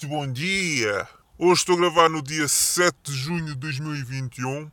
Muito 0.00 0.14
bom 0.14 0.32
dia! 0.32 1.08
Hoje 1.36 1.62
estou 1.62 1.74
a 1.74 1.78
gravar 1.80 2.08
no 2.08 2.22
dia 2.22 2.46
7 2.46 2.94
de 3.02 3.12
junho 3.12 3.46
de 3.46 3.56
2021. 3.56 4.62
Uh, 4.62 4.70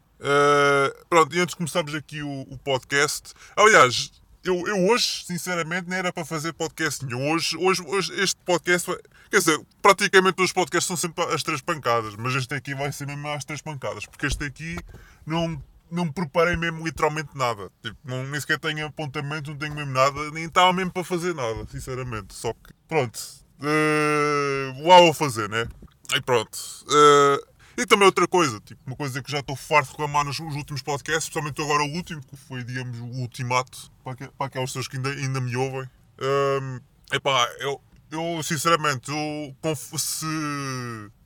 pronto, 1.09 1.35
e 1.35 1.39
antes 1.39 1.53
de 1.53 1.57
começarmos 1.57 1.95
aqui 1.95 2.21
o, 2.21 2.41
o 2.41 2.55
podcast. 2.59 3.33
Aliás, 3.55 4.11
eu, 4.43 4.67
eu, 4.67 4.85
hoje, 4.85 5.25
sinceramente, 5.25 5.89
nem 5.89 5.97
era 5.97 6.13
para 6.13 6.23
fazer 6.23 6.53
podcast 6.53 7.03
nenhum. 7.03 7.31
Hoje, 7.31 7.57
hoje, 7.57 7.81
hoje 7.87 8.13
este 8.21 8.39
podcast. 8.45 8.87
Quer 9.31 9.39
dizer, 9.39 9.59
praticamente 9.81 10.35
todos 10.35 10.51
os 10.51 10.53
podcasts 10.53 10.85
são 10.85 10.95
sempre 10.95 11.23
as 11.33 11.41
três 11.41 11.59
pancadas, 11.59 12.15
mas 12.15 12.35
este 12.35 12.53
aqui 12.53 12.75
vai 12.75 12.91
ser 12.91 13.07
mesmo 13.07 13.27
às 13.29 13.43
três 13.43 13.63
pancadas, 13.63 14.05
porque 14.05 14.27
este 14.27 14.43
aqui 14.43 14.77
não, 15.25 15.59
não 15.89 16.05
me 16.05 16.13
preparei 16.13 16.55
mesmo 16.55 16.85
literalmente 16.85 17.29
nada. 17.33 17.71
Tipo, 17.81 17.97
não, 18.03 18.23
nem 18.27 18.39
sequer 18.39 18.59
tenho 18.59 18.85
apontamento, 18.85 19.49
não 19.49 19.57
tenho 19.57 19.73
mesmo 19.73 19.91
nada, 19.91 20.29
nem 20.29 20.43
estava 20.43 20.71
mesmo 20.71 20.91
para 20.91 21.03
fazer 21.03 21.33
nada, 21.33 21.65
sinceramente. 21.71 22.35
Só 22.35 22.53
que, 22.53 22.71
pronto, 22.87 23.43
uh, 23.59 24.87
lá 24.87 24.99
vou 24.99 25.13
fazer, 25.13 25.49
né? 25.49 25.67
E 26.13 26.21
pronto. 26.21 26.57
Uh, 26.87 27.55
e 27.77 27.85
também 27.85 28.05
outra 28.05 28.27
coisa, 28.27 28.59
tipo, 28.61 28.79
uma 28.87 28.95
coisa 28.95 29.21
que 29.21 29.29
já 29.29 29.39
estou 29.39 29.55
farto 29.55 29.87
de 29.87 29.91
reclamar 29.91 30.23
nos, 30.23 30.39
últimos 30.39 30.81
podcasts, 30.81 31.25
especialmente 31.25 31.61
agora 31.61 31.83
o 31.83 31.93
último, 31.93 32.21
que 32.21 32.37
foi, 32.37 32.63
digamos, 32.63 32.97
o 32.99 33.19
ultimato 33.19 33.91
para, 34.03 34.15
que, 34.15 34.27
para 34.29 34.47
aquelas 34.47 34.69
pessoas 34.69 34.87
que 34.87 34.95
ainda, 34.95 35.09
ainda 35.09 35.41
me 35.41 35.55
ouvem. 35.57 35.89
Um, 36.21 36.79
epá, 37.11 37.45
eu, 37.59 37.81
eu 38.11 38.41
sinceramente, 38.43 39.11
eu, 39.11 39.75
se, 39.97 40.25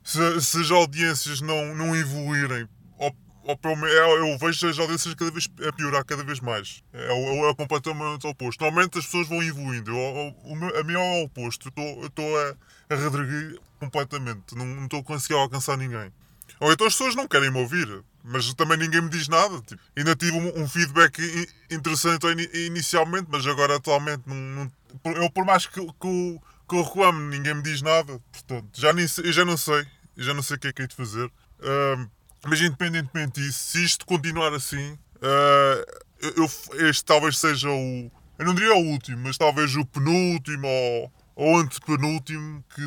se, 0.02 0.40
se 0.40 0.60
as 0.60 0.70
audiências 0.72 1.40
não, 1.40 1.72
não 1.76 1.94
evoluírem, 1.94 2.68
eu, 3.44 4.26
eu 4.26 4.38
vejo 4.38 4.68
as 4.68 4.78
audiências 4.78 5.14
cada 5.14 5.30
vez 5.30 5.48
a 5.66 5.72
piorar 5.72 6.04
cada 6.04 6.22
vez 6.22 6.40
mais. 6.40 6.82
É, 6.92 7.12
é, 7.12 7.50
é 7.50 7.54
completamente 7.54 8.26
oposto. 8.26 8.60
Normalmente 8.60 8.98
as 8.98 9.04
pessoas 9.04 9.28
vão 9.28 9.42
evoluindo. 9.42 9.90
Eu, 9.90 10.34
eu, 10.44 10.80
a 10.80 10.84
mim 10.84 10.94
é 10.94 10.98
o 10.98 11.24
oposto. 11.24 11.72
Eu 11.76 12.06
estou 12.06 12.38
a, 12.38 12.50
a 12.90 13.78
completamente. 13.78 14.54
Não, 14.54 14.84
estou 14.84 15.00
a 15.00 15.04
conseguir 15.04 15.34
alcançar 15.34 15.76
ninguém. 15.76 16.12
Ou 16.60 16.72
então 16.72 16.86
as 16.86 16.92
pessoas 16.92 17.14
não 17.14 17.26
querem 17.26 17.50
me 17.50 17.58
ouvir, 17.58 18.02
mas 18.22 18.52
também 18.54 18.76
ninguém 18.76 19.00
me 19.00 19.08
diz 19.08 19.28
nada. 19.28 19.60
Tipo. 19.62 19.80
Ainda 19.96 20.14
tive 20.14 20.36
um, 20.36 20.62
um 20.62 20.68
feedback 20.68 21.18
interessante 21.70 22.26
inicialmente, 22.66 23.28
mas 23.30 23.46
agora 23.46 23.76
atualmente 23.76 24.22
não, 24.26 24.36
não, 24.36 24.72
eu 25.14 25.30
por 25.30 25.44
mais 25.44 25.66
que, 25.66 25.80
que, 25.80 26.40
que 26.68 26.76
eu 26.76 26.82
reclamo, 26.82 27.20
ninguém 27.20 27.54
me 27.54 27.62
diz 27.62 27.80
nada. 27.80 28.20
Portanto, 28.30 28.68
já, 28.74 28.92
nem, 28.92 29.06
já 29.06 29.44
não 29.44 29.56
sei. 29.56 29.86
Já 30.16 30.34
não 30.34 30.42
sei 30.42 30.56
o 30.56 30.60
que 30.60 30.68
é 30.68 30.72
que 30.72 30.82
é 30.82 30.86
de 30.86 30.94
fazer. 30.94 31.26
Uh, 31.60 32.10
mas 32.46 32.60
independentemente 32.60 33.40
disso, 33.40 33.58
se 33.58 33.84
isto 33.84 34.06
continuar 34.06 34.52
assim, 34.54 34.92
uh, 34.92 36.00
eu, 36.36 36.88
este 36.88 37.04
talvez 37.04 37.38
seja 37.38 37.70
o. 37.70 38.10
Eu 38.38 38.46
não 38.46 38.54
diria 38.54 38.74
o 38.74 38.86
último, 38.86 39.18
mas 39.24 39.36
talvez 39.36 39.76
o 39.76 39.84
penúltimo 39.84 40.66
ou, 40.66 41.12
ou 41.36 41.58
antepenúltimo 41.58 42.64
que 42.74 42.82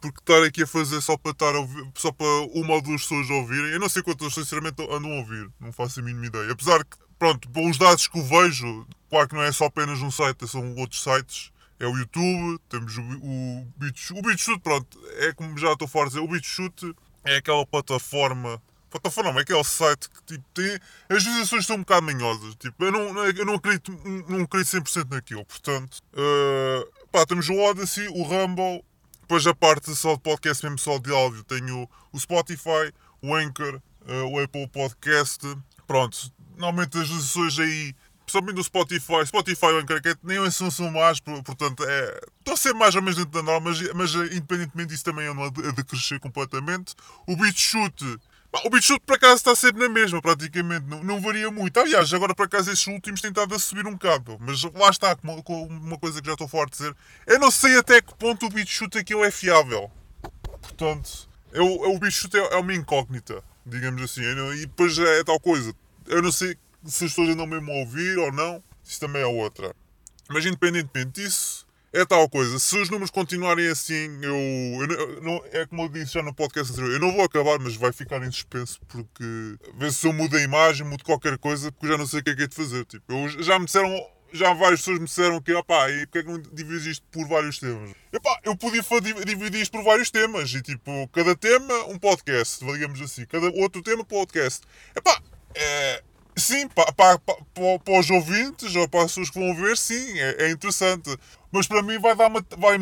porque 0.00 0.20
estar 0.20 0.42
aqui 0.42 0.62
a 0.62 0.66
fazer 0.66 1.00
só 1.00 1.16
para 1.16 1.32
estar 1.32 1.54
ouvir, 1.54 1.86
só 1.94 2.10
para 2.10 2.26
uma 2.54 2.74
ou 2.74 2.82
duas 2.82 3.02
pessoas 3.02 3.28
ouvirem, 3.28 3.72
eu 3.72 3.80
não 3.80 3.88
sei 3.88 4.02
quantas 4.02 4.32
sinceramente 4.32 4.82
andam 4.82 5.12
a 5.12 5.16
ouvir, 5.16 5.50
não 5.60 5.72
faço 5.72 6.00
a 6.00 6.02
mínima 6.02 6.26
ideia. 6.26 6.50
Apesar 6.50 6.82
que, 6.84 6.96
pronto, 7.18 7.48
pelos 7.50 7.76
dados 7.76 8.08
que 8.08 8.18
eu 8.18 8.24
vejo, 8.24 8.86
claro 9.10 9.28
que 9.28 9.34
não 9.34 9.42
é 9.42 9.52
só 9.52 9.66
apenas 9.66 10.00
um 10.00 10.10
site, 10.10 10.48
são 10.48 10.74
outros 10.76 11.02
sites. 11.02 11.52
É 11.78 11.86
o 11.86 11.96
YouTube, 11.96 12.60
temos 12.68 12.96
o, 12.96 13.02
o. 13.02 13.66
O 14.18 14.22
BitChute, 14.22 14.60
pronto, 14.60 14.98
é 15.18 15.32
como 15.32 15.56
já 15.56 15.72
estou 15.72 15.88
a 16.02 16.06
dizer, 16.06 16.20
o 16.20 16.28
BitChute 16.28 16.94
é 17.24 17.36
aquela 17.36 17.64
plataforma 17.66 18.60
plataforma, 18.90 19.38
é 19.38 19.42
aquele 19.42 19.64
site 19.64 20.08
que 20.10 20.34
tipo, 20.34 20.44
tem. 20.52 20.78
As 21.08 21.22
visualizações 21.22 21.66
são 21.66 21.76
um 21.76 21.80
bocado 21.80 22.06
manhosas. 22.06 22.54
Tipo, 22.56 22.84
eu 22.84 22.92
não, 22.92 23.24
eu 23.26 23.46
não 23.46 23.54
acredito, 23.54 23.92
não 24.28 24.42
acredito 24.42 24.82
100% 24.82 25.10
naquilo. 25.10 25.44
Portanto, 25.44 25.98
uh, 26.12 27.06
pá, 27.10 27.24
temos 27.24 27.48
o 27.48 27.54
Odyssey, 27.54 28.08
o 28.08 28.22
Rumble, 28.22 28.84
depois 29.20 29.46
a 29.46 29.54
parte 29.54 29.94
só 29.94 30.14
de 30.14 30.20
podcast, 30.20 30.64
mesmo 30.64 30.78
só 30.78 30.98
de 30.98 31.12
áudio, 31.12 31.44
tenho 31.44 31.88
o 32.12 32.18
Spotify, 32.18 32.92
o 33.22 33.34
Anchor, 33.34 33.80
uh, 34.02 34.24
o 34.32 34.40
Apple 34.40 34.66
Podcast. 34.68 35.46
Pronto, 35.86 36.32
normalmente 36.56 36.98
as 36.98 37.08
visualizações 37.08 37.58
aí, 37.60 37.94
principalmente 38.24 38.56
do 38.56 38.64
Spotify, 38.64 39.26
Spotify 39.26 39.66
e 39.66 39.72
o 39.72 39.78
Anchor, 39.78 40.02
que 40.02 40.16
nem 40.24 40.38
assim 40.38 40.68
são 40.70 40.90
mais, 40.90 41.20
portanto, 41.20 41.84
é, 41.86 42.20
estão 42.38 42.54
a 42.54 42.56
ser 42.56 42.74
mais 42.74 42.94
ou 42.96 43.02
menos 43.02 43.16
dentro 43.16 43.30
da 43.30 43.42
norma, 43.42 43.70
mas, 43.70 43.92
mas 43.92 44.14
independentemente 44.32 44.88
disso 44.88 45.04
também 45.04 45.28
é 45.28 45.50
de, 45.50 45.72
de 45.72 45.84
crescer 45.84 46.18
completamente. 46.18 46.94
O 47.26 47.36
BitChute 47.36 48.18
o 48.64 48.70
BitChute 48.70 49.04
por 49.06 49.16
acaso 49.16 49.36
está 49.36 49.54
sempre 49.54 49.82
na 49.82 49.88
mesma, 49.88 50.20
praticamente, 50.20 50.86
não, 50.86 51.02
não 51.02 51.20
varia 51.20 51.50
muito. 51.50 51.78
Aliás, 51.78 52.12
agora 52.12 52.34
por 52.34 52.46
acaso 52.46 52.70
estes 52.70 52.86
últimos 52.88 53.20
têm 53.20 53.30
estado 53.30 53.54
a 53.54 53.58
subir 53.58 53.86
um 53.86 53.92
bocado, 53.92 54.36
mas 54.40 54.62
lá 54.74 54.90
está, 54.90 55.14
com 55.16 55.66
uma 55.66 55.98
coisa 55.98 56.20
que 56.20 56.26
já 56.26 56.32
estou 56.32 56.48
forte 56.48 56.72
a 56.72 56.76
dizer, 56.76 56.96
eu 57.26 57.38
não 57.38 57.50
sei 57.50 57.78
até 57.78 58.00
que 58.00 58.14
ponto 58.14 58.46
o 58.46 58.50
BitChute 58.50 58.98
aquilo 58.98 59.24
é 59.24 59.30
fiável. 59.30 59.90
Portanto, 60.60 61.28
eu, 61.52 61.64
o 61.64 61.98
BitChute 61.98 62.38
é, 62.38 62.54
é 62.54 62.56
uma 62.56 62.74
incógnita, 62.74 63.42
digamos 63.64 64.02
assim, 64.02 64.22
e 64.22 64.66
depois 64.66 64.98
é 64.98 65.22
tal 65.22 65.38
coisa. 65.38 65.72
Eu 66.06 66.20
não 66.20 66.32
sei 66.32 66.56
se 66.84 67.04
as 67.04 67.10
pessoas 67.10 67.30
andam 67.30 67.46
mesmo 67.46 67.70
a 67.70 67.76
ouvir 67.76 68.18
ou 68.18 68.32
não, 68.32 68.62
isso 68.84 68.98
também 68.98 69.22
é 69.22 69.26
outra. 69.26 69.74
Mas 70.28 70.44
independentemente 70.44 71.22
disso, 71.22 71.66
é 71.92 72.04
tal 72.04 72.28
coisa, 72.28 72.58
se 72.58 72.78
os 72.78 72.88
números 72.88 73.10
continuarem 73.10 73.66
assim, 73.66 74.18
eu, 74.22 74.36
eu, 74.82 75.22
não, 75.22 75.42
é 75.52 75.66
como 75.66 75.82
eu 75.82 75.88
disse 75.88 76.14
já 76.14 76.22
no 76.22 76.32
podcast 76.32 76.72
anterior, 76.72 76.92
eu 76.92 77.00
não 77.00 77.12
vou 77.12 77.24
acabar, 77.24 77.58
mas 77.58 77.74
vai 77.74 77.92
ficar 77.92 78.22
em 78.22 78.30
suspenso 78.30 78.80
porque 78.86 79.24
vê 79.76 79.90
se 79.90 80.06
eu 80.06 80.12
mudo 80.12 80.36
a 80.36 80.40
imagem, 80.40 80.86
mudo 80.86 81.02
qualquer 81.02 81.36
coisa, 81.38 81.72
porque 81.72 81.86
eu 81.86 81.90
já 81.90 81.98
não 81.98 82.06
sei 82.06 82.20
o 82.20 82.22
que 82.22 82.30
é 82.30 82.36
que 82.36 82.42
é 82.42 82.46
de 82.46 82.54
fazer. 82.54 82.84
Tipo, 82.84 83.12
eu, 83.12 83.42
já 83.42 83.58
me 83.58 83.64
disseram, 83.64 83.90
já 84.32 84.54
várias 84.54 84.80
pessoas 84.80 85.00
me 85.00 85.06
disseram 85.06 85.40
que, 85.40 85.52
opá, 85.52 85.90
e 85.90 86.06
porque 86.06 86.18
é 86.18 86.22
que 86.22 86.28
não 86.28 86.40
divides 86.52 86.86
isto 86.86 87.06
por 87.10 87.26
vários 87.26 87.58
temas? 87.58 87.90
Epá, 88.12 88.40
eu 88.44 88.56
podia 88.56 88.82
dividir 89.26 89.60
isto 89.60 89.72
por 89.72 89.82
vários 89.82 90.12
temas, 90.12 90.52
e 90.54 90.62
tipo, 90.62 91.08
cada 91.08 91.34
tema 91.34 91.74
um 91.86 91.98
podcast, 91.98 92.64
digamos 92.64 93.00
assim, 93.00 93.26
cada 93.26 93.48
outro 93.60 93.82
tema 93.82 94.04
podcast. 94.04 94.60
Epá, 94.94 95.20
é, 95.56 96.02
Sim, 96.40 96.68
para, 96.68 96.92
para, 96.92 97.18
para, 97.18 97.78
para, 97.78 98.00
os 98.00 98.10
ouvintes 98.10 98.74
ou 98.74 98.88
para 98.88 99.04
as 99.04 99.12
pessoas 99.12 99.30
que 99.30 99.38
vão 99.38 99.54
ver, 99.54 99.76
sim, 99.76 100.18
é, 100.18 100.46
é 100.46 100.50
interessante. 100.50 101.14
Mas 101.52 101.66
para 101.66 101.82
mim 101.82 101.98
vai 101.98 102.16
dar 102.16 102.28
uma. 102.28 102.44
Vai, 102.56 102.78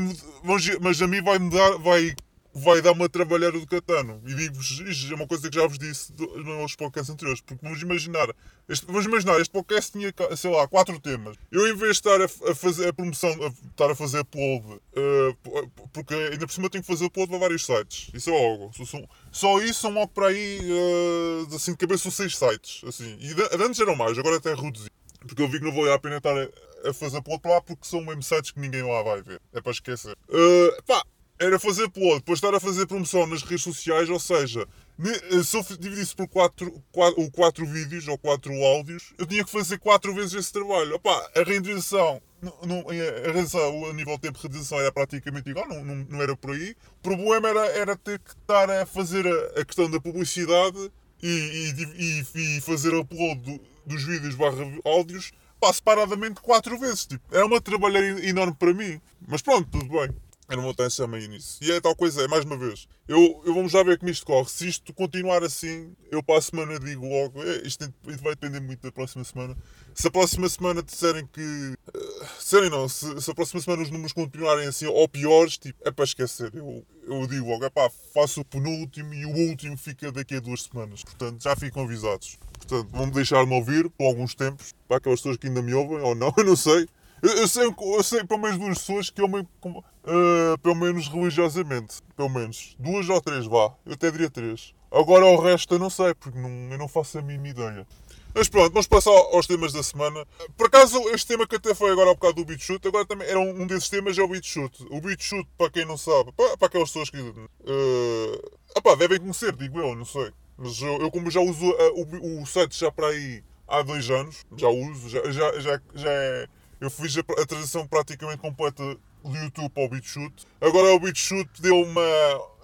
mas 0.81 1.03
a 1.03 1.07
mim 1.07 1.23
vai 1.23 1.39
me 1.39 1.51
dar. 1.51 1.79
Vai, 1.79 2.15
vai 2.59 2.83
dar 2.83 2.93
uma 2.93 3.09
trabalhar 3.09 3.53
do 3.53 3.67
Catano. 3.67 4.21
E 4.27 4.35
digo-vos, 4.35 4.81
isto 4.81 5.13
é 5.13 5.15
uma 5.15 5.27
coisa 5.27 5.49
que 5.49 5.57
já 5.57 5.67
vos 5.67 5.79
disse 5.79 6.13
nos 6.19 6.75
podcasts 6.75 7.11
anteriores. 7.11 7.41
Porque 7.41 7.65
vamos 7.65 7.81
imaginar, 7.81 8.29
este, 8.69 8.87
vamos 8.87 9.07
imaginar, 9.07 9.41
este 9.41 9.51
podcast 9.51 9.93
tinha, 9.93 10.13
sei 10.37 10.51
lá, 10.51 10.67
quatro 10.67 10.99
temas. 11.01 11.37
Eu, 11.51 11.67
em 11.69 11.77
vez 11.77 11.99
de 11.99 12.09
estar 12.09 12.21
a, 12.21 12.51
a 12.51 12.55
fazer 12.55 12.89
a 12.89 12.93
promoção, 12.93 13.31
a, 13.31 13.69
estar 13.69 13.91
a 13.91 13.95
fazer 13.95 14.21
upload, 14.21 14.67
uh, 14.67 15.71
porque 15.93 16.15
ainda 16.15 16.47
por 16.47 16.53
cima 16.53 16.69
tenho 16.69 16.83
que 16.83 16.91
fazer 16.91 17.07
upload 17.07 17.31
para 17.31 17.39
vários 17.39 17.65
sites. 17.65 18.11
Isso 18.13 18.31
é 18.31 18.51
algo. 18.51 18.71
Só, 18.85 18.99
só 19.39 19.61
isso 19.61 19.83
são 19.83 19.93
logo 19.93 20.09
para 20.09 20.29
aí, 20.29 20.61
uh, 20.61 21.55
assim 21.55 21.71
de 21.71 21.79
cabeça, 21.79 22.03
são 22.03 22.11
seis 22.11 22.37
sites. 22.37 22.83
Assim. 22.85 23.17
E 23.21 23.35
de, 23.35 23.65
antes 23.65 23.79
eram 23.79 23.95
mais, 23.95 24.19
agora 24.19 24.37
até 24.37 24.53
reduzi. 24.53 24.91
Porque 25.21 25.41
eu 25.41 25.49
vi 25.49 25.61
que 25.61 25.65
não 25.65 25.73
vale 25.73 25.93
a 25.93 25.99
pena 25.99 26.17
estar 26.17 26.37
a, 26.37 26.91
a 26.91 26.93
fazer 26.93 27.23
para 27.23 27.53
lá 27.53 27.61
porque 27.61 27.87
são 27.87 28.01
mesmo 28.05 28.23
sites 28.23 28.51
que 28.51 28.59
ninguém 28.59 28.83
lá 28.83 29.01
vai 29.03 29.23
ver. 29.23 29.41
É 29.53 29.61
para 29.61 29.71
esquecer. 29.71 30.17
Uh, 30.29 30.83
pá, 30.85 31.05
era 31.39 31.57
fazer 31.59 31.85
upload, 31.85 32.17
depois 32.17 32.39
estar 32.39 32.53
a 32.53 32.59
fazer 32.59 32.87
promoção 32.87 33.27
nas 33.29 33.43
redes 33.43 33.63
sociais, 33.63 34.11
ou 34.11 34.19
seja, 34.19 34.67
eh, 35.01 35.43
se 35.45 35.57
eu 35.57 35.63
dividisse 35.79 36.17
por 36.17 36.27
4 36.27 36.83
quatro, 36.91 37.31
quatro 37.31 37.65
vídeos 37.65 38.09
ou 38.09 38.19
4 38.19 38.53
áudios, 38.53 39.15
eu 39.17 39.25
tinha 39.25 39.45
que 39.45 39.51
fazer 39.51 39.79
4 39.79 40.13
vezes 40.15 40.35
esse 40.35 40.53
trabalho. 40.53 40.97
Opa, 40.97 41.31
a 41.37 41.45
renderização, 41.45 42.21
a 42.43 43.27
renderização 43.27 43.87
a 43.87 43.93
nível 43.93 44.15
de 44.15 44.21
tempo 44.21 44.39
de 44.39 44.45
renderização 44.45 44.81
era 44.81 44.93
praticamente 44.93 45.51
igual, 45.51 45.69
não, 45.69 45.85
não, 45.85 45.97
não 46.09 46.23
era 46.23 46.37
por 46.37 46.53
aí. 46.53 46.77
O 46.99 47.03
problema 47.03 47.49
era, 47.49 47.67
era 47.67 47.97
ter 47.97 48.19
que 48.19 48.31
estar 48.31 48.71
a 48.71 48.87
fazer 48.87 49.27
a, 49.27 49.61
a 49.61 49.65
questão 49.65 49.91
da 49.91 50.01
publicidade 50.01 50.91
e, 51.23 51.29
e, 51.29 52.25
e, 52.35 52.57
e 52.57 52.61
fazer 52.61 52.95
upload 52.95 53.41
do, 53.41 53.61
dos 53.87 54.05
vídeos 54.05 54.35
barra 54.35 54.65
áudios 54.85 55.33
pá, 55.61 55.73
separadamente 55.73 56.41
4 56.41 56.79
vezes. 56.79 57.07
Tipo, 57.07 57.37
é 57.37 57.45
uma 57.45 57.61
trabalheira 57.61 58.25
enorme 58.27 58.55
para 58.55 58.73
mim. 58.73 59.01
Mas 59.27 59.43
pronto, 59.43 59.69
tudo 59.71 59.89
bem. 59.89 60.15
Vou 60.57 60.75
ter 60.75 60.85
essa 60.85 61.07
meio 61.07 61.29
nisso. 61.29 61.59
E 61.63 61.71
é 61.71 61.81
tal 61.81 61.95
coisa, 61.95 62.23
é 62.23 62.29
mais 62.29 62.45
uma 62.45 62.57
vez. 62.57 62.89
Eu, 63.07 63.43
eu 63.45 63.55
vamos 63.55 63.71
já 63.71 63.83
ver 63.83 63.99
como 63.99 64.11
isto 64.11 64.25
corre. 64.25 64.49
Se 64.49 64.67
isto 64.67 64.95
continuar 64.95 65.43
assim, 65.43 65.95
eu 66.11 66.23
para 66.23 66.39
a 66.39 66.43
semana 66.43 66.79
digo 66.81 67.07
logo. 67.07 67.43
É, 67.43 67.67
isto 67.67 67.93
vai 68.23 68.35
depender 68.35 68.61
muito 68.61 68.81
da 68.81 68.91
próxima 68.91 69.25
semana. 69.25 69.57
Se 69.95 70.07
a 70.09 70.11
próxima 70.11 70.49
semana 70.49 70.83
disserem 70.83 71.27
que. 71.27 71.41
Uh, 71.41 72.27
disserem 72.39 72.71
não, 72.71 72.89
se, 72.89 73.21
se, 73.21 73.31
a 73.31 73.35
próxima 73.35 73.61
semana 73.61 73.83
os 73.83 73.91
números 73.91 74.13
continuarem 74.13 74.67
assim 74.67 74.87
ou 74.87 75.07
piores, 75.09 75.59
tipo, 75.59 75.79
é 75.87 75.91
para 75.91 76.05
esquecer. 76.05 76.51
Eu, 76.55 76.85
eu 77.07 77.27
digo 77.27 77.49
logo, 77.49 77.65
é 77.65 77.71
pá, 77.71 77.91
faço 78.15 78.41
o 78.41 78.45
penúltimo 78.45 79.13
e 79.13 79.27
o 79.27 79.51
último 79.51 79.77
fica 79.77 80.11
daqui 80.11 80.37
a 80.37 80.41
duas 80.41 80.63
semanas. 80.63 81.03
Portanto, 81.03 81.43
já 81.43 81.55
ficam 81.57 81.83
avisados. 81.83 82.39
Portanto, 82.55 82.89
vão-me 82.91 83.13
deixar-me 83.13 83.55
ouvir 83.55 83.89
por 83.91 84.07
alguns 84.07 84.35
tempos. 84.35 84.75
Para 84.87 84.97
aquelas 84.97 85.21
pessoas 85.21 85.37
que 85.37 85.47
ainda 85.47 85.61
me 85.61 85.75
ouvem 85.75 86.01
ou 86.01 86.15
não, 86.15 86.33
eu 86.39 86.45
não 86.45 86.57
sei. 86.57 86.89
Eu, 87.23 87.31
eu, 87.31 87.49
sei, 87.49 87.67
eu 87.67 88.03
sei 88.03 88.25
pelo 88.25 88.41
menos 88.41 88.59
duas 88.59 88.79
pessoas 88.79 89.11
que 89.11 89.21
ouvem 89.21 89.43
uh, 89.43 90.59
pelo 90.63 90.75
menos 90.75 91.09
religiosamente. 91.09 91.97
Pelo 92.17 92.29
menos. 92.29 92.77
Duas 92.79 93.09
ou 93.09 93.21
três, 93.21 93.47
vá. 93.47 93.75
Eu 93.85 93.95
até 93.95 94.11
diria 94.11 94.31
três. 94.31 94.75
Agora 94.91 95.27
o 95.27 95.41
resto 95.41 95.75
eu 95.75 95.79
não 95.79 95.91
sei, 95.91 96.15
porque 96.15 96.39
não, 96.39 96.49
eu 96.73 96.79
não 96.79 96.89
faço 96.89 97.19
a 97.19 97.23
mínima 97.23 97.49
ideia. 97.49 97.87
Mas 98.35 98.49
pronto, 98.49 98.73
vamos 98.73 98.87
passar 98.87 99.11
aos 99.11 99.47
temas 99.47 99.73
da 99.73 99.83
semana. 99.83 100.27
Por 100.57 100.67
acaso, 100.67 100.99
este 101.11 101.29
tema 101.29 101.47
que 101.47 101.57
até 101.57 101.75
foi 101.75 101.91
agora 101.91 102.09
ao 102.09 102.15
bocado 102.15 102.35
do 102.35 102.45
beat 102.45 102.61
shoot, 102.61 102.87
agora 102.87 103.05
também 103.05 103.27
era 103.27 103.41
um, 103.41 103.67
desses 103.67 103.89
temas, 103.89 104.17
é 104.17 104.23
o 104.23 104.29
beat 104.29 104.47
shoot. 104.47 104.87
O 104.91 105.01
beat 105.01 105.21
shoot, 105.21 105.49
para 105.59 105.71
quem 105.71 105.85
não 105.85 105.97
sabe, 105.97 106.33
para, 106.33 106.57
para 106.57 106.69
aquelas 106.69 106.91
pessoas 106.91 107.11
que 107.11 107.19
uh, 107.19 108.59
epá, 108.77 108.95
devem 108.95 109.19
conhecer, 109.19 109.55
digo 109.57 109.81
eu, 109.81 109.95
não 109.95 110.05
sei. 110.05 110.31
Mas 110.57 110.81
eu, 110.81 110.99
eu 110.99 111.11
como 111.11 111.31
já 111.31 111.41
uso 111.41 111.67
uh, 111.67 112.19
o, 112.23 112.43
o 112.43 112.47
site 112.47 112.79
já 112.79 112.93
para 112.93 113.09
aí 113.09 113.43
há 113.67 113.83
dois 113.83 114.09
anos, 114.11 114.45
já 114.57 114.69
uso, 114.69 115.09
já, 115.09 115.31
já, 115.31 115.61
já, 115.61 115.81
já 115.95 116.11
é, 116.11 116.47
eu 116.81 116.91
fiz 116.91 117.17
a, 117.17 117.21
a 117.21 117.47
transição 117.47 117.87
praticamente 117.87 118.39
completa 118.39 118.83
do 119.25 119.37
YouTube 119.37 119.71
para 119.71 119.85
o 119.85 119.89
BitChute. 119.89 120.47
Agora 120.61 120.95
o 120.95 121.01
BitChute 121.01 121.61
deu 121.61 121.77
uma. 121.77 122.03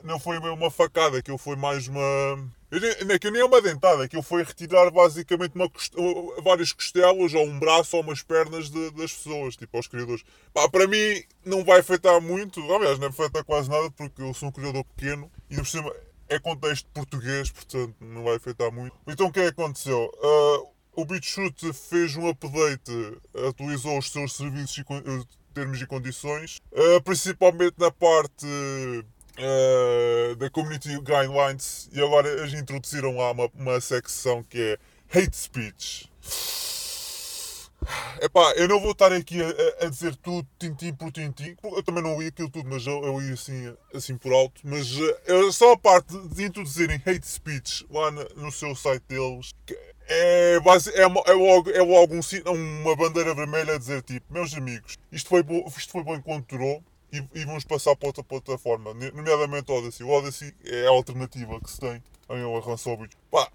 Não 0.03 0.19
foi 0.19 0.39
uma 0.39 0.71
facada, 0.71 1.19
aquilo 1.19 1.39
foi 1.39 1.57
mais 1.57 1.89
uma. 1.89 2.01
Que 3.21 3.31
nem 3.31 3.41
é 3.41 3.45
uma 3.45 3.63
dentada, 3.63 4.05
aquilo 4.05 4.23
foi 4.23 4.43
retirar 4.43 4.91
basicamente 4.91 5.55
uma, 5.55 5.71
várias 6.43 6.73
costelas, 6.73 7.33
ou 7.33 7.47
um 7.47 7.59
braço, 7.59 7.97
ou 7.97 8.03
umas 8.03 8.21
pernas 8.21 8.69
de, 8.69 8.91
das 8.91 9.13
pessoas, 9.13 9.57
tipo 9.57 9.77
aos 9.77 9.87
criadores. 9.87 10.25
Pá, 10.53 10.69
para 10.69 10.89
mim 10.89 11.23
não 11.45 11.65
vai 11.65 11.81
afetar 11.81 12.21
muito, 12.21 12.61
aliás, 12.73 12.99
não 12.99 13.09
afeta 13.09 13.45
quase 13.45 13.71
nada, 13.71 13.91
porque 13.93 14.21
eu 14.21 14.35
sou 14.35 14.49
um 14.49 14.53
criador 14.53 14.85
pequeno 14.85 15.31
e 15.49 15.57
por 15.57 15.67
cima 15.67 15.95
é 16.29 16.39
contexto 16.39 16.89
português, 16.93 17.51
portanto 17.51 17.95
não 18.01 18.25
vai 18.25 18.37
afetar 18.37 18.73
muito. 18.73 18.97
Então 19.07 19.29
o 19.29 19.33
que 19.33 19.41
é 19.41 19.45
que 19.45 19.61
aconteceu? 19.61 20.11
Uh, 20.17 20.74
o 20.97 21.05
BitChute 21.05 21.73
fez 21.73 22.17
um 22.17 22.29
update, 22.29 23.19
atualizou 23.49 23.99
os 23.99 24.11
seus 24.11 24.37
serviços 24.37 24.79
e 24.79 24.81
eh, 24.81 25.23
termos 25.53 25.81
e 25.81 25.87
condições, 25.87 26.59
uh, 26.73 27.01
principalmente 27.03 27.75
na 27.79 27.91
parte 27.91 28.47
uh, 28.47 30.37
da 30.37 30.51
Community 30.51 30.89
Guidelines, 30.99 31.89
e 31.93 32.03
agora 32.03 32.29
eles 32.29 32.55
introduziram 32.55 33.17
lá 33.17 33.31
uma, 33.31 33.51
uma 33.55 33.81
secção 33.81 34.43
que 34.43 34.61
é 34.61 35.19
Hate 35.19 35.37
Speech. 35.37 36.11
Epá, 38.21 38.55
eu 38.57 38.67
não 38.67 38.81
vou 38.81 38.93
estar 38.93 39.13
aqui 39.13 39.41
a, 39.43 39.85
a, 39.85 39.89
dizer 39.89 40.17
tudo 40.17 40.49
tintim 40.59 40.95
por 40.95 41.13
tintim, 41.13 41.55
eu 41.63 41.83
também 41.83 42.03
não 42.03 42.19
li 42.19 42.29
aquilo 42.29 42.49
tudo, 42.49 42.69
mas 42.69 42.87
eu, 42.87 43.05
eu 43.05 43.21
li 43.21 43.33
assim, 43.33 43.77
assim 43.93 44.17
por 44.17 44.33
alto. 44.33 44.61
Mas 44.65 44.91
uh, 44.97 45.53
só 45.53 45.73
a 45.73 45.79
parte 45.79 46.17
de 46.29 46.45
introduzirem 46.45 47.01
hate 47.05 47.27
speech 47.27 47.87
lá 47.91 48.11
no, 48.11 48.25
no 48.37 48.51
seu 48.51 48.75
site 48.75 49.05
deles, 49.07 49.53
é, 50.09 50.57
é, 50.57 51.03
é, 51.03 51.33
logo, 51.33 51.71
é 51.71 51.83
logo 51.83 52.15
um, 52.15 52.83
uma 52.83 52.97
bandeira 52.97 53.35
vermelha 53.35 53.75
a 53.75 53.79
dizer 53.79 54.03
tipo, 54.03 54.33
meus 54.33 54.55
amigos, 54.55 54.97
isto 55.11 55.29
foi, 55.29 55.43
bo, 55.43 55.65
isto 55.77 55.93
foi 55.93 56.03
bom 56.03 56.15
enquanto 56.15 56.57
durou 56.57 56.83
e, 57.13 57.23
e, 57.35 57.45
vamos 57.45 57.65
passar 57.65 57.95
para 57.95 58.09
outra 58.09 58.25
plataforma, 58.25 58.93
nomeadamente 58.93 59.71
o 59.71 59.75
Odyssey. 59.77 60.05
O 60.05 60.11
Odyssey 60.11 60.53
é 60.65 60.87
a 60.87 60.91
alternativa 60.91 61.61
que 61.61 61.71
se 61.71 61.79
tem 61.79 62.03
em 62.31 62.61
relação 62.61 62.93
ao 62.93 62.99
vídeo. 62.99 63.17
Pá, 63.31 63.49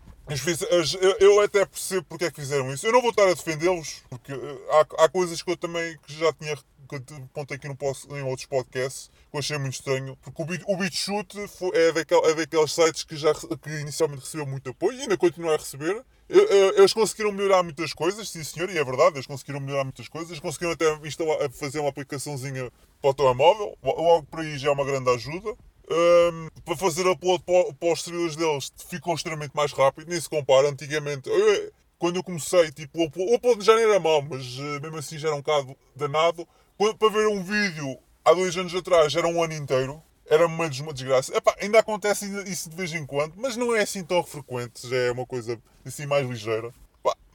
eu 1.19 1.41
até 1.41 1.65
percebo 1.65 2.05
porque 2.07 2.25
é 2.25 2.31
que 2.31 2.39
fizeram 2.39 2.71
isso. 2.73 2.85
Eu 2.85 2.93
não 2.93 3.01
vou 3.01 3.09
estar 3.09 3.23
a 3.23 3.33
defendê-los, 3.33 4.03
porque 4.09 4.31
eh, 4.31 4.57
há, 4.69 5.03
há 5.03 5.09
coisas 5.09 5.41
que 5.41 5.51
eu 5.51 5.57
também 5.57 5.97
que 6.05 6.13
já 6.13 6.31
tinha 6.33 6.55
que 6.89 7.13
apontei 7.13 7.57
aqui 7.57 7.67
em 7.67 8.23
outros 8.23 8.47
podcasts, 8.47 9.11
que 9.29 9.37
eu 9.37 9.39
achei 9.39 9.57
muito 9.59 9.73
estranho, 9.73 10.17
porque 10.23 10.41
o, 10.41 10.45
Beat, 10.45 10.63
o 10.65 10.75
BitChute 10.75 11.37
é, 11.73 11.89
é 11.89 12.33
daqueles 12.33 12.73
sites 12.73 13.03
que, 13.03 13.15
já, 13.15 13.31
que 13.33 13.69
inicialmente 13.69 14.23
recebeu 14.23 14.47
muito 14.47 14.71
apoio 14.71 14.97
e 14.97 15.01
ainda 15.03 15.17
continua 15.17 15.53
a 15.53 15.57
receber. 15.57 16.03
Eles 16.29 16.93
conseguiram 16.93 17.31
melhorar 17.31 17.63
muitas 17.63 17.91
coisas, 17.91 18.29
sim 18.29 18.43
senhor, 18.43 18.69
e 18.69 18.77
é 18.77 18.83
verdade, 18.83 19.15
eles 19.15 19.25
conseguiram 19.25 19.59
melhorar 19.59 19.83
muitas 19.83 20.07
coisas, 20.07 20.39
conseguiram 20.39 20.73
até 20.73 20.93
instalar, 21.07 21.49
fazer 21.51 21.79
uma 21.79 21.89
aplicaçãozinha 21.89 22.71
para 23.01 23.09
o 23.09 23.13
telemóvel, 23.13 23.75
logo 23.81 24.23
por 24.27 24.41
aí 24.41 24.57
já 24.57 24.69
é 24.69 24.71
uma 24.71 24.85
grande 24.85 25.09
ajuda. 25.09 25.55
Um, 25.91 26.49
para 26.63 26.77
fazer 26.77 27.07
upload 27.07 27.43
para, 27.43 27.73
para 27.73 27.93
os 27.93 28.03
servidores 28.03 28.35
deles 28.35 28.71
ficou 28.89 29.15
extremamente 29.15 29.55
mais 29.55 29.71
rápido, 29.71 30.07
nem 30.07 30.21
se 30.21 30.29
compara. 30.29 30.69
Antigamente, 30.69 31.27
eu, 31.27 31.71
quando 31.97 32.17
eu 32.17 32.23
comecei, 32.23 32.71
tipo, 32.71 32.99
o 32.99 33.35
upload 33.35 33.65
já 33.65 33.73
não 33.73 33.81
era 33.81 33.99
mau, 33.99 34.21
mas 34.21 34.59
uh, 34.59 34.79
mesmo 34.81 34.97
assim 34.97 35.17
já 35.17 35.29
era 35.29 35.35
um 35.35 35.41
bocado 35.41 35.75
danado. 35.95 36.47
Para 36.77 37.09
ver 37.09 37.27
um 37.27 37.43
vídeo 37.43 37.97
há 38.23 38.33
dois 38.33 38.55
anos 38.55 38.75
atrás 38.75 39.15
era 39.15 39.27
um 39.27 39.43
ano 39.43 39.53
inteiro, 39.53 40.01
era 40.29 40.45
uma 40.45 40.69
desgraça. 40.69 41.35
Epá, 41.35 41.55
ainda 41.59 41.79
acontece 41.79 42.25
isso 42.49 42.69
de 42.69 42.75
vez 42.75 42.93
em 42.93 43.05
quando, 43.05 43.33
mas 43.35 43.57
não 43.57 43.75
é 43.75 43.81
assim 43.81 44.03
tão 44.03 44.23
frequente, 44.23 44.87
já 44.87 44.95
é 44.95 45.11
uma 45.11 45.25
coisa 45.25 45.59
assim 45.85 46.05
mais 46.05 46.27
ligeira. 46.27 46.71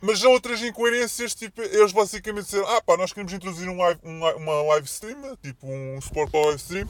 Mas 0.00 0.18
já 0.18 0.28
outras 0.28 0.62
incoerências, 0.62 1.34
tipo, 1.34 1.62
eles 1.62 1.90
basicamente 1.90 2.44
disseram: 2.44 2.68
ah 2.68 2.82
pá, 2.82 2.94
nós 2.94 3.10
queremos 3.10 3.32
introduzir 3.32 3.68
um 3.70 3.78
live, 3.78 3.98
um, 4.04 4.18
uma 4.36 4.62
live 4.62 4.86
stream, 4.86 5.34
tipo 5.42 5.66
um 5.66 5.98
suporte 5.98 6.30
para 6.30 6.40
live 6.40 6.60
stream. 6.60 6.86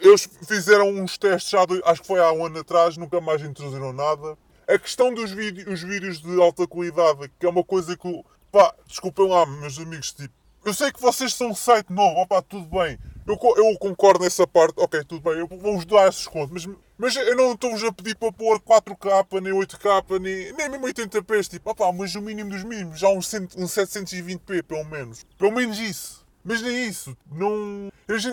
Eles 0.00 0.26
fizeram 0.46 0.88
uns 0.88 1.18
testes 1.18 1.50
já, 1.50 1.60
acho 1.84 2.00
que 2.00 2.06
foi 2.06 2.18
há 2.20 2.32
um 2.32 2.46
ano 2.46 2.58
atrás, 2.60 2.96
nunca 2.96 3.20
mais 3.20 3.42
introduziram 3.42 3.92
nada. 3.92 4.36
A 4.66 4.78
questão 4.78 5.12
dos 5.12 5.30
vídeos, 5.30 5.66
os 5.66 5.82
vídeos 5.82 6.22
de 6.22 6.40
alta 6.40 6.66
qualidade, 6.66 7.30
que 7.38 7.44
é 7.44 7.48
uma 7.50 7.62
coisa 7.62 7.94
que, 7.94 8.24
pá, 8.50 8.74
desculpem 8.86 9.28
lá, 9.28 9.44
meus 9.44 9.78
amigos, 9.78 10.12
tipo, 10.12 10.32
eu 10.64 10.72
sei 10.72 10.90
que 10.90 11.02
vocês 11.02 11.34
são 11.34 11.50
um 11.50 11.54
site 11.54 11.92
novo, 11.92 12.22
opá, 12.22 12.40
tudo 12.40 12.66
bem. 12.66 12.98
Eu, 13.28 13.38
eu 13.58 13.78
concordo 13.78 14.24
nessa 14.24 14.46
parte, 14.46 14.72
ok, 14.78 15.04
tudo 15.04 15.20
bem, 15.20 15.38
eu 15.38 15.46
vou-vos 15.46 15.84
dar 15.84 16.08
esses 16.08 16.26
contos, 16.26 16.64
mas, 16.64 16.76
mas 16.96 17.16
eu 17.16 17.36
não 17.36 17.52
estou-vos 17.52 17.84
a 17.84 17.92
pedir 17.92 18.16
para 18.16 18.32
pôr 18.32 18.58
4K, 18.58 19.40
nem 19.42 19.52
8K, 19.52 20.18
nem, 20.18 20.52
nem 20.54 20.68
mesmo 20.70 20.86
80p, 20.86 21.46
tipo, 21.46 21.70
opá, 21.70 21.92
mas 21.92 22.14
o 22.14 22.22
mínimo 22.22 22.48
dos 22.48 22.64
mínimos, 22.64 22.98
já 22.98 23.10
uns, 23.10 23.30
um 23.34 23.66
720p, 23.66 24.62
pelo 24.62 24.84
menos. 24.86 25.26
Pelo 25.36 25.52
menos 25.52 25.78
isso. 25.78 26.26
Mas 26.42 26.62
nem 26.62 26.88
isso, 26.88 27.14
não. 27.30 27.90
Eles, 28.08 28.24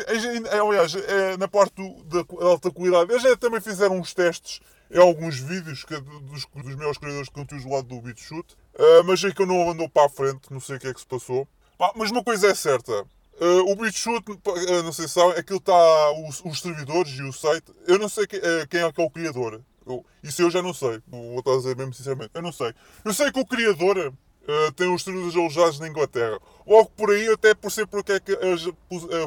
aliás, 0.50 0.96
é, 0.96 1.36
na 1.36 1.50
parte 1.50 1.74
do, 1.76 2.02
da 2.04 2.46
alta 2.46 2.72
qualidade, 2.72 3.12
eles 3.12 3.24
já 3.24 3.36
também 3.36 3.60
fizeram 3.60 3.98
uns 4.00 4.14
testes 4.14 4.62
em 4.90 5.00
alguns 5.00 5.38
vídeos 5.38 5.84
que, 5.84 6.00
dos, 6.00 6.46
dos 6.46 6.76
meus 6.76 6.98
criadores 6.98 7.28
de 7.28 7.34
conteúdo 7.34 7.64
do 7.64 7.70
lado 7.70 7.88
do 7.90 8.00
BitChute, 8.00 8.56
uh, 8.76 9.04
mas 9.04 9.22
é 9.26 9.32
que 9.32 9.42
eu 9.42 9.46
não 9.46 9.70
andou 9.70 9.90
para 9.90 10.06
a 10.06 10.10
frente, 10.10 10.52
não 10.52 10.62
sei 10.62 10.78
o 10.78 10.80
que 10.80 10.88
é 10.88 10.94
que 10.94 11.00
se 11.02 11.06
passou. 11.06 11.46
Pá, 11.78 11.92
mas 11.98 12.12
uma 12.12 12.24
coisa 12.24 12.48
é 12.48 12.56
certa. 12.56 13.06
Uh, 13.40 13.70
o 13.70 13.76
BitChute, 13.76 14.32
uh, 14.32 14.84
não 14.84 14.94
sei 14.94 15.08
se 15.08 15.16
sabem, 15.16 15.38
aquilo 15.38 15.60
está. 15.60 16.12
Os, 16.28 16.42
os, 16.46 16.62
servidores 16.62 17.12
e 17.14 17.24
o 17.24 17.34
site. 17.34 17.72
Eu 17.86 18.00
não 18.00 18.08
sei 18.08 18.26
que, 18.26 18.38
uh, 18.38 18.68
quem 18.70 18.82
é 18.82 18.92
que 18.92 19.02
é 19.02 19.04
o 19.04 19.10
criador. 19.10 19.62
Eu, 19.86 20.06
isso 20.24 20.42
eu 20.42 20.50
já 20.50 20.62
não 20.62 20.74
sei. 20.74 21.02
Vou 21.08 21.40
estar 21.40 21.52
a 21.52 21.58
dizer 21.58 21.76
mesmo 21.76 21.94
sinceramente. 21.94 22.32
Eu 22.34 22.42
não 22.42 22.54
sei. 22.54 22.74
Eu 23.04 23.14
sei 23.14 23.32
que 23.32 23.40
o 23.40 23.46
criador 23.46 24.14
tem 24.76 24.94
os 24.94 25.04
servidores 25.04 25.36
alojados 25.36 25.80
na 25.80 25.88
Inglaterra. 25.88 26.40
Logo 26.68 26.92
por 26.92 27.10
aí, 27.10 27.28
até 27.30 27.56
por 27.56 27.72
ser 27.72 27.88
porque 27.88 28.14
é 28.14 28.20
que 28.20 28.32
eles 28.32 28.64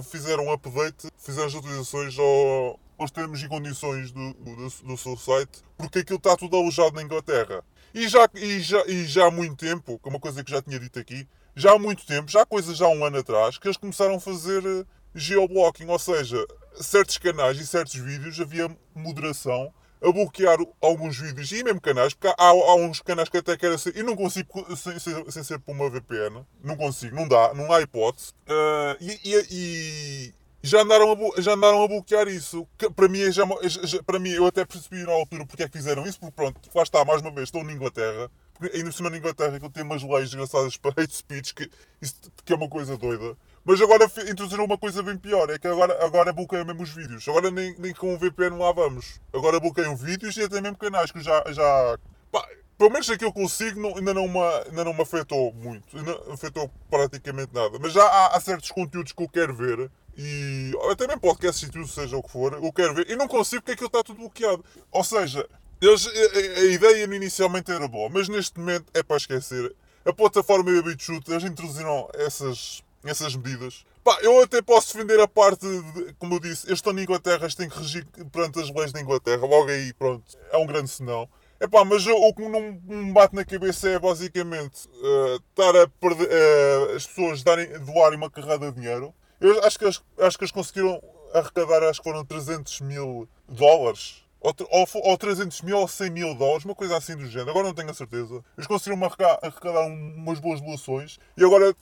fizeram 0.09 0.47
um 0.47 0.53
update, 0.53 1.09
fizeram 1.19 1.49
as 1.49 1.55
atualizações 1.57 2.17
ao, 2.17 2.79
aos 2.97 3.11
termos 3.11 3.43
e 3.43 3.49
condições 3.49 4.13
do, 4.13 4.33
do, 4.35 4.69
do, 4.85 4.97
seu 4.97 5.17
site, 5.17 5.61
porque 5.77 6.01
aquilo 6.01 6.19
está 6.19 6.37
tudo 6.37 6.57
alojado 6.57 6.95
na 6.95 7.03
Inglaterra. 7.03 7.65
E 7.93 8.07
já, 8.07 8.29
e, 8.35 8.61
já, 8.61 8.85
e 8.87 9.07
já 9.07 9.27
há 9.27 9.31
muito 9.31 9.57
tempo, 9.57 9.99
que 9.99 10.09
é 10.09 10.11
uma 10.11 10.21
coisa 10.21 10.45
que 10.45 10.53
já 10.53 10.63
tinha 10.63 10.79
dito 10.79 10.99
aqui, 11.01 11.27
já 11.59 11.73
há 11.73 11.79
muito 11.79 12.07
tempo, 12.07 12.31
já 12.31 12.43
há 12.43 12.47
coisa 12.47 12.73
já 12.73 12.87
há 12.87 12.89
um 12.89 13.05
ano 13.05 13.19
atrás, 13.19 13.59
que 13.59 13.67
eles 13.67 13.77
começaram 13.77 14.15
a 14.15 14.21
fazer 14.21 14.65
eh, 14.65 14.85
geoblocking, 15.13 15.89
ou 15.89 15.99
seja, 15.99 16.47
certos 16.81 17.19
canais 17.19 17.59
e 17.59 17.67
certos 17.67 17.97
vídeos 17.97 18.41
havia 18.41 18.71
moderação 18.95 19.75
a 20.01 20.13
bloquear 20.13 20.57
alguns 20.81 21.19
vídeos 21.19 21.51
e 21.51 21.65
mesmo 21.65 21.81
canais, 21.81 22.15
porque 22.15 22.29
há, 22.29 22.47
há 22.47 22.75
uns 22.77 23.01
canais 23.01 23.29
que 23.29 23.39
até 23.39 23.57
querem 23.57 23.77
ser. 23.77 23.97
E 23.97 24.05
não 24.05 24.15
consigo 24.15 24.77
sem, 24.77 25.01
sem, 25.01 25.29
sem, 25.29 25.43
ser 25.43 25.59
por 25.59 25.73
uma 25.73 25.91
VPN, 25.91 26.47
não 26.63 26.77
consigo, 26.77 27.17
não 27.17 27.27
dá, 27.27 27.53
não 27.53 27.73
há 27.73 27.83
hipótese. 27.83 28.33
Uh, 28.49 28.97
e, 29.01 29.19
e, 29.25 29.47
e, 29.51 30.35
já 30.63 30.83
andaram 30.83 31.13
a, 31.13 31.41
já 31.41 31.55
andaram 31.55 31.83
a 31.83 31.89
bloquear 31.89 32.29
isso. 32.29 32.69
Que, 32.79 32.89
para, 32.89 33.09
mim, 33.09 33.33
já, 33.33 33.43
já, 33.65 34.01
para 34.05 34.21
mim, 34.21 34.31
eu 34.31 34.47
até 34.47 34.65
percebi 34.65 35.03
na 35.03 35.13
altura 35.13 35.45
porque 35.45 35.65
é 35.65 35.69
que 35.69 35.77
fizeram 35.77 36.07
isso, 36.07 36.21
porque 36.21 36.37
pronto, 36.37 36.61
lá 36.73 36.85
está, 36.85 37.05
mais 37.05 37.21
uma 37.21 37.33
vez, 37.33 37.49
estou 37.49 37.65
na 37.65 37.73
Inglaterra 37.73 38.31
ainda 38.63 38.85
por 38.87 38.93
cima 38.93 39.11
na 39.11 39.19
Inglaterra 39.19 39.59
que 39.59 39.65
ele 39.65 39.73
tem 39.73 39.83
umas 39.83 40.03
leis 40.03 40.31
desgraçadas 40.31 40.77
para 40.77 41.03
hate 41.03 41.15
speech, 41.15 41.55
que, 41.55 41.71
isso, 42.01 42.15
que 42.45 42.53
é 42.53 42.57
uma 42.57 42.69
coisa 42.69 42.97
doida. 42.97 43.37
Mas 43.65 43.81
agora 43.81 44.05
introduziram 44.31 44.65
uma 44.65 44.79
coisa 44.79 45.03
bem 45.03 45.17
pior, 45.17 45.51
é 45.51 45.59
que 45.59 45.69
agora, 45.69 46.05
agora 46.05 46.33
bloqueiam 46.33 46.65
mesmo 46.65 46.83
os 46.83 46.91
vídeos. 46.91 47.29
Agora 47.29 47.51
nem, 47.51 47.75
nem 47.79 47.93
com 47.93 48.15
o 48.15 48.19
VPN 48.19 48.57
lá 48.57 48.73
vamos. 48.73 49.21
Agora 49.33 49.61
bloqueiam 49.61 49.95
vídeos 49.95 50.37
e 50.37 50.43
até 50.43 50.61
mesmo 50.61 50.79
canais 50.79 51.13
que 51.13 51.21
já. 51.21 51.45
já 51.49 51.99
pá, 52.33 52.49
pelo 52.79 52.91
menos 52.91 53.11
aquilo 53.11 53.33
que 53.33 53.43
eu 53.43 53.49
sigo 53.49 53.81
não, 53.81 53.97
ainda, 53.97 54.15
não 54.15 54.29
me, 54.29 54.39
ainda 54.69 54.85
não 54.85 54.95
me 54.95 55.03
afetou 55.03 55.53
muito. 55.53 55.97
Ainda 55.97 56.19
afetou 56.33 56.71
praticamente 56.89 57.53
nada. 57.53 57.79
Mas 57.79 57.93
já 57.93 58.03
há, 58.03 58.37
há 58.37 58.41
certos 58.41 58.71
conteúdos 58.71 59.13
que 59.13 59.23
eu 59.23 59.29
quero 59.29 59.55
ver 59.55 59.91
e 60.17 60.73
até 60.91 61.07
mesmo 61.07 61.21
podcasts 61.21 61.69
e 61.69 61.71
tudo, 61.71 61.87
seja 61.87 62.17
o 62.17 62.23
que 62.23 62.31
for, 62.31 62.55
eu 62.55 62.73
quero 62.73 62.93
ver 62.93 63.09
e 63.09 63.15
não 63.15 63.29
consigo 63.29 63.63
porque 63.63 63.73
aquilo 63.73 63.87
está 63.87 64.03
tudo 64.03 64.19
bloqueado. 64.19 64.65
Ou 64.91 65.05
seja, 65.05 65.49
eles, 65.81 66.07
a, 66.07 66.61
a, 66.61 66.65
ideia 66.65 67.05
inicialmente 67.05 67.71
era 67.71 67.87
boa, 67.87 68.09
mas 68.09 68.29
neste 68.29 68.59
momento 68.59 68.87
é 68.95 69.03
para 69.03 69.17
esquecer. 69.17 69.75
A 70.05 70.13
plataforma 70.13 70.71
e 70.71 70.79
a 70.79 70.83
BitChute, 70.83 71.31
eles 71.31 71.45
introduziram 71.45 72.09
essas, 72.15 72.83
essas 73.05 73.37
medidas. 73.37 73.85
Pá, 74.03 74.19
eu 74.23 74.43
até 74.43 74.63
posso 74.63 74.95
defender 74.95 75.21
a 75.21 75.29
parte, 75.29 75.67
de, 75.67 76.15
como 76.19 76.35
eu 76.35 76.41
disse, 76.41 76.67
eles 76.67 76.79
estão 76.79 76.93
na 76.93 77.03
Inglaterra, 77.03 77.43
eles 77.43 77.55
têm 77.55 77.69
que 77.69 77.79
regir 77.79 78.07
perante 78.33 78.59
as 78.59 78.71
leis 78.71 78.93
da 78.93 79.01
Inglaterra. 79.01 79.47
Logo 79.47 79.69
aí, 79.69 79.93
pronto, 79.93 80.25
é 80.51 80.57
um 80.57 80.67
grande 80.67 80.89
senão. 80.89 81.29
É 81.61 81.67
pá, 81.67 81.85
mas 81.85 82.07
eu, 82.07 82.17
o 82.17 82.33
que 82.33 82.49
não 82.49 82.81
me 82.85 83.13
bate 83.13 83.35
na 83.35 83.45
cabeça 83.45 83.89
é 83.89 83.99
basicamente 83.99 84.89
uh, 84.89 85.37
estar 85.51 85.77
a 85.77 85.89
perder, 85.89 86.29
uh, 86.29 86.97
as 86.97 87.07
pessoas 87.07 87.43
darem, 87.43 87.67
doarem 87.81 88.17
uma 88.17 88.31
carrada 88.31 88.71
de 88.71 88.81
dinheiro. 88.81 89.13
Eu 89.41 89.63
acho 89.65 89.79
que, 89.79 89.85
acho 89.85 90.03
que 90.39 90.45
eles 90.45 90.53
conseguiram 90.53 91.03
arrecadar, 91.35 91.83
acho 91.83 92.01
que 92.01 92.09
foram 92.09 92.25
300 92.25 92.81
mil 92.81 93.29
dólares 93.49 94.25
ou, 94.49 94.55
ou, 94.71 95.11
ou 95.11 95.19
300 95.19 95.63
mil 95.63 95.79
ou 95.79 95.89
100 95.89 96.11
mil 96.11 96.35
dólares, 96.35 96.65
uma 96.65 96.75
coisa 96.75 96.97
assim 96.97 97.17
do 97.17 97.27
género. 97.27 97.51
Agora 97.51 97.67
não 97.67 97.75
tenho 97.75 97.91
a 97.91 97.95
certeza. 97.95 98.43
Eles 98.57 98.67
conseguiram 98.67 99.05
arrecadar 99.05 99.87
umas 99.87 100.41
boas 100.41 100.61
doações 100.61 101.19
e 101.37 101.45
agora, 101.45 101.75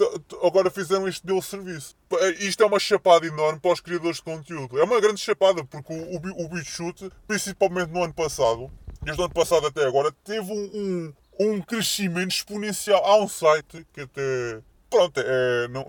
agora 0.42 0.70
fizeram 0.70 1.06
este 1.06 1.26
belo 1.26 1.42
serviço. 1.42 1.94
Isto 2.38 2.62
é 2.62 2.66
uma 2.66 2.78
chapada 2.78 3.26
enorme 3.26 3.60
para 3.60 3.72
os 3.72 3.80
criadores 3.80 4.16
de 4.16 4.22
conteúdo. 4.22 4.78
É 4.78 4.84
uma 4.84 5.00
grande 5.00 5.20
chapada 5.20 5.64
porque 5.64 5.92
o, 5.92 6.16
o, 6.16 6.46
o 6.46 7.14
principalmente 7.26 7.92
no 7.92 8.02
ano 8.02 8.14
passado, 8.14 8.70
desde 9.02 9.20
o 9.20 9.24
ano 9.24 9.34
passado 9.34 9.66
até 9.66 9.84
agora, 9.84 10.12
teve 10.24 10.52
um, 10.52 10.70
um, 10.74 11.12
um 11.40 11.62
crescimento 11.62 12.32
exponencial. 12.32 13.04
Há 13.04 13.16
um 13.16 13.28
site 13.28 13.86
que 13.92 14.02
até 14.02 14.60
pronto, 14.96 15.20
é, 15.20 15.68
não, 15.68 15.86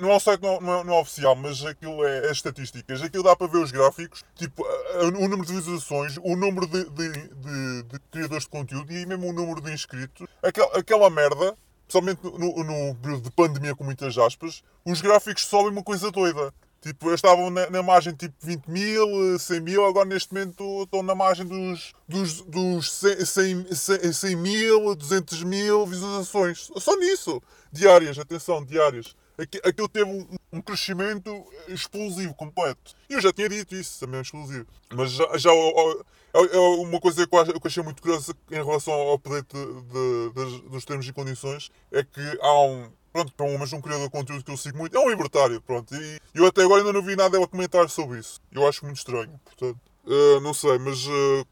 não 0.00 0.10
é 0.10 0.16
um 0.16 0.20
site 0.20 0.42
não, 0.42 0.60
não, 0.60 0.80
é, 0.80 0.84
não 0.84 0.94
é 0.94 1.00
oficial, 1.00 1.36
mas 1.36 1.64
aquilo 1.64 2.04
é, 2.04 2.26
é, 2.26 2.32
estatísticas. 2.32 3.02
Aquilo 3.02 3.22
dá 3.22 3.36
para 3.36 3.46
ver 3.46 3.58
os 3.58 3.70
gráficos, 3.70 4.24
tipo, 4.34 4.66
o 5.00 5.10
número 5.10 5.46
de 5.46 5.54
visualizações, 5.54 6.16
o 6.18 6.36
número 6.36 6.66
de, 6.66 6.84
de, 6.90 7.12
de, 7.12 7.82
de 7.84 7.98
criadores 8.10 8.44
de 8.44 8.50
conteúdo 8.50 8.92
e 8.92 9.06
mesmo 9.06 9.28
o 9.28 9.32
número 9.32 9.60
de 9.60 9.72
inscritos. 9.72 10.26
Aquela, 10.42 10.78
aquela 10.78 11.10
merda, 11.10 11.56
principalmente 11.86 12.20
no, 12.24 12.64
no 12.64 12.94
período 12.96 13.22
de 13.22 13.30
pandemia, 13.30 13.76
com 13.76 13.84
muitas 13.84 14.18
aspas, 14.18 14.62
os 14.84 15.00
gráficos 15.00 15.44
sobem 15.44 15.70
uma 15.70 15.82
coisa 15.82 16.10
doida. 16.10 16.52
Tipo, 16.80 17.08
eles 17.08 17.18
estavam 17.18 17.50
na, 17.50 17.68
na, 17.70 17.82
margem 17.82 18.14
tipo 18.14 18.34
20 18.40 18.66
mil, 18.66 19.38
100 19.38 19.60
mil, 19.60 19.84
agora 19.84 20.08
neste 20.08 20.32
momento 20.32 20.84
estão 20.84 21.02
na 21.02 21.14
margem 21.14 21.44
dos, 21.44 21.92
dos, 22.08 22.40
dos 22.42 22.92
100, 22.92 23.74
100, 23.74 24.12
100 24.12 24.36
mil, 24.36 24.94
200 24.94 25.42
mil 25.42 25.86
visualizações. 25.86 26.70
Só 26.76 26.96
nisso. 26.96 27.42
Diárias, 27.72 28.18
atenção, 28.18 28.64
diárias. 28.64 29.16
Aquilo 29.64 29.88
teve 29.88 30.10
um, 30.10 30.26
um 30.52 30.60
crescimento 30.60 31.44
explosivo, 31.68 32.34
completo. 32.34 32.94
E 33.08 33.14
eu 33.14 33.20
já 33.20 33.32
tinha 33.32 33.48
dito 33.48 33.74
isso, 33.74 34.00
também 34.00 34.18
é 34.18 34.22
explosivo. 34.22 34.66
Mas 34.90 35.10
já, 35.12 35.36
já 35.36 35.50
é, 35.50 36.56
é 36.56 36.58
uma 36.58 37.00
coisa 37.00 37.26
que 37.26 37.34
eu 37.34 37.60
achei 37.64 37.82
muito 37.82 38.02
curiosa 38.02 38.34
em 38.50 38.54
relação 38.54 38.92
ao 38.92 39.14
update 39.14 39.54
de, 39.54 40.30
de, 40.30 40.68
dos 40.68 40.84
termos 40.84 41.06
e 41.08 41.12
condições 41.12 41.70
é 41.90 42.02
que 42.02 42.38
há 42.40 42.62
um, 42.62 42.90
pronto, 43.18 43.32
pelo 43.34 43.50
menos 43.50 43.72
um 43.72 43.80
criador 43.80 44.06
de 44.06 44.10
conteúdo 44.10 44.44
que 44.44 44.50
eu 44.50 44.56
sigo 44.56 44.78
muito, 44.78 44.96
é 44.96 45.00
um 45.00 45.08
libertário, 45.08 45.60
pronto. 45.60 45.94
E 45.94 46.20
eu 46.34 46.46
até 46.46 46.62
agora 46.62 46.80
ainda 46.80 46.92
não 46.92 47.02
vi 47.02 47.16
nada 47.16 47.42
a 47.42 47.46
comentar 47.46 47.88
sobre 47.90 48.20
isso. 48.20 48.40
Eu 48.52 48.66
acho 48.68 48.84
muito 48.84 48.98
estranho, 48.98 49.40
portanto. 49.44 49.80
Uh, 50.06 50.40
não 50.40 50.54
sei, 50.54 50.78
mas 50.78 51.04
uh, 51.06 51.46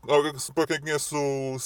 para 0.55 0.67
quem 0.67 0.81
conhece 0.81 1.15
o 1.15 1.59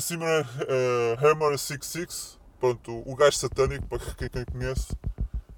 Simmer 0.00 0.46
uh, 0.46 1.26
Hammer 1.26 1.56
66, 1.56 2.38
pronto, 2.58 3.02
o 3.06 3.14
gajo 3.14 3.36
satânico, 3.36 3.86
para 3.86 3.98
quem, 3.98 4.28
quem 4.28 4.44
conhece, 4.44 4.88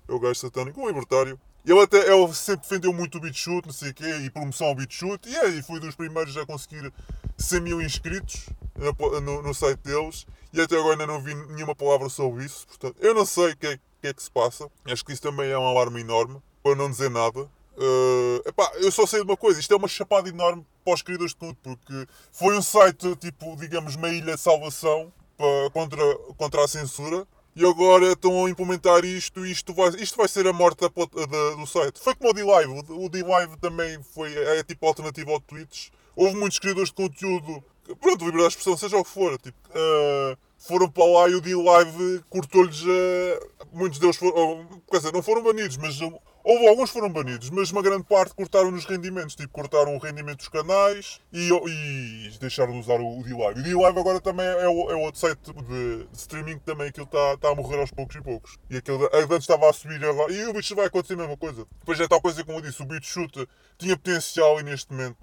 é 0.09 0.13
o 0.13 0.21
gajo 0.21 0.35
satânico, 0.35 0.83
um 0.83 0.87
libertário. 0.87 1.41
Ele 1.65 1.81
até 1.81 2.13
ele 2.13 2.35
sempre 2.35 2.63
defendeu 2.63 2.93
muito 2.93 3.19
o 3.19 3.21
BitChute, 3.21 3.69
não 3.69 3.73
sei 3.73 3.91
o 3.91 3.95
quê, 3.95 4.17
e 4.23 4.31
promoção 4.31 4.67
ao 4.67 4.75
BitChute, 4.75 5.29
e 5.29 5.37
aí 5.37 5.63
foi 5.63 5.79
dos 5.79 5.95
primeiros 5.95 6.37
a 6.37 6.45
conseguir 6.45 6.93
100 7.39 7.61
mil 7.61 7.81
inscritos 7.81 8.47
no, 8.81 9.43
no, 9.43 9.55
site 9.55 9.79
deles 9.81 10.27
e 10.53 10.61
até 10.61 10.77
agora 10.77 10.95
ainda 10.95 11.07
não 11.07 11.21
vi 11.21 11.35
nenhuma 11.35 11.75
palavra 11.75 12.09
sobre 12.09 12.45
isso. 12.45 12.67
Portanto, 12.67 12.97
eu 13.01 13.15
não 13.15 13.27
sei 13.27 13.53
o 13.53 13.57
que, 13.57 13.67
é, 13.67 13.77
que, 13.77 14.09
é 14.09 14.15
que 14.15 14.23
se 14.23 14.31
passa. 14.31 14.71
Acho 14.87 15.05
que 15.05 15.13
isso 15.13 15.23
também 15.23 15.51
é 15.51 15.59
um 15.59 15.67
alarme 15.67 16.01
enorme, 16.01 16.41
para 16.63 16.75
não 16.75 16.91
dizer 16.91 17.11
nada. 17.11 17.49
Uh, 17.77 18.43
epá, 18.47 18.71
eu 18.77 18.91
só 18.91 19.07
sei 19.07 19.21
de 19.21 19.27
uma 19.27 19.37
coisa, 19.37 19.61
isto 19.61 19.73
é 19.73 19.77
uma 19.77 19.89
chapada 19.89 20.29
enorme 20.29 20.67
para 20.85 20.95
os 20.95 21.03
criadores 21.03 21.33
de 21.33 21.39
conteúdo, 21.39 21.79
porque 21.79 22.07
foi 22.33 22.57
um 22.57 22.63
site, 22.63 23.17
tipo, 23.17 23.57
digamos, 23.57 23.97
uma 23.97 24.09
ilha 24.09 24.35
de 24.35 24.41
salvação 24.41 25.13
para, 25.37 25.71
contra, 25.71 26.15
contra 26.37 26.65
a 26.65 26.69
censura. 26.69 27.27
E 27.57 27.67
agora 27.67 28.13
estão 28.13 28.47
a 28.47 28.51
implementar 28.51 29.05
isto 29.05 29.45
e 29.45 29.51
isto 29.51 29.75
vai, 29.75 29.89
isto 29.99 30.17
vai 30.17 30.29
ser 30.29 30.47
a 30.47 30.53
morte 30.53 30.81
da, 30.81 30.89
da, 30.89 31.57
do 31.57 31.67
site. 31.67 31.99
Foi 31.99 32.15
como 32.15 32.31
o 32.31 32.33
D-Live. 32.33 32.85
O 32.89 33.09
D-Live 33.09 33.57
também 33.57 34.01
foi, 34.15 34.33
é 34.33 34.63
tipo 34.63 34.87
alternativa 34.87 35.33
ao 35.33 35.41
Twitch. 35.41 35.89
Houve 36.15 36.37
muitos 36.37 36.59
criadores 36.61 36.91
de 36.91 36.95
conteúdo 36.95 37.63
pronto, 37.97 38.25
liberdade 38.25 38.55
de 38.55 38.59
expressão, 38.59 38.77
seja 38.77 38.97
o 38.97 39.05
que 39.05 39.11
for, 39.11 39.39
tipo, 39.39 39.59
uh, 39.71 40.37
foram 40.59 40.91
para 40.91 41.05
lá 41.05 41.29
e 41.29 41.35
o 41.35 41.41
D-Live 41.41 42.23
cortou-lhes, 42.29 42.83
uh, 42.83 43.67
muitos 43.73 43.99
deles 43.99 44.17
foram, 44.17 44.67
quer 44.91 44.99
dizer, 44.99 45.13
não 45.13 45.23
foram 45.23 45.43
banidos, 45.43 45.77
mas 45.79 46.01
uh, 46.01 46.13
houve 46.45 46.69
alguns 46.69 46.91
foram 46.91 47.09
banidos, 47.11 47.49
mas 47.51 47.71
uma 47.71 47.83
grande 47.83 48.05
parte 48.05 48.35
cortaram 48.35 48.71
nos 48.71 48.85
rendimentos, 48.85 49.35
tipo, 49.35 49.53
cortaram 49.53 49.95
o 49.95 49.99
rendimento 49.99 50.39
dos 50.39 50.49
canais 50.49 51.21
e, 51.33 51.49
e 51.49 52.39
deixaram 52.39 52.73
de 52.73 52.79
usar 52.81 53.01
o, 53.01 53.21
o 53.21 53.23
D-Live. 53.23 53.61
O 53.61 53.63
D-Live 53.63 53.99
agora 53.99 54.21
também 54.21 54.47
é, 54.47 54.69
o, 54.69 54.91
é 54.91 54.97
outro 54.97 55.21
site 55.21 55.39
de, 55.53 56.07
streaming 56.13 56.59
que 56.59 56.65
também 56.65 56.89
aquilo 56.89 57.07
está 57.07 57.37
tá 57.39 57.49
a 57.49 57.55
morrer 57.55 57.81
aos 57.81 57.91
poucos 57.91 58.17
e 58.17 58.21
poucos. 58.21 58.59
E 58.69 58.77
aquele 58.77 59.05
antes 59.13 59.39
estava 59.39 59.69
a 59.69 59.73
subir 59.73 60.05
agora, 60.05 60.33
e 60.33 60.45
o 60.47 60.53
bicho 60.53 60.75
vai 60.75 60.87
acontecer 60.87 61.15
a 61.15 61.19
mesma 61.19 61.37
coisa. 61.37 61.67
Depois 61.79 61.99
é 61.99 62.07
tal 62.07 62.21
coisa 62.21 62.45
como 62.45 62.59
eu 62.59 62.63
disse, 62.63 62.83
o 62.83 62.87
BitChute 62.87 63.49
tinha 63.79 63.97
potencial 63.97 64.61
e 64.61 64.63
neste 64.63 64.93
momento... 64.93 65.17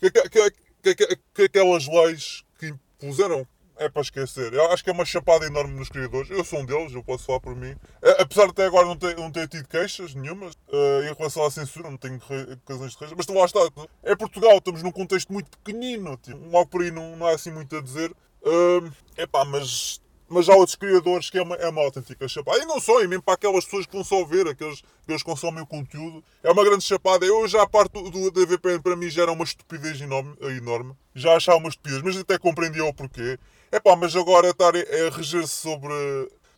Que, 0.00 0.10
que, 0.10 0.28
que, 0.30 0.69
que, 0.82 0.94
que, 0.94 1.18
que 1.34 1.42
aquelas 1.42 1.86
leis 1.86 2.44
que 2.58 2.74
impuseram 3.02 3.46
é 3.80 3.88
para 3.88 4.02
esquecer. 4.02 4.52
Eu 4.52 4.70
acho 4.70 4.84
que 4.84 4.90
é 4.90 4.92
uma 4.92 5.06
chapada 5.06 5.46
enorme 5.46 5.74
nos 5.74 5.88
criadores. 5.88 6.30
Eu 6.30 6.44
sou 6.44 6.60
um 6.60 6.66
deles, 6.66 6.92
eu 6.92 7.02
posso 7.02 7.24
falar 7.24 7.40
por 7.40 7.56
mim. 7.56 7.74
É, 8.02 8.22
apesar 8.22 8.44
de 8.44 8.50
até 8.50 8.66
agora 8.66 8.86
não 8.86 8.94
ter, 8.94 9.16
não 9.16 9.32
ter 9.32 9.48
tido 9.48 9.66
queixas 9.66 10.14
nenhumas 10.14 10.52
uh, 10.68 11.02
em 11.10 11.14
relação 11.14 11.44
à 11.44 11.50
censura, 11.50 11.88
não 11.88 11.96
tenho 11.96 12.16
ocasiões 12.16 12.92
de 12.92 12.98
queixas. 12.98 13.16
Mas 13.16 13.26
lá 13.26 13.44
está. 13.46 13.60
É 14.02 14.14
Portugal, 14.14 14.58
estamos 14.58 14.82
num 14.82 14.92
contexto 14.92 15.32
muito 15.32 15.50
pequenino. 15.58 16.18
Tipo, 16.18 16.46
logo 16.50 16.66
por 16.66 16.82
aí 16.82 16.90
não, 16.90 17.16
não 17.16 17.26
há 17.26 17.32
assim 17.32 17.50
muito 17.50 17.74
a 17.74 17.80
dizer. 17.80 18.10
Uh, 18.42 18.92
epá, 19.16 19.46
mas 19.46 20.00
mas 20.30 20.48
há 20.48 20.54
outros 20.54 20.76
criadores 20.76 21.28
que 21.28 21.36
é 21.36 21.42
uma, 21.42 21.56
é 21.56 21.68
uma 21.68 21.82
autêntica 21.82 22.26
chapada. 22.28 22.62
E 22.62 22.64
não 22.64 22.80
só, 22.80 23.02
e 23.02 23.08
mesmo 23.08 23.22
para 23.22 23.34
aquelas 23.34 23.64
pessoas 23.64 23.84
que 23.84 23.92
vão 23.92 24.04
só 24.04 24.24
ver, 24.24 24.46
aqueles 24.46 24.80
que 24.80 25.10
eles 25.10 25.22
consomem 25.24 25.62
o 25.62 25.66
conteúdo, 25.66 26.22
é 26.42 26.50
uma 26.50 26.64
grande 26.64 26.84
chapada. 26.84 27.26
Eu 27.26 27.46
já 27.48 27.62
a 27.62 27.68
parte 27.68 27.92
do, 27.92 28.08
do, 28.08 28.30
da 28.30 28.46
VPN 28.46 28.80
para 28.80 28.94
mim 28.94 29.10
já 29.10 29.22
era 29.22 29.32
uma 29.32 29.44
estupidez 29.44 30.00
enorme, 30.00 30.36
enorme. 30.56 30.94
Já 31.14 31.34
achava 31.34 31.58
uma 31.58 31.68
estupidez, 31.68 32.00
mas 32.02 32.16
até 32.16 32.38
compreendia 32.38 32.84
o 32.84 32.94
porquê. 32.94 33.38
É 33.72 33.80
pá, 33.80 33.96
mas 33.96 34.14
agora 34.14 34.50
estar 34.50 34.72
a 34.74 35.16
reger-se 35.16 35.56
sobre, 35.56 35.92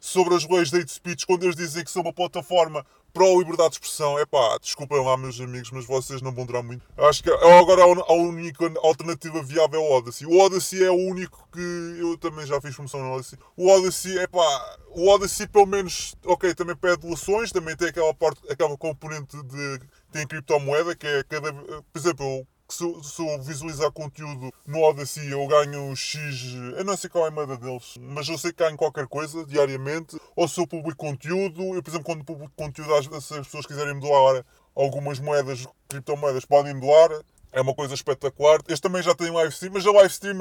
sobre 0.02 0.34
as 0.34 0.48
leis 0.48 0.68
de 0.68 0.78
hate 0.80 0.90
speech 0.90 1.24
quando 1.24 1.44
eles 1.44 1.54
dizem 1.54 1.84
que 1.84 1.90
são 1.90 2.02
uma 2.02 2.12
plataforma 2.12 2.84
pró-liberdade 3.12 3.70
de 3.70 3.74
expressão, 3.76 4.18
é 4.18 4.26
pá, 4.26 4.58
desculpem 4.60 5.04
lá, 5.04 5.16
meus 5.16 5.40
amigos, 5.40 5.70
mas 5.70 5.84
vocês 5.84 6.20
não 6.20 6.32
vão 6.32 6.44
durar 6.44 6.62
muito. 6.62 6.84
Acho 6.96 7.22
que 7.22 7.30
agora 7.30 7.84
a 7.84 8.12
única 8.14 8.72
alternativa 8.82 9.42
viável 9.42 9.80
é 9.80 9.82
o 9.82 9.92
Odyssey. 9.92 10.26
O 10.26 10.38
Odyssey 10.40 10.82
é 10.82 10.90
o 10.90 10.96
único 10.96 11.46
que 11.52 11.60
eu 12.00 12.18
também 12.18 12.44
já 12.46 12.60
fiz 12.60 12.74
promoção 12.74 13.00
no 13.00 13.12
Odyssey. 13.12 13.38
O 13.56 13.68
Odyssey, 13.68 14.18
é 14.18 14.26
pá, 14.26 14.78
o 14.90 15.08
Odyssey 15.08 15.46
pelo 15.46 15.66
menos, 15.66 16.16
ok, 16.24 16.52
também 16.54 16.74
pede 16.74 17.06
doações, 17.06 17.52
também 17.52 17.76
tem 17.76 17.88
aquela, 17.88 18.12
parte, 18.12 18.40
aquela 18.50 18.76
componente 18.76 19.40
de. 19.44 19.80
tem 20.10 20.26
criptomoeda, 20.26 20.96
que 20.96 21.06
é 21.06 21.22
cada. 21.22 21.52
Por 21.52 21.98
exemplo, 21.98 22.46
se, 22.72 23.04
se 23.04 23.22
eu 23.22 23.42
visualizar 23.42 23.90
conteúdo 23.92 24.52
no 24.66 24.80
Odyssey 24.82 25.30
eu 25.30 25.46
ganho 25.46 25.94
X, 25.94 26.54
eu 26.76 26.84
não 26.84 26.96
sei 26.96 27.10
qual 27.10 27.26
é 27.26 27.28
a 27.28 27.30
moeda 27.30 27.56
deles, 27.56 27.96
mas 28.00 28.28
eu 28.28 28.38
sei 28.38 28.52
que 28.52 28.62
ganho 28.62 28.76
qualquer 28.76 29.06
coisa 29.06 29.44
diariamente, 29.44 30.18
ou 30.34 30.48
se 30.48 30.60
eu 30.60 30.66
publico 30.66 30.96
conteúdo, 30.96 31.74
eu 31.74 31.82
por 31.82 31.90
exemplo 31.90 32.06
quando 32.06 32.24
publico 32.24 32.52
conteúdo, 32.56 33.20
se 33.20 33.34
as 33.34 33.46
pessoas 33.46 33.66
quiserem 33.66 33.94
me 33.94 34.00
doar 34.00 34.44
algumas 34.74 35.18
moedas, 35.18 35.66
criptomoedas, 35.88 36.44
podem 36.44 36.74
me 36.74 36.80
doar, 36.80 37.10
é 37.52 37.60
uma 37.60 37.74
coisa 37.74 37.94
espetacular. 37.94 38.60
Este 38.66 38.80
também 38.80 39.02
já 39.02 39.14
tem 39.14 39.30
live 39.30 39.52
stream, 39.52 39.74
mas 39.74 39.86
a 39.86 39.92
live 39.92 40.10
stream, 40.10 40.38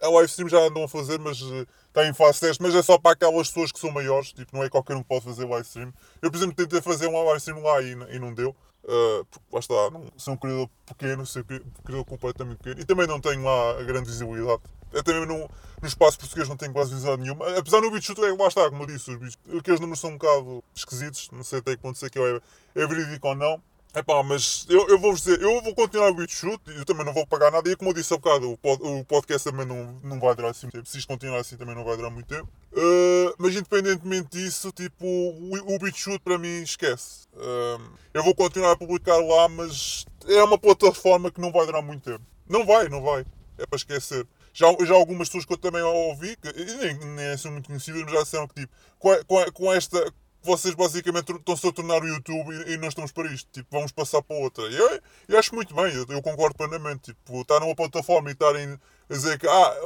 a 0.00 0.08
live 0.08 0.28
stream 0.28 0.48
já 0.48 0.58
andam 0.58 0.82
a 0.82 0.88
fazer, 0.88 1.18
mas 1.18 1.38
está 1.38 2.02
eh, 2.02 2.08
em 2.08 2.14
fase 2.14 2.40
teste, 2.40 2.62
mas 2.62 2.74
é 2.74 2.82
só 2.82 2.98
para 2.98 3.12
aquelas 3.12 3.48
pessoas 3.48 3.70
que 3.70 3.78
são 3.78 3.90
maiores, 3.90 4.32
tipo, 4.32 4.56
não 4.56 4.64
é 4.64 4.70
qualquer 4.70 4.96
um 4.96 5.02
que 5.02 5.08
pode 5.08 5.24
fazer 5.24 5.44
live 5.44 5.66
stream. 5.66 5.92
Eu, 6.22 6.30
por 6.30 6.38
exemplo, 6.38 6.56
tentei 6.56 6.80
fazer 6.80 7.06
uma 7.06 7.22
live 7.22 7.38
stream 7.38 7.62
lá 7.62 7.82
e, 7.82 7.92
e 8.16 8.18
não 8.18 8.32
deu. 8.32 8.56
Uh, 8.84 9.24
porque 9.24 9.46
lá 9.50 9.60
está, 9.60 9.90
não, 9.90 10.12
sou 10.16 10.34
um 10.34 10.36
criador 10.36 10.68
pequeno, 10.84 11.24
sou 11.24 11.40
um 11.40 11.82
criador 11.82 12.04
completamente 12.04 12.58
pequeno 12.58 12.80
e 12.82 12.84
também 12.84 13.06
não 13.06 13.18
tenho 13.18 13.42
lá 13.42 13.78
a 13.78 13.82
grande 13.82 14.10
visibilidade. 14.10 14.62
Até 14.94 15.12
mesmo 15.12 15.26
no, 15.26 15.50
no 15.80 15.88
espaço 15.88 16.18
português 16.18 16.48
não 16.48 16.56
tenho 16.56 16.72
quase 16.72 16.90
visibilidade 16.90 17.22
nenhuma. 17.22 17.58
Apesar 17.58 17.80
do 17.80 17.90
bicho 17.90 18.12
é 18.12 18.32
lá 18.36 18.48
está, 18.48 18.68
como 18.68 18.82
eu 18.82 18.86
disse, 18.86 19.10
os 19.10 19.16
bichos, 19.16 19.38
aqueles 19.58 19.80
números 19.80 20.00
são 20.00 20.10
um 20.10 20.18
bocado 20.18 20.62
esquisitos, 20.74 21.30
não 21.32 21.42
sei 21.42 21.60
até 21.60 21.76
que 21.76 21.82
ponto 21.82 21.98
sei 21.98 22.10
que 22.10 22.18
é, 22.18 22.40
é 22.74 22.86
verídico 22.86 23.26
ou 23.26 23.34
não. 23.34 23.62
É 23.94 24.02
pá, 24.02 24.24
mas 24.24 24.66
eu, 24.68 24.88
eu 24.88 24.98
vou-vos 24.98 25.20
dizer, 25.20 25.40
eu 25.40 25.62
vou 25.62 25.72
continuar 25.72 26.10
o 26.10 26.14
BitChute, 26.14 26.68
eu 26.76 26.84
também 26.84 27.06
não 27.06 27.12
vou 27.12 27.24
pagar 27.24 27.52
nada, 27.52 27.70
e 27.70 27.76
como 27.76 27.90
eu 27.90 27.94
disse 27.94 28.12
há 28.12 28.16
bocado, 28.16 28.50
o, 28.50 28.58
pod, 28.58 28.82
o 28.82 29.04
podcast 29.04 29.48
também 29.48 29.64
não, 29.64 30.00
não 30.02 30.18
vai 30.18 30.34
durar 30.34 30.50
assim 30.50 30.66
muito 30.66 30.74
tempo, 30.74 30.88
se 30.88 30.98
isto 30.98 31.06
continuar 31.06 31.38
assim 31.38 31.56
também 31.56 31.76
não 31.76 31.84
vai 31.84 31.96
durar 31.96 32.10
muito 32.10 32.26
tempo. 32.26 32.48
Uh, 32.72 33.32
mas 33.38 33.54
independentemente 33.54 34.30
disso, 34.30 34.72
tipo, 34.72 35.06
o, 35.06 35.76
o 35.76 35.78
BitChute 35.78 36.18
para 36.18 36.36
mim 36.36 36.62
esquece. 36.62 37.28
Uh, 37.34 37.80
eu 38.12 38.24
vou 38.24 38.34
continuar 38.34 38.72
a 38.72 38.76
publicar 38.76 39.16
lá, 39.16 39.48
mas 39.48 40.04
é 40.26 40.42
uma 40.42 40.58
plataforma 40.58 41.30
que 41.30 41.40
não 41.40 41.52
vai 41.52 41.64
durar 41.64 41.80
muito 41.80 42.02
tempo. 42.02 42.24
Não 42.48 42.66
vai, 42.66 42.88
não 42.88 43.00
vai. 43.00 43.24
É 43.56 43.64
para 43.64 43.76
esquecer. 43.76 44.26
Já, 44.52 44.66
já 44.84 44.94
algumas 44.94 45.28
pessoas 45.28 45.44
que 45.44 45.52
eu 45.52 45.58
também 45.58 45.82
ouvi, 45.82 46.34
que 46.34 46.52
nem, 46.52 46.94
nem 46.94 47.36
são 47.36 47.52
muito 47.52 47.68
conhecidas, 47.68 48.02
mas 48.02 48.12
já 48.12 48.22
disseram 48.24 48.48
que 48.48 48.54
tipo, 48.54 48.72
com, 48.98 49.24
com, 49.24 49.52
com 49.52 49.72
esta 49.72 50.12
vocês 50.44 50.74
basicamente 50.74 51.32
estão-se 51.32 51.66
a 51.66 51.72
tornar 51.72 52.02
o 52.02 52.06
YouTube 52.06 52.54
e, 52.54 52.72
e 52.72 52.76
nós 52.76 52.88
estamos 52.88 53.12
para 53.12 53.32
isto. 53.32 53.48
Tipo, 53.50 53.68
vamos 53.70 53.92
passar 53.92 54.22
para 54.22 54.36
outra. 54.36 54.64
E 54.68 54.76
eu, 54.76 55.00
eu 55.28 55.38
acho 55.38 55.54
muito 55.54 55.74
bem, 55.74 55.92
eu, 55.92 56.06
eu, 56.08 56.22
concordo 56.22 56.56
plenamente. 56.56 57.12
Tipo, 57.12 57.40
estar 57.40 57.60
numa 57.60 57.74
plataforma 57.74 58.28
e 58.28 58.32
estarem 58.32 58.78
a 59.08 59.12
dizer 59.12 59.38
que 59.38 59.46
ah, 59.46 59.76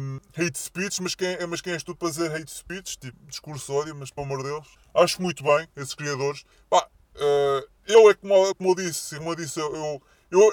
um, 0.00 0.20
hate 0.36 0.58
speech, 0.58 1.02
mas 1.02 1.14
quem, 1.14 1.36
mas 1.46 1.60
quem 1.60 1.72
és 1.72 1.82
tu 1.82 1.94
para 1.94 2.08
dizer 2.10 2.34
hate 2.34 2.50
speech? 2.50 2.98
Tipo, 2.98 3.18
discurso 3.26 3.72
ódio, 3.72 3.94
mas 3.94 4.10
pelo 4.10 4.26
amor 4.26 4.38
de 4.38 4.44
Deus. 4.44 4.68
Acho 4.94 5.20
muito 5.20 5.42
bem 5.42 5.68
esses 5.76 5.94
criadores. 5.94 6.44
Pá, 6.70 6.88
uh, 7.16 7.68
eu 7.86 8.08
é 8.10 8.14
como, 8.14 8.54
como 8.54 8.70
eu 8.70 8.74
disse, 8.74 9.16
como 9.16 9.32
eu 9.32 9.36
disse, 9.36 9.58
eu, 9.58 9.74
eu 9.74 10.02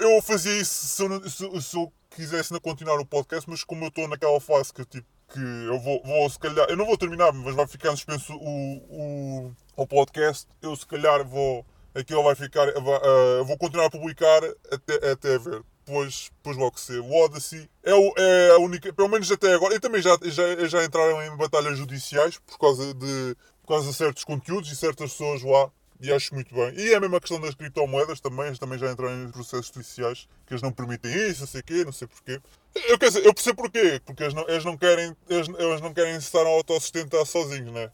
Eu, 0.01 0.21
fazia 0.21 0.57
isso 0.57 0.87
se 0.87 1.03
eu, 1.03 1.29
se, 1.29 1.61
se 1.61 1.77
eu 1.77 1.91
quisesse 2.09 2.57
continuar 2.61 2.99
o 2.99 3.05
podcast, 3.05 3.49
mas 3.49 3.63
como 3.63 3.83
eu 3.83 3.89
estou 3.89 4.07
naquela 4.07 4.39
fase 4.39 4.73
que 4.73 4.85
tipo 4.85 5.14
que 5.31 5.39
eu 5.39 5.79
vou, 5.79 6.01
vou 6.03 6.29
se 6.29 6.39
calhar, 6.39 6.67
eu 6.69 6.77
não 6.77 6.85
vou 6.85 6.97
terminar, 6.97 7.31
mas 7.33 7.55
vai 7.55 7.67
ficar 7.67 7.91
suspenso 7.91 8.33
o, 8.33 8.77
o, 8.89 9.55
o 9.75 9.87
podcast, 9.87 10.47
eu 10.61 10.75
se 10.75 10.85
calhar 10.85 11.25
vou, 11.25 11.65
aquilo 11.93 12.23
vai 12.23 12.35
ficar, 12.35 12.67
uh, 12.69 13.45
vou 13.45 13.57
continuar 13.57 13.85
a 13.85 13.89
publicar 13.89 14.41
até, 14.71 15.11
até 15.11 15.37
ver. 15.37 15.63
Depois, 15.85 16.31
depois 16.37 16.57
logo 16.57 16.79
ser. 16.79 16.99
O 16.99 17.13
Odyssey 17.13 17.69
é, 17.83 17.93
o, 17.93 18.13
é 18.17 18.49
a 18.55 18.57
única, 18.57 18.91
pelo 18.91 19.07
menos 19.07 19.31
até 19.31 19.53
agora, 19.53 19.75
e 19.75 19.79
também 19.79 20.01
já, 20.01 20.17
já, 20.23 20.67
já 20.67 20.83
entraram 20.83 21.21
em 21.21 21.37
batalhas 21.37 21.77
judiciais 21.77 22.39
por 22.39 22.57
causa 22.57 22.91
de, 22.91 23.37
por 23.61 23.67
causa 23.67 23.91
de 23.91 23.93
certos 23.93 24.23
conteúdos 24.23 24.71
e 24.71 24.75
certas 24.75 25.11
pessoas 25.11 25.43
lá 25.43 25.69
e 25.99 26.11
acho 26.11 26.33
muito 26.33 26.53
bem. 26.53 26.73
E 26.75 26.93
é 26.93 26.95
a 26.95 26.99
mesma 26.99 27.19
questão 27.19 27.39
das 27.39 27.55
criptomoedas 27.55 28.19
também, 28.19 28.47
eles 28.47 28.59
também 28.59 28.77
já 28.77 28.91
entraram 28.91 29.23
em 29.23 29.31
processos 29.31 29.67
judiciais 29.67 30.27
que 30.45 30.53
eles 30.53 30.61
não 30.61 30.71
permitem 30.71 31.11
isso, 31.29 31.41
não 31.41 31.47
sei 31.47 31.61
o 31.61 31.63
quê, 31.63 31.85
não 31.85 31.91
sei 31.91 32.07
porquê. 32.07 32.41
Eu, 32.87 32.99
quer 32.99 33.07
dizer, 33.07 33.25
eu 33.25 33.33
percebo 33.33 33.57
porquê, 33.57 34.01
porque 34.05 34.23
eles 34.23 34.33
não, 34.33 34.47
eles 34.47 34.65
não 34.65 34.77
querem 34.77 35.15
eles, 35.29 35.47
eles 35.47 35.81
não 35.81 35.93
querem 35.93 36.15
estar 36.17 36.41
a 36.41 36.49
autossustentar 36.49 37.25
sozinhos, 37.25 37.71
né? 37.71 37.91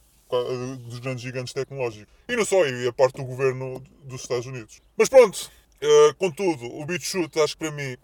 Dos 0.86 0.98
grandes 0.98 1.22
gigantes 1.22 1.52
tecnológicos. 1.52 2.12
E 2.28 2.34
não 2.34 2.44
só, 2.44 2.64
e 2.66 2.88
a 2.88 2.92
parte 2.92 3.16
do 3.16 3.24
governo 3.24 3.82
dos 4.04 4.22
Estados 4.22 4.46
Unidos. 4.46 4.80
Mas 4.96 5.08
pronto, 5.08 5.50
uh, 5.82 6.14
contudo, 6.16 6.64
o 6.66 6.86
BitChute 6.86 7.38
acho 7.40 7.56
que 7.56 7.64
para 7.64 7.70
mim 7.70 7.96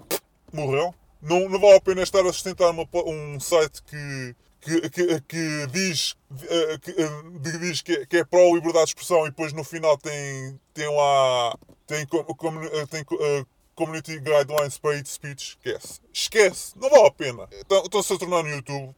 morreu. 0.52 0.94
Não, 1.20 1.48
não 1.48 1.58
vale 1.58 1.76
a 1.76 1.80
pena 1.80 2.02
estar 2.02 2.20
a 2.20 2.32
sustentar 2.32 2.70
uma, 2.70 2.86
um 3.06 3.40
site 3.40 3.82
que 3.82 4.36
que, 4.60 4.90
que, 4.90 5.20
que 5.22 5.66
diz, 5.72 6.16
eh, 6.42 6.78
que, 6.78 6.90
eh, 6.90 7.58
diz 7.60 7.82
que, 7.82 8.06
que 8.06 8.16
é 8.18 8.24
pró-liberdade 8.24 8.86
de 8.86 8.90
expressão 8.90 9.26
e 9.26 9.30
depois 9.30 9.52
no 9.52 9.64
final 9.64 9.96
tem, 9.96 10.58
tem 10.74 10.88
lá 10.94 11.56
tem, 11.86 12.02
eh, 12.02 12.86
tem, 12.86 13.04
tem 13.04 13.46
Community 13.74 14.18
Guidelines 14.18 14.76
para 14.76 14.96
Hate 14.98 15.08
Speech, 15.08 15.56
esquece. 15.64 16.00
Esquece, 16.12 16.72
não 16.76 16.90
vale 16.90 17.06
a 17.06 17.10
pena. 17.12 17.48
Estão-se 17.84 18.12
a 18.12 18.18
tornar 18.18 18.42
no 18.42 18.50
YouTube. 18.50 18.94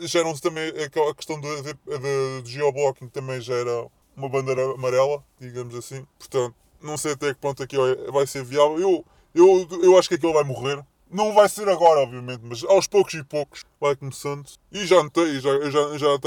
Geram-se 0.00 0.42
também 0.42 0.68
a 0.68 1.14
questão 1.14 1.40
de, 1.40 1.62
de, 1.62 1.72
de, 1.74 2.42
de 2.42 2.50
geoblocking, 2.50 3.08
também 3.08 3.40
gera 3.40 3.86
uma 4.16 4.28
bandeira 4.28 4.72
amarela, 4.72 5.24
digamos 5.38 5.76
assim. 5.76 6.04
Portanto, 6.18 6.56
não 6.82 6.98
sei 6.98 7.12
até 7.12 7.32
que 7.32 7.40
ponto 7.40 7.62
aqui 7.62 7.76
vai 8.12 8.26
ser 8.26 8.44
viável. 8.44 8.80
Eu, 8.80 9.04
eu, 9.32 9.68
eu 9.82 9.98
acho 9.98 10.08
que 10.08 10.16
aquilo 10.16 10.32
vai 10.32 10.42
morrer. 10.42 10.84
Não 11.10 11.32
vai 11.32 11.48
ser 11.48 11.68
agora, 11.68 12.00
obviamente, 12.00 12.40
mas 12.42 12.64
aos 12.64 12.86
poucos 12.86 13.14
e 13.14 13.22
poucos 13.22 13.64
vai 13.80 13.94
começando. 13.94 14.48
E 14.72 14.84
já 14.86 15.02
notei, 15.02 15.38
já, 15.40 15.70
já, 15.70 15.98
já, 15.98 16.18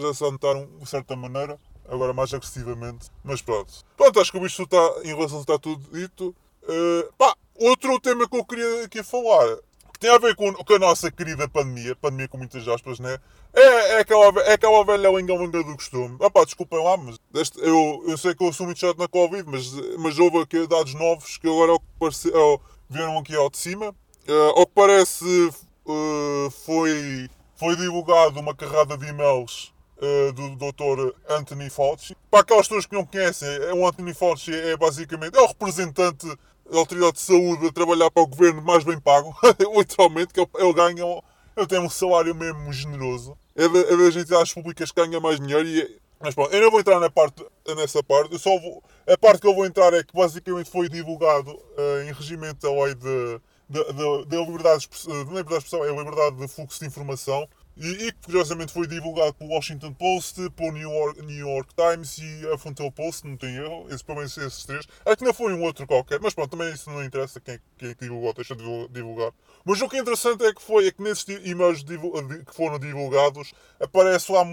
já 0.00 0.14
se 0.14 0.22
notaram 0.22 0.68
de 0.78 0.88
certa 0.88 1.16
maneira, 1.16 1.58
agora 1.88 2.12
mais 2.12 2.32
agressivamente. 2.32 3.10
Mas 3.24 3.42
pronto. 3.42 3.72
Pronto, 3.96 4.20
acho 4.20 4.30
que 4.30 4.38
o 4.38 4.40
bicho 4.40 4.62
está, 4.62 4.94
em 5.04 5.14
relação 5.14 5.40
está 5.40 5.58
tudo 5.58 5.84
dito. 5.92 6.34
Uh, 6.62 7.12
pá, 7.18 7.34
outro 7.56 7.98
tema 8.00 8.28
que 8.28 8.36
eu 8.36 8.44
queria 8.44 8.84
aqui 8.84 9.02
falar, 9.02 9.56
que 9.92 9.98
tem 9.98 10.10
a 10.10 10.18
ver 10.18 10.36
com, 10.36 10.52
com 10.52 10.74
a 10.74 10.78
nossa 10.78 11.10
querida 11.10 11.48
pandemia, 11.48 11.96
pandemia 11.96 12.28
com 12.28 12.38
muitas 12.38 12.66
aspas, 12.68 13.00
né? 13.00 13.18
É, 13.52 13.96
é, 13.96 14.00
aquela, 14.00 14.40
é 14.42 14.52
aquela 14.52 14.84
velha 14.84 15.10
lenga-lenga 15.10 15.64
do 15.64 15.74
costume. 15.74 16.16
Ah 16.20 16.30
pá, 16.30 16.44
desculpem 16.44 16.82
lá, 16.82 16.96
mas 16.96 17.18
eu, 17.56 18.04
eu 18.06 18.16
sei 18.16 18.34
que 18.34 18.44
eu 18.44 18.52
sou 18.52 18.66
muito 18.66 18.78
chato 18.78 18.98
na 18.98 19.08
Covid, 19.08 19.44
mas, 19.50 19.72
mas 19.98 20.18
houve 20.18 20.38
aqui 20.38 20.66
dados 20.68 20.94
novos 20.94 21.36
que 21.36 21.48
agora 21.48 21.72
é 21.74 22.60
vieram 22.88 23.18
aqui 23.18 23.34
ao 23.34 23.50
de 23.50 23.58
cima. 23.58 23.94
Uh, 24.30 24.60
ao 24.60 24.64
que 24.64 24.72
parece, 24.76 25.24
uh, 25.24 26.50
foi, 26.64 27.28
foi 27.56 27.74
divulgado 27.74 28.38
uma 28.38 28.54
carrada 28.54 28.96
de 28.96 29.08
e-mails 29.08 29.74
uh, 29.96 30.32
do 30.32 30.54
Dr. 30.54 31.16
Anthony 31.28 31.68
Fauci. 31.68 32.16
Para 32.30 32.42
aquelas 32.42 32.68
pessoas 32.68 32.86
que 32.86 32.94
não 32.94 33.04
conhecem, 33.04 33.48
o 33.74 33.84
Anthony 33.84 34.14
Fauci 34.14 34.54
é 34.54 34.76
basicamente 34.76 35.36
é 35.36 35.40
o 35.40 35.46
representante 35.46 36.28
da 36.70 36.78
Autoridade 36.78 37.14
de 37.14 37.22
Saúde 37.22 37.66
a 37.66 37.72
trabalhar 37.72 38.08
para 38.08 38.22
o 38.22 38.26
governo 38.28 38.62
mais 38.62 38.84
bem 38.84 39.00
pago, 39.00 39.34
literalmente, 39.76 40.32
que 40.32 40.38
ele, 40.38 40.48
ele 40.60 40.72
ganha, 40.74 41.22
ele 41.56 41.66
tem 41.66 41.80
um 41.80 41.90
salário 41.90 42.32
mesmo 42.32 42.72
generoso. 42.72 43.36
É, 43.56 43.66
de, 43.66 43.78
é 43.78 43.96
das 43.96 44.14
entidades 44.14 44.54
públicas 44.54 44.92
que 44.92 45.04
ganha 45.04 45.18
mais 45.18 45.40
dinheiro 45.40 45.66
e 45.66 46.00
mas 46.22 46.34
pronto, 46.34 46.54
eu 46.54 46.60
não 46.60 46.70
vou 46.70 46.80
entrar 46.80 47.00
na 47.00 47.08
parte, 47.08 47.42
nessa 47.76 48.02
parte, 48.02 48.34
eu 48.34 48.38
só 48.38 48.50
vou, 48.60 48.84
a 49.08 49.16
parte 49.16 49.40
que 49.40 49.46
eu 49.46 49.54
vou 49.54 49.64
entrar 49.64 49.94
é 49.94 50.04
que 50.04 50.14
basicamente 50.14 50.70
foi 50.70 50.86
divulgado 50.86 51.50
uh, 51.50 52.02
em 52.06 52.12
regimento 52.12 52.60
da 52.60 52.84
lei 52.84 52.94
de, 52.94 53.40
da, 53.70 53.84
da, 53.84 54.24
da 54.26 54.36
liberdade, 54.38 54.88
de 54.88 55.08
liberdade 55.08 55.48
de 55.48 55.56
expressão, 55.58 55.84
é 55.84 55.90
a 55.90 55.92
liberdade 55.92 56.36
de 56.36 56.48
fluxo 56.48 56.80
de 56.80 56.86
informação 56.86 57.48
e, 57.80 58.08
e 58.08 58.12
curiosamente 58.12 58.72
foi 58.72 58.86
divulgado 58.86 59.32
pelo 59.32 59.50
Washington 59.50 59.94
Post, 59.94 60.50
pelo 60.50 60.72
New 60.72 60.90
York, 60.90 61.22
New 61.22 61.48
York 61.48 61.74
Times 61.74 62.18
e 62.18 62.46
a 62.52 62.58
Frontal 62.58 62.92
Post, 62.92 63.26
não 63.26 63.38
tem 63.38 63.56
erro, 63.56 63.86
esse, 63.90 64.04
pelo 64.04 64.18
menos 64.18 64.36
esses 64.36 64.64
três. 64.64 64.86
Acho 65.06 65.16
que 65.16 65.24
não 65.24 65.32
foi 65.32 65.54
um 65.54 65.62
outro 65.62 65.86
qualquer, 65.86 66.20
mas 66.20 66.34
pronto, 66.34 66.50
também 66.50 66.72
isso 66.74 66.90
não 66.90 67.02
interessa 67.02 67.40
quem, 67.40 67.58
quem 67.78 67.94
divulgou, 67.98 68.34
deixa 68.34 68.54
de 68.54 68.88
divulgar. 68.88 69.32
Mas 69.64 69.80
o 69.80 69.88
que 69.88 69.96
é 69.96 70.00
interessante 70.00 70.44
é 70.44 70.52
que 70.52 70.60
foi 70.60 70.88
é 70.88 70.92
que 70.92 71.02
nesses 71.02 71.26
e-mails 71.44 71.82
que 71.82 72.54
foram 72.54 72.78
divulgados 72.78 73.52
aparece 73.80 74.30
lá 74.30 74.44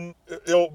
ele, 0.45 0.69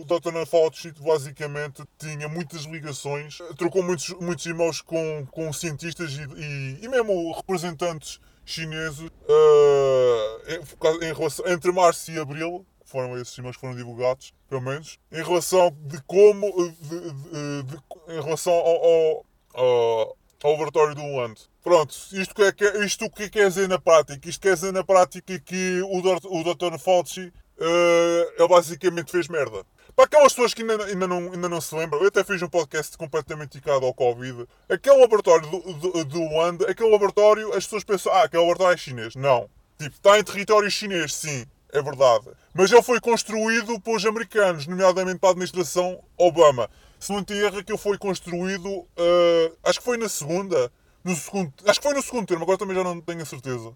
o 0.00 0.04
Dr. 0.04 0.46
Fauci 0.46 0.92
basicamente 1.00 1.84
tinha 1.98 2.28
muitas 2.28 2.62
ligações, 2.64 3.38
trocou 3.56 3.82
muitos, 3.82 4.08
muitos 4.20 4.44
e-mails 4.46 4.80
com, 4.80 5.26
com 5.30 5.52
cientistas 5.52 6.12
e, 6.12 6.22
e, 6.36 6.78
e 6.82 6.88
mesmo 6.88 7.32
representantes 7.32 8.20
chineses 8.44 9.08
uh, 9.08 11.02
em 11.02 11.12
relação, 11.12 11.46
entre 11.48 11.72
março 11.72 12.10
e 12.10 12.18
abril, 12.18 12.66
foram 12.84 13.18
esses 13.18 13.36
e-mails 13.38 13.56
que 13.56 13.60
foram 13.60 13.74
divulgados, 13.74 14.34
pelo 14.48 14.60
menos, 14.60 14.98
em 15.10 15.22
relação 15.22 15.74
de 15.80 16.00
como, 16.02 16.46
de, 16.80 17.00
de, 17.00 17.62
de, 17.62 17.76
em 18.08 18.22
relação 18.22 18.52
ao, 18.52 18.84
ao, 18.84 19.26
ao, 19.54 20.16
ao 20.42 20.50
laboratório 20.52 20.94
do 20.94 21.02
Luand. 21.02 21.34
Pronto, 21.62 21.94
isto, 22.12 22.34
que 22.34 22.64
é, 22.64 22.84
isto 22.84 23.04
o 23.04 23.10
que 23.10 23.30
quer 23.30 23.48
dizer 23.48 23.68
na 23.68 23.78
prática? 23.78 24.28
Isto 24.28 24.40
quer 24.40 24.54
dizer 24.54 24.72
na 24.72 24.84
prática 24.84 25.38
que 25.38 25.80
o, 25.82 25.98
o 25.98 26.54
Dr. 26.54 26.78
Fauci 26.78 27.32
uh, 27.58 28.32
ele 28.36 28.48
basicamente 28.48 29.10
fez 29.10 29.28
merda. 29.28 29.64
Para 29.94 30.06
aquelas 30.06 30.32
pessoas 30.32 30.54
que 30.54 30.62
ainda, 30.62 30.84
ainda, 30.84 31.06
não, 31.06 31.32
ainda 31.32 31.48
não 31.48 31.60
se 31.60 31.74
lembram, 31.74 32.00
eu 32.00 32.08
até 32.08 32.24
fiz 32.24 32.40
um 32.40 32.48
podcast 32.48 32.96
completamente 32.96 33.52
dedicado 33.52 33.84
ao 33.84 33.92
Covid. 33.92 34.46
Aquele 34.68 34.96
laboratório 34.96 35.46
do, 35.48 36.04
do, 36.04 36.22
Wanda, 36.22 36.70
aquele 36.70 36.90
laboratório, 36.90 37.48
as 37.50 37.64
pessoas 37.64 37.84
pensam, 37.84 38.12
ah, 38.12 38.22
aquele 38.22 38.42
laboratório 38.42 38.74
é 38.74 38.78
chinês. 38.78 39.14
Não. 39.14 39.50
Tipo, 39.78 39.94
está 39.94 40.18
em 40.18 40.24
território 40.24 40.70
chinês, 40.70 41.14
sim, 41.14 41.44
é 41.70 41.82
verdade. 41.82 42.26
Mas 42.54 42.72
ele 42.72 42.82
foi 42.82 43.00
construído 43.00 43.78
pelos 43.80 44.04
americanos, 44.06 44.66
nomeadamente 44.66 45.18
para 45.18 45.30
a 45.30 45.32
administração 45.32 46.02
Obama. 46.16 46.70
Se 46.98 47.12
não 47.12 47.22
tem 47.22 47.38
erro, 47.38 47.58
aquilo 47.58 47.76
foi 47.76 47.98
construído, 47.98 48.68
uh, 48.70 49.56
acho 49.64 49.78
que 49.80 49.84
foi 49.84 49.98
na 49.98 50.08
segunda 50.08 50.72
no 51.04 51.16
segundo, 51.16 51.52
acho 51.66 51.80
que 51.80 51.86
foi 51.86 51.96
no 51.96 52.02
segundo 52.02 52.26
termo, 52.26 52.44
agora 52.44 52.58
também 52.58 52.76
já 52.76 52.84
não 52.84 53.00
tenho 53.00 53.22
a 53.22 53.26
certeza. 53.26 53.74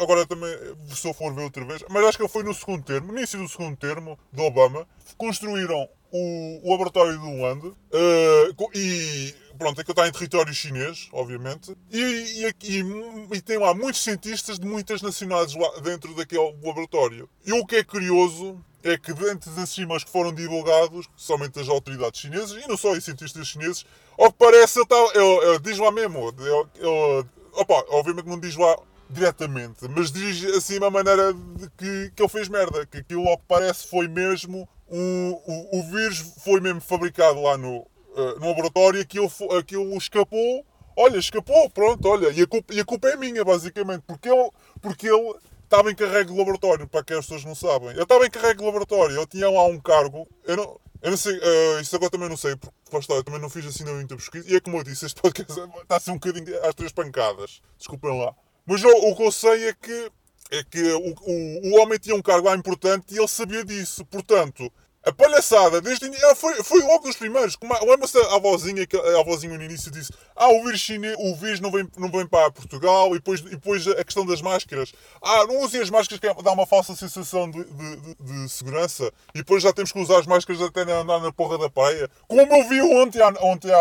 Agora 0.00 0.26
também, 0.26 0.50
se 0.88 1.08
eu 1.08 1.14
for 1.14 1.34
ver 1.34 1.44
outra 1.44 1.64
vez, 1.64 1.84
mas 1.88 2.04
acho 2.04 2.18
que 2.18 2.28
foi 2.28 2.42
no 2.42 2.52
segundo 2.52 2.84
termo, 2.84 3.12
no 3.12 3.18
início 3.18 3.38
do 3.38 3.48
segundo 3.48 3.76
termo 3.76 4.18
do 4.32 4.42
Obama, 4.42 4.86
construíram 5.16 5.88
o, 6.10 6.60
o 6.62 6.70
laboratório 6.70 7.18
do 7.18 7.42
Land 7.42 7.66
uh, 7.68 8.70
e 8.74 9.34
pronto, 9.62 9.80
é 9.80 9.84
que 9.84 9.92
está 9.92 10.08
em 10.08 10.12
território 10.12 10.52
chinês, 10.52 11.08
obviamente, 11.12 11.76
e, 11.90 12.52
e, 12.62 12.84
e, 13.32 13.40
tem 13.40 13.58
lá 13.58 13.72
muitos 13.72 14.02
cientistas 14.02 14.58
de 14.58 14.66
muitas 14.66 15.00
nacionalidades 15.00 15.54
lá 15.54 15.80
dentro 15.80 16.12
daquele 16.14 16.42
laboratório. 16.42 17.28
E 17.46 17.52
o 17.52 17.64
que 17.64 17.76
é 17.76 17.84
curioso 17.84 18.58
é 18.82 18.98
que 18.98 19.14
dentro 19.14 19.52
desses 19.52 19.78
e-mails 19.78 20.02
que 20.02 20.10
foram 20.10 20.34
divulgados, 20.34 21.08
somente 21.14 21.60
as 21.60 21.68
autoridades 21.68 22.20
chinesas, 22.20 22.60
e 22.62 22.68
não 22.68 22.76
só 22.76 22.90
os 22.90 23.04
cientistas 23.04 23.46
chineses, 23.46 23.86
ao 24.18 24.32
que 24.32 24.38
parece, 24.38 24.80
ele, 24.80 24.86
tá, 24.86 24.96
ele, 25.14 25.50
ele 25.50 25.58
diz 25.60 25.78
lá 25.78 25.92
mesmo. 25.92 26.34
Ele, 26.36 27.28
opa, 27.52 27.84
obviamente 27.90 28.26
não 28.26 28.40
diz 28.40 28.56
lá 28.56 28.76
diretamente, 29.08 29.86
mas 29.88 30.10
diz 30.10 30.44
assim 30.56 30.78
uma 30.78 30.90
maneira 30.90 31.32
que, 31.76 32.12
que 32.16 32.22
ele 32.22 32.28
fez 32.28 32.48
merda. 32.48 32.84
Que 32.84 32.98
aquilo, 32.98 33.28
ao 33.28 33.38
que 33.38 33.44
parece, 33.46 33.86
foi 33.86 34.08
mesmo. 34.08 34.68
O, 34.88 34.98
o, 34.98 35.78
o 35.78 35.82
vírus 35.84 36.18
foi 36.44 36.60
mesmo 36.60 36.80
fabricado 36.80 37.40
lá 37.40 37.56
no, 37.56 37.86
uh, 38.16 38.40
no 38.40 38.48
laboratório, 38.48 39.00
aquilo, 39.00 39.30
aquilo 39.58 39.96
escapou. 39.96 40.64
Olha, 40.96 41.18
escapou, 41.18 41.70
pronto, 41.70 42.06
olha. 42.08 42.30
E 42.30 42.42
a 42.42 42.46
culpa, 42.46 42.74
e 42.74 42.80
a 42.80 42.84
culpa 42.84 43.08
é 43.08 43.16
minha, 43.16 43.44
basicamente, 43.44 44.02
porque 44.06 44.28
ele. 44.28 44.50
Porque 44.80 45.08
ele 45.08 45.34
estava 45.64 45.90
em 45.90 45.94
carrego 45.94 46.32
de 46.32 46.38
laboratório, 46.38 46.86
para 46.86 47.02
que 47.02 47.14
as 47.14 47.24
pessoas 47.24 47.44
não 47.44 47.54
sabem. 47.54 47.96
Eu 47.96 48.02
estava 48.02 48.26
em 48.26 48.30
carrego 48.30 48.60
de 48.60 48.66
laboratório, 48.66 49.16
eu 49.16 49.26
tinha 49.26 49.48
lá 49.50 49.64
um 49.64 49.80
cargo. 49.80 50.28
Eu 50.44 50.56
não, 50.56 50.80
eu 51.00 51.10
não 51.10 51.16
sei, 51.16 51.36
uh, 51.36 51.80
isso 51.80 51.96
agora 51.96 52.10
também 52.10 52.28
não 52.28 52.36
sei, 52.36 52.54
porque 52.56 53.12
lá 53.12 53.18
eu 53.18 53.24
também 53.24 53.40
não 53.40 53.48
fiz 53.48 53.66
assim 53.66 53.84
muita 53.84 54.14
pesquisa. 54.14 54.48
E 54.50 54.56
é 54.56 54.60
como 54.60 54.76
eu 54.76 54.84
disse, 54.84 55.06
este 55.06 55.20
podcast 55.20 55.58
está 55.82 55.96
a 55.96 56.00
ser 56.00 56.10
um 56.10 56.18
bocadinho 56.18 56.64
às 56.64 56.74
três 56.74 56.92
pancadas. 56.92 57.62
Desculpem 57.78 58.18
lá. 58.18 58.34
Mas 58.66 58.84
o, 58.84 58.88
o 58.88 59.16
que 59.16 59.24
eu 59.24 59.32
sei 59.32 59.68
é 59.68 59.72
que, 59.72 60.12
é 60.50 60.62
que 60.62 60.92
o, 60.92 61.14
o, 61.22 61.70
o 61.70 61.82
homem 61.82 61.98
tinha 61.98 62.14
um 62.14 62.22
cargo 62.22 62.46
lá 62.46 62.54
importante 62.54 63.14
e 63.14 63.18
ele 63.18 63.26
sabia 63.26 63.64
disso. 63.64 64.04
Portanto, 64.04 64.70
a 65.04 65.12
palhaçada, 65.12 65.80
desde 65.80 66.08
foi, 66.36 66.54
foi 66.62 66.80
logo 66.82 67.04
dos 67.04 67.16
primeiros. 67.16 67.58
Lembra-se 67.84 68.16
a 68.18 68.36
avózinha 68.36 68.86
que 68.86 68.96
a 68.96 69.20
avózinha 69.20 69.56
no 69.58 69.64
início 69.64 69.90
disse: 69.90 70.12
Ah, 70.36 70.48
o 70.48 70.62
vírus, 70.64 70.80
chinês, 70.80 71.16
o 71.18 71.34
vírus 71.34 71.60
não, 71.60 71.70
vem, 71.72 71.88
não 71.98 72.08
vem 72.08 72.26
para 72.26 72.52
Portugal. 72.52 73.10
E 73.10 73.18
depois, 73.18 73.40
e 73.40 73.50
depois 73.50 73.86
a 73.88 74.04
questão 74.04 74.24
das 74.24 74.40
máscaras. 74.40 74.92
Ah, 75.20 75.44
não 75.46 75.60
usem 75.60 75.80
as 75.80 75.90
máscaras 75.90 76.20
que 76.20 76.26
é, 76.26 76.34
dá 76.34 76.52
uma 76.52 76.66
falsa 76.66 76.94
sensação 76.94 77.50
de, 77.50 77.64
de, 77.64 77.96
de, 77.96 78.14
de, 78.14 78.48
segurança. 78.48 79.12
E 79.34 79.38
depois 79.38 79.62
já 79.62 79.72
temos 79.72 79.90
que 79.90 79.98
usar 79.98 80.20
as 80.20 80.26
máscaras 80.26 80.62
até 80.62 80.82
andar 80.82 81.20
na 81.20 81.32
porra 81.32 81.58
da 81.58 81.68
praia. 81.68 82.08
Como 82.28 82.40
eu 82.40 82.68
vi 82.68 82.80
ontem, 82.80 83.20
ontem, 83.40 83.72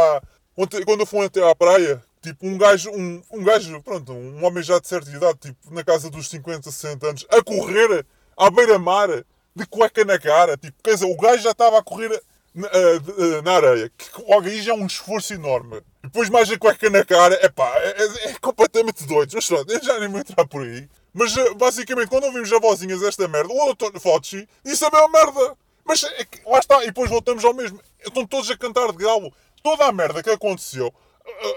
ontem 0.58 0.84
quando 0.84 1.02
eu 1.02 1.06
fui 1.06 1.26
até 1.26 1.48
à 1.48 1.54
praia, 1.56 2.04
Tipo, 2.22 2.46
um 2.46 2.56
gajo, 2.56 2.92
um, 2.92 3.20
um 3.32 3.44
gajo, 3.44 3.82
pronto, 3.82 4.14
um 4.14 4.46
homem 4.46 4.62
já 4.62 4.78
de 4.78 4.88
certa 4.88 5.10
idade, 5.10 5.40
tipo, 5.40 5.74
na 5.74 5.84
casa 5.84 6.08
dos 6.08 6.30
50, 6.30 6.70
60 6.70 7.08
anos, 7.08 7.26
a 7.28 7.44
correr 7.44 8.06
à 8.38 8.48
beira-mar, 8.52 9.26
de 9.56 9.66
cueca 9.66 10.04
na 10.06 10.20
cara. 10.20 10.58
Tipo, 10.58 10.78
quer 10.84 10.94
dizer, 10.94 11.06
o 11.06 11.18
gajo 11.18 11.44
já 11.44 11.52
estava 11.52 11.80
a 11.80 11.84
correr 11.84 12.22
na, 12.54 12.68
uh, 12.68 13.42
na 13.44 13.54
areia. 13.54 13.92
Que 13.98 14.22
logo 14.22 14.48
aí 14.48 14.62
já 14.62 14.72
é 14.72 14.76
um 14.76 14.86
esforço 14.86 15.34
enorme. 15.34 15.82
Depois 16.04 16.30
mais 16.30 16.50
a 16.50 16.58
cueca 16.58 16.90
na 16.90 17.06
cara, 17.06 17.34
epá, 17.46 17.72
é, 17.78 18.04
é, 18.04 18.32
é 18.32 18.34
completamente 18.40 19.06
doido. 19.06 19.32
Mas 19.34 19.48
pronto, 19.48 19.72
eu 19.72 19.84
já 19.84 20.00
nem 20.00 20.10
vou 20.10 20.20
entrar 20.20 20.46
por 20.48 20.64
aí. 20.64 20.90
Mas 21.14 21.36
uh, 21.36 21.56
basicamente, 21.56 22.10
quando 22.10 22.26
ouvimos 22.26 22.52
a 22.52 22.60
vozinhas 22.60 23.04
esta 23.04 23.28
merda, 23.28 23.54
o 23.54 23.66
doutor 23.66 24.00
Fauci 24.00 24.48
disse 24.64 24.86
a 24.86 24.90
mesma 24.90 25.10
merda. 25.10 25.58
Mas 25.84 26.04
é 26.04 26.26
que, 26.26 26.42
lá 26.46 26.60
está, 26.60 26.84
e 26.84 26.88
depois 26.88 27.10
voltamos 27.10 27.44
ao 27.44 27.54
mesmo. 27.54 27.80
Estão 28.06 28.26
todos 28.26 28.50
a 28.50 28.58
cantar 28.58 28.92
de 28.92 29.04
galo. 29.04 29.34
Toda 29.64 29.86
a 29.86 29.92
merda 29.92 30.24
que 30.24 30.30
aconteceu 30.30 30.92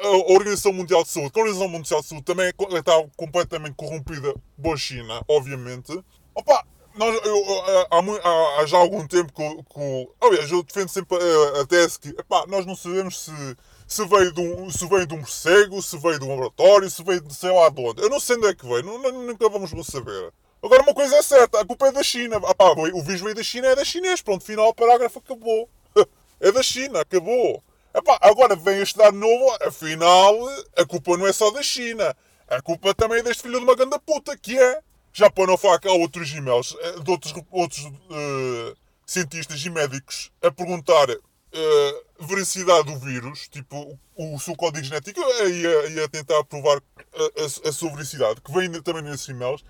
a, 0.02 0.32
Organização 0.32 0.72
Mundial 0.72 1.02
de 1.02 1.10
Saúde, 1.10 1.32
a 1.34 1.38
Organização 1.38 1.68
Mundial 1.68 2.00
de 2.00 2.06
Saúde 2.06 2.24
também 2.24 2.48
está 2.48 2.92
completamente 3.16 3.74
corrompida 3.74 4.34
pela 4.60 4.76
China, 4.76 5.22
obviamente. 5.28 5.92
Opa, 6.34 6.64
nós, 6.94 7.20
eu, 7.24 7.60
há, 7.90 7.98
há, 7.98 8.60
há, 8.60 8.66
já 8.66 8.78
algum 8.78 9.06
tempo 9.06 9.32
que, 9.32 9.62
que 9.74 10.08
aliás, 10.20 10.50
eu 10.50 10.62
defendo 10.62 10.88
sempre 10.88 11.18
a, 11.18 11.60
a 11.60 11.66
tese 11.66 11.98
que 11.98 12.08
epá, 12.10 12.44
nós 12.46 12.64
não 12.64 12.76
sabemos 12.76 13.20
se, 13.20 13.56
se, 13.86 14.06
veio 14.06 14.32
de 14.32 14.40
um, 14.40 14.70
se 14.70 14.86
veio 14.86 15.06
de 15.06 15.14
um 15.14 15.18
morcego, 15.18 15.82
se 15.82 15.98
veio 15.98 16.18
de 16.18 16.24
um 16.24 16.28
laboratório, 16.30 16.88
se 16.88 17.02
veio 17.02 17.20
de 17.20 17.34
sei 17.34 17.50
lá 17.50 17.68
de 17.68 17.80
onde. 17.80 18.02
Eu 18.02 18.08
não 18.08 18.20
sei 18.20 18.36
onde 18.36 18.46
é 18.48 18.54
que 18.54 18.66
veio, 18.66 18.82
não, 18.82 18.98
nunca 18.98 19.48
vamos 19.48 19.70
saber. 19.86 20.32
Agora 20.62 20.82
uma 20.82 20.94
coisa 20.94 21.16
é 21.16 21.22
certa, 21.22 21.60
a 21.60 21.66
culpa 21.66 21.88
é 21.88 21.92
da 21.92 22.02
China. 22.02 22.36
Epá, 22.36 22.70
o 22.70 23.02
vírus 23.02 23.20
veio 23.20 23.34
da 23.34 23.42
China, 23.42 23.68
é 23.68 23.76
da 23.76 23.84
chinês. 23.84 24.22
Pronto, 24.22 24.44
final, 24.44 24.72
parágrafo 24.74 25.18
acabou. 25.18 25.68
É 26.40 26.50
da 26.52 26.62
China, 26.62 27.00
acabou. 27.00 27.62
Epá, 27.94 28.18
agora 28.20 28.56
vem 28.56 28.80
este 28.80 28.98
dado 28.98 29.16
novo, 29.16 29.56
afinal, 29.62 30.34
a 30.76 30.84
culpa 30.84 31.16
não 31.16 31.26
é 31.26 31.32
só 31.32 31.50
da 31.50 31.62
China. 31.62 32.14
A 32.48 32.60
culpa 32.60 32.92
também 32.92 33.20
é 33.20 33.22
deste 33.22 33.44
filho 33.44 33.58
de 33.58 33.64
uma 33.64 33.76
grande 33.76 33.98
puta, 34.00 34.36
que 34.36 34.58
é. 34.58 34.80
Já 35.16 35.30
para 35.30 35.46
não 35.46 35.56
falar 35.56 35.78
que 35.78 35.86
há 35.86 35.92
outros 35.92 36.28
e-mails 36.32 36.76
eh, 36.80 36.98
de 36.98 37.08
outros, 37.08 37.32
outros 37.52 37.84
uh, 37.84 38.76
cientistas 39.06 39.64
e 39.64 39.70
médicos 39.70 40.32
a 40.42 40.50
perguntar 40.50 41.08
uh, 41.08 42.24
veracidade 42.26 42.92
do 42.92 42.98
vírus, 42.98 43.46
tipo 43.46 43.96
o, 44.16 44.34
o 44.34 44.40
seu 44.40 44.56
código 44.56 44.84
genético, 44.84 45.20
e 45.20 46.00
a, 46.02 46.08
tentar 46.08 46.42
provar 46.42 46.78
a, 46.78 47.42
a, 47.42 47.68
a, 47.68 47.72
sua 47.72 47.92
veracidade, 47.92 48.40
que 48.40 48.52
vem 48.52 48.68
também 48.82 49.04
nesses 49.04 49.28
e-mails. 49.28 49.64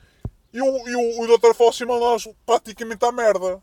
E 0.51 0.63
o, 0.63 0.89
e 0.89 0.97
o, 0.97 1.21
o 1.21 1.39
Dr. 1.39 1.55
Fauci 1.55 1.85
praticamente 2.47 3.05
à 3.05 3.13
merda. 3.13 3.63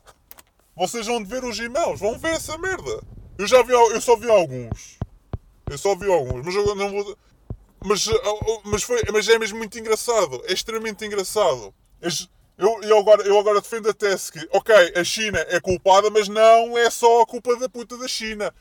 Vocês 0.76 1.08
vão 1.08 1.24
ver 1.24 1.42
os 1.42 1.58
e-mails, 1.58 1.98
vão 1.98 2.16
ver 2.16 2.34
essa 2.34 2.56
merda. 2.58 3.02
Eu 3.36 3.46
já 3.48 3.60
vi, 3.64 3.72
eu 3.72 4.00
só 4.00 4.14
vi 4.14 4.30
alguns. 4.30 4.98
Eu 5.68 5.78
só 5.78 5.96
vi 5.96 6.08
alguns, 6.08 6.44
mas 6.46 6.54
eu 6.54 6.76
não 6.76 6.90
vou. 6.92 7.18
Mas, 7.84 8.06
mas, 8.64 8.82
foi, 8.82 9.02
mas 9.12 9.28
é 9.28 9.38
mesmo 9.38 9.58
muito 9.58 9.78
engraçado. 9.78 10.42
É 10.46 10.52
extremamente 10.52 11.04
engraçado. 11.04 11.74
Eu, 12.58 12.82
eu, 12.82 12.98
agora, 12.98 13.22
eu 13.22 13.38
agora 13.38 13.60
defendo 13.60 13.88
a 13.88 13.94
tese 13.94 14.30
que, 14.30 14.48
ok, 14.52 14.74
a 14.94 15.02
China 15.02 15.38
é 15.48 15.60
culpada, 15.60 16.10
mas 16.10 16.28
não 16.28 16.76
é 16.76 16.90
só 16.90 17.22
a 17.22 17.26
culpa 17.26 17.56
da 17.56 17.68
puta 17.68 17.96
da 17.96 18.06
China. 18.06 18.52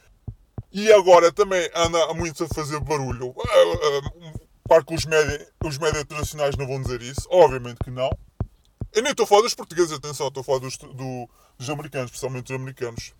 E 0.71 0.91
agora 0.91 1.31
também 1.31 1.69
anda 1.75 2.13
muito 2.13 2.43
a 2.43 2.47
fazer 2.47 2.79
barulho. 2.79 3.35
Ah, 3.37 3.43
ah, 3.45 4.39
claro 4.67 4.85
que 4.85 4.95
os 4.95 5.05
médias 5.05 5.47
os 5.63 5.77
média 5.77 5.99
internacionais 5.99 6.55
não 6.55 6.65
vão 6.65 6.81
dizer 6.81 7.01
isso. 7.01 7.27
Obviamente 7.29 7.79
que 7.83 7.91
não. 7.91 8.09
Eu 8.93 9.03
nem 9.03 9.11
estou 9.11 9.25
a 9.25 9.27
falar 9.27 9.41
dos 9.41 9.55
portugueses, 9.55 9.91
atenção, 9.91 10.27
estou 10.27 10.41
a 10.41 10.43
falar 10.43 10.59
dos, 10.59 10.77
do, 10.77 11.29
dos 11.57 11.69
americanos, 11.69 12.07
especialmente 12.07 12.51
os 12.51 12.59
americanos. 12.59 13.13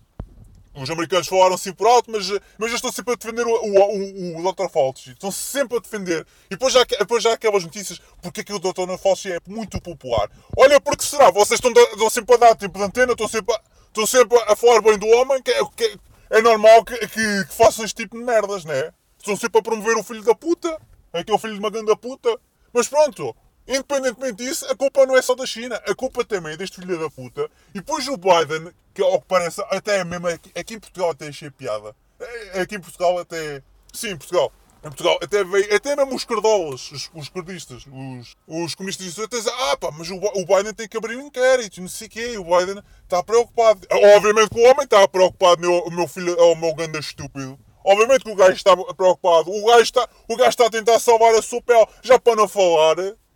Os 0.74 0.90
americanos 0.90 1.28
falaram 1.28 1.56
assim 1.56 1.74
por 1.74 1.86
alto, 1.86 2.10
mas, 2.10 2.30
mas 2.58 2.70
eu 2.70 2.76
estou 2.76 2.92
sempre 2.92 3.14
a 3.14 3.18
defender 3.18 3.46
o, 3.46 3.52
o, 3.52 4.38
o, 4.38 4.40
o 4.40 4.54
Dr. 4.54 4.70
Fauci. 4.70 5.12
Estão 5.12 5.32
sempre 5.32 5.78
a 5.78 5.82
defender. 5.82 6.26
E 6.46 6.52
depois 6.52 6.74
já, 6.74 6.84
depois 6.84 7.22
já 7.22 7.34
aquelas 7.34 7.64
notícias, 7.64 8.00
porque 8.22 8.42
é 8.42 8.44
que 8.44 8.54
o 8.54 8.60
Dr. 8.60 8.98
Fauci 8.98 9.32
é 9.32 9.40
muito 9.48 9.82
popular. 9.82 10.30
Olha, 10.56 10.80
porque 10.80 11.04
será? 11.04 11.30
Vocês 11.30 11.60
estão, 11.60 11.72
estão 11.72 12.10
sempre 12.10 12.36
a 12.36 12.38
dar 12.38 12.56
tempo 12.56 12.78
de 12.78 12.86
antena, 12.86 13.12
estão 13.12 13.28
sempre 13.28 13.54
a, 13.54 13.62
estão 13.88 14.06
sempre 14.06 14.38
a 14.48 14.56
falar 14.56 14.82
bem 14.82 14.98
do 14.98 15.08
homem, 15.08 15.42
que 15.42 15.52
é, 15.52 15.62
que 15.76 16.00
é 16.30 16.42
normal 16.42 16.86
que, 16.86 16.98
que, 17.00 17.46
que 17.46 17.54
façam 17.54 17.84
este 17.84 18.04
tipo 18.04 18.18
de 18.18 18.24
merdas, 18.24 18.64
não 18.64 18.74
é? 18.74 18.94
Estão 19.18 19.36
sempre 19.36 19.60
a 19.60 19.64
promover 19.64 19.98
o 19.98 20.04
filho 20.04 20.24
da 20.24 20.34
puta. 20.34 20.80
É 21.14 21.22
que 21.24 21.32
é 21.32 21.36
o 21.36 21.38
filho 21.38 21.54
de 21.54 21.60
uma 21.60 21.70
grande 21.70 21.94
puta. 21.98 22.40
Mas 22.74 22.88
pronto, 22.88 23.36
Independentemente 23.68 24.44
disso, 24.44 24.66
a 24.70 24.76
culpa 24.76 25.06
não 25.06 25.16
é 25.16 25.22
só 25.22 25.36
da 25.36 25.46
China, 25.46 25.76
a 25.88 25.94
culpa 25.94 26.26
também 26.26 26.54
é 26.54 26.58
deste 26.58 26.82
filho 26.82 27.00
da 27.00 27.10
puta. 27.10 27.50
E 27.74 27.80
depois 27.80 28.08
o 28.08 28.18
Biden, 28.18 28.74
que 28.94 29.02
ao 29.02 29.20
que 29.22 29.28
parece, 29.28 29.62
até 29.70 30.00
é 30.00 30.04
mesmo 30.04 30.28
aqui, 30.28 30.52
aqui 30.56 30.74
em 30.76 30.80
Portugal 30.80 31.12
até 31.12 31.28
achei 31.28 31.50
piada. 31.50 31.96
É, 32.20 32.60
é 32.60 32.62
aqui 32.62 32.76
em 32.76 32.82
Portugal 32.82 33.20
até. 33.20 33.64
Sim, 33.94 34.16
Portugal. 34.18 34.52
Em 34.84 34.88
Portugal 34.88 35.20
até 35.22 35.44
veio, 35.44 35.76
até 35.76 35.96
mesmo 35.96 36.16
os 36.16 36.26
cardolas, 36.26 36.92
os, 36.92 37.12
os 37.14 37.30
cardistas, 37.30 37.86
os, 37.86 38.36
os 38.48 38.74
comunistas 38.74 39.20
até 39.20 39.38
dizem, 39.38 39.54
ah 39.56 39.78
pá, 39.78 39.92
mas 39.92 40.10
o, 40.10 40.16
o 40.16 40.46
Biden 40.46 40.74
tem 40.74 40.88
que 40.88 40.98
abrir 40.98 41.18
um 41.18 41.28
inquérito, 41.28 41.80
não 41.80 41.88
sei 41.88 42.08
o 42.08 42.10
quê, 42.10 42.38
o 42.38 42.44
Biden 42.44 42.82
está 43.04 43.22
preocupado. 43.22 43.86
Obviamente 44.16 44.50
que 44.50 44.60
o 44.60 44.64
homem 44.64 44.84
está 44.86 45.08
preocupado, 45.08 45.62
meu, 45.62 45.84
o 45.84 45.92
meu 45.92 46.08
filho 46.08 46.34
é 46.34 46.42
o 46.42 46.56
meu 46.56 46.74
ganda 46.74 46.98
estúpido. 46.98 47.60
Obviamente 47.84 48.24
que 48.24 48.32
o 48.32 48.36
gajo 48.36 48.54
está 48.54 48.76
preocupado, 48.76 49.52
o 49.52 49.66
gajo 49.68 49.84
está, 49.84 50.10
o 50.28 50.36
gajo 50.36 50.50
está 50.50 50.66
a 50.66 50.70
tentar 50.72 51.00
salvar 51.00 51.36
a 51.36 51.44
sua 51.44 51.62
pele, 51.62 51.86
já 52.02 52.20
para 52.20 52.36
não 52.36 52.48
falar 52.48 52.96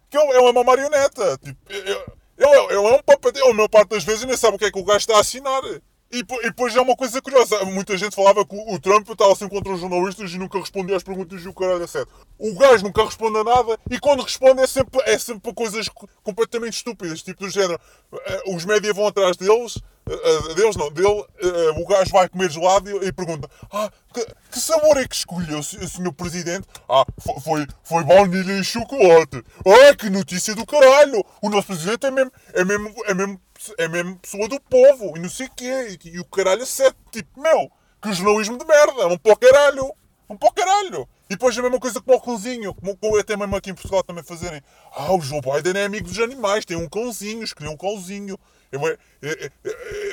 que 0.09 0.17
é 0.17 0.39
uma 0.39 0.63
marioneta. 0.63 1.37
Tipo, 1.37 1.59
ele, 1.69 2.05
ele 2.37 2.73
é 2.73 2.79
um 2.79 3.01
papadeiro. 3.01 3.49
A 3.49 3.53
maior 3.53 3.67
parte 3.69 3.89
das 3.89 4.03
vezes 4.03 4.25
nem 4.25 4.37
sabe 4.37 4.55
o 4.55 4.59
que 4.59 4.65
é 4.65 4.71
que 4.71 4.79
o 4.79 4.83
gajo 4.83 4.99
está 4.99 5.17
a 5.17 5.19
assinar. 5.19 5.61
E, 6.11 6.19
e 6.19 6.43
depois 6.43 6.75
é 6.75 6.81
uma 6.81 6.95
coisa 6.95 7.21
curiosa. 7.21 7.63
Muita 7.65 7.97
gente 7.97 8.15
falava 8.15 8.45
que 8.45 8.55
o, 8.55 8.79
Trump 8.79 9.09
estava 9.09 9.35
sempre 9.35 9.57
contra 9.57 9.73
os 9.73 9.79
jornalistas 9.79 10.31
e 10.31 10.37
nunca 10.37 10.59
respondia 10.59 10.95
às 10.95 11.03
perguntas 11.03 11.43
e 11.43 11.47
o 11.47 11.53
caralho 11.53 11.83
é 11.83 11.87
certo. 11.87 12.11
O 12.37 12.53
gajo 12.55 12.83
nunca 12.83 13.03
responde 13.03 13.37
a 13.37 13.43
nada 13.43 13.79
e 13.89 13.99
quando 13.99 14.23
responde 14.23 14.61
é 14.61 14.67
sempre, 14.67 15.01
é 15.05 15.17
sempre 15.17 15.53
coisas 15.53 15.89
completamente 16.23 16.73
estúpidas. 16.73 17.21
Tipo 17.21 17.45
do 17.45 17.49
género, 17.49 17.79
eh, 18.13 18.43
os 18.47 18.65
médias 18.65 18.95
vão 18.95 19.07
atrás 19.07 19.35
deles 19.35 19.81
Uh, 20.07 20.53
deles 20.53 20.75
não, 20.75 20.91
dele, 20.91 21.25
o 21.77 21.87
gajo 21.87 22.11
vai 22.11 22.29
comer 22.29 22.51
gelado 22.51 22.87
e, 23.03 23.07
e 23.07 23.11
pergunta: 23.11 23.49
Ah, 23.71 23.89
que, 24.13 24.23
que, 24.51 24.59
sabor 24.59 24.97
é 24.97 25.07
que 25.07 25.15
escolheu, 25.15 25.63
senhor 25.63 26.13
Presidente? 26.13 26.67
Ah, 26.87 27.03
foi, 27.43 27.65
foi 27.83 28.03
baunilha 28.03 28.53
e 28.53 28.63
chocolate. 28.63 29.43
Ah, 29.65 29.95
que 29.95 30.11
notícia 30.11 30.53
do 30.53 30.63
caralho! 30.63 31.25
O 31.41 31.49
nosso 31.49 31.67
Presidente 31.67 32.05
é 32.05 32.11
mesmo, 32.11 32.31
é 32.53 32.63
mesmo, 32.63 32.93
é 33.07 33.13
mesmo, 33.15 33.41
é 33.77 33.87
mesmo 33.87 34.17
pessoa 34.17 34.47
do 34.47 34.59
povo 34.59 35.15
e 35.15 35.19
não 35.19 35.29
sei 35.29 35.47
o 35.47 35.51
quê. 35.55 35.97
E, 36.03 36.09
e, 36.09 36.19
o 36.19 36.25
caralho 36.25 36.63
é 36.63 36.65
certo. 36.65 36.97
Tipo, 37.11 37.41
meu, 37.41 37.71
que 38.01 38.13
jornalismo 38.13 38.57
de 38.57 38.65
merda, 38.65 39.03
é 39.03 39.05
um 39.07 39.17
pó 39.17 39.35
caralho. 39.35 39.91
Um 40.29 40.37
pó 40.37 40.51
caralho. 40.51 41.07
E 41.27 41.29
depois 41.29 41.57
a 41.57 41.61
mesma 41.61 41.79
coisa 41.79 42.01
com 42.01 42.13
o 42.13 42.21
cãozinho, 42.21 42.73
como, 42.73 42.95
como 42.97 43.17
até 43.17 43.35
mesmo 43.35 43.55
aqui 43.55 43.71
em 43.71 43.75
Portugal 43.75 44.03
também 44.03 44.23
fazerem. 44.23 44.61
Ah, 44.95 45.13
o 45.13 45.21
Joe 45.21 45.41
Biden 45.41 45.81
é 45.81 45.85
amigo 45.85 46.07
dos 46.07 46.19
animais, 46.19 46.65
tem 46.65 46.77
um 46.77 46.87
cãozinho, 46.87 47.43
escolheu 47.43 47.71
um 47.71 47.77
cãozinho. 47.77 48.37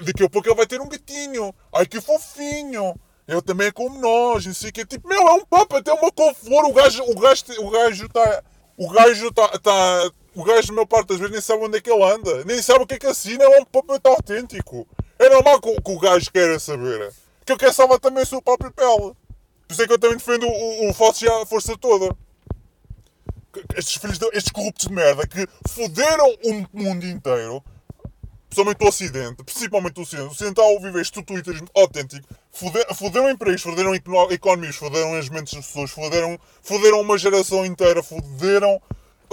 Daqui 0.05 0.25
a 0.25 0.29
pouco 0.29 0.49
ele 0.49 0.55
vai 0.55 0.67
ter 0.67 0.81
um 0.81 0.89
gatinho. 0.89 1.55
Ai 1.75 1.87
que 1.87 2.01
fofinho. 2.01 2.95
Ele 3.27 3.43
também 3.43 3.69
é 3.69 3.73
como 3.73 3.99
nós, 4.01 4.45
não 4.47 4.55
sei 4.55 4.71
o 4.71 4.73
que. 4.73 4.85
Tipo, 4.85 5.09
meu, 5.09 5.21
é 5.29 5.33
um 5.33 5.45
papo, 5.45 5.77
até 5.77 5.93
uma 5.93 6.11
couve-flor. 6.11 6.65
O 6.65 6.73
gajo, 6.73 7.03
o 7.05 7.15
gajo, 7.15 7.45
o 7.59 7.71
gajo 7.71 8.07
está. 8.07 8.43
O 8.77 8.91
gajo 8.91 9.29
está. 9.29 9.49
Tá, 9.59 10.11
o 10.35 10.45
gajo, 10.45 10.69
na 10.69 10.75
maior 10.77 10.87
parte 10.87 11.09
das 11.09 11.19
vezes, 11.19 11.33
nem 11.33 11.41
sabe 11.41 11.65
onde 11.65 11.79
é 11.79 11.81
que 11.81 11.91
ele 11.91 12.03
anda. 12.03 12.45
Nem 12.45 12.63
sabe 12.63 12.85
o 12.85 12.87
que 12.87 12.95
é 12.95 12.99
que 12.99 13.07
assina. 13.07 13.45
É 13.45 13.61
um 13.61 13.65
papo 13.65 13.99
autêntico. 14.05 14.87
É 15.19 15.29
normal 15.29 15.61
que, 15.61 15.75
que 15.81 15.91
o 15.91 15.99
gajo 15.99 16.31
queira 16.31 16.59
saber. 16.59 17.13
Que 17.45 17.53
ele 17.53 17.59
quer 17.59 17.73
salvar 17.73 17.99
também 17.99 18.23
a 18.23 18.27
sua 18.27 18.41
própria 18.43 18.71
pele. 18.71 19.15
Por 19.67 19.73
isso 19.73 19.83
é 19.83 19.87
que 19.87 19.93
eu 19.93 19.99
também 19.99 20.17
defendo 20.17 20.47
o, 20.47 20.91
o, 20.91 20.95
falso 20.95 21.31
à 21.31 21.47
força 21.47 21.77
toda. 21.77 22.15
Estes 23.77 23.97
filhos, 23.97 24.19
de, 24.19 24.27
estes 24.33 24.53
corruptos 24.53 24.87
de 24.87 24.95
merda 24.95 25.27
que 25.27 25.47
foderam 25.69 26.27
o 26.43 26.67
mundo 26.73 27.07
inteiro 27.07 27.63
principalmente 28.53 28.85
o 28.85 28.89
Ocidente, 28.89 29.45
principalmente 29.45 29.99
o 29.99 30.03
Ocidente, 30.03 30.29
o 30.29 30.31
Ocidental 30.31 30.81
vive 30.81 31.01
este 31.01 31.15
totalitarismo 31.15 31.69
autêntico, 31.75 32.29
foderam 32.95 33.31
empregos, 33.31 33.63
foderam 33.63 33.95
economias, 33.95 34.77
foderam 34.77 35.15
as 35.15 35.31
mentes 35.31 35.55
das 35.55 35.67
pessoas, 35.67 35.91
foderam, 35.91 36.39
foderam 36.63 37.01
uma 37.01 37.17
geração 37.17 37.65
inteira, 37.65 38.03
foderam, 38.03 38.81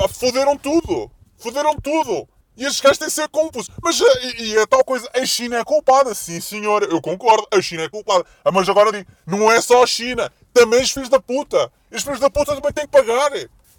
foderam 0.07 0.57
tudo, 0.57 1.11
foderam 1.37 1.75
tudo. 1.75 2.27
E 2.55 2.65
estes 2.65 2.81
gajos 2.81 2.97
têm 2.97 3.07
de 3.07 3.13
ser 3.13 3.29
cúmplices. 3.29 3.73
Mas 3.81 3.99
e, 3.99 4.43
e 4.43 4.59
a 4.59 4.67
tal 4.67 4.83
coisa, 4.83 5.09
a 5.13 5.25
China 5.25 5.57
é 5.57 5.63
culpada. 5.63 6.13
Sim, 6.13 6.41
senhor, 6.41 6.83
eu 6.83 7.01
concordo, 7.01 7.47
a 7.51 7.61
China 7.61 7.83
é 7.83 7.89
culpada. 7.89 8.25
Ah, 8.43 8.51
mas 8.51 8.67
agora 8.67 8.91
digo, 8.91 9.09
não 9.25 9.49
é 9.49 9.61
só 9.61 9.81
a 9.81 9.87
China, 9.87 10.29
também 10.53 10.81
os 10.81 10.91
filhos 10.91 11.07
da 11.07 11.21
puta. 11.21 11.71
Os 11.89 12.03
filhos 12.03 12.19
da 12.19 12.29
puta 12.29 12.53
também 12.53 12.73
têm 12.73 12.85
que 12.85 12.91
pagar. 12.91 13.31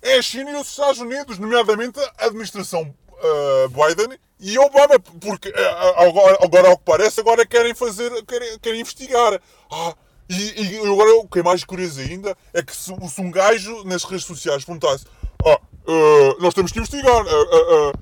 É 0.03 0.17
a 0.17 0.23
China 0.23 0.51
e 0.51 0.55
os 0.55 0.69
Estados 0.69 0.99
Unidos, 0.99 1.39
nomeadamente 1.39 2.01
a 2.19 2.25
administração 2.25 2.83
uh, 2.83 3.69
Biden 3.69 4.19
e 4.41 4.59
Obama, 4.59 4.99
porque 4.99 5.51
eh, 5.55 5.95
agora, 5.97 6.39
agora 6.43 6.69
ao 6.69 6.79
que 6.79 6.85
parece, 6.85 7.21
agora 7.21 7.45
querem 7.45 7.75
fazer, 7.75 8.11
querem, 8.25 8.59
querem 8.59 8.81
investigar. 8.81 9.39
Ah, 9.71 9.95
e, 10.29 10.63
e, 10.63 10.79
agora 10.79 11.17
o 11.17 11.29
que 11.29 11.41
é 11.41 11.43
mais 11.43 11.63
curioso 11.65 12.01
ainda 12.01 12.35
é 12.55 12.63
que 12.63 12.75
se, 12.75 12.91
se 13.09 13.21
um 13.21 13.31
gajo 13.31 13.85
nas 13.85 14.05
redes 14.05 14.25
sociais 14.25 14.65
perguntasse 14.65 15.05
ah, 15.45 15.61
uh, 15.91 16.41
nós 16.41 16.55
temos 16.55 16.73
que 16.73 16.79
investigar, 16.79 17.23
uh, 17.25 17.93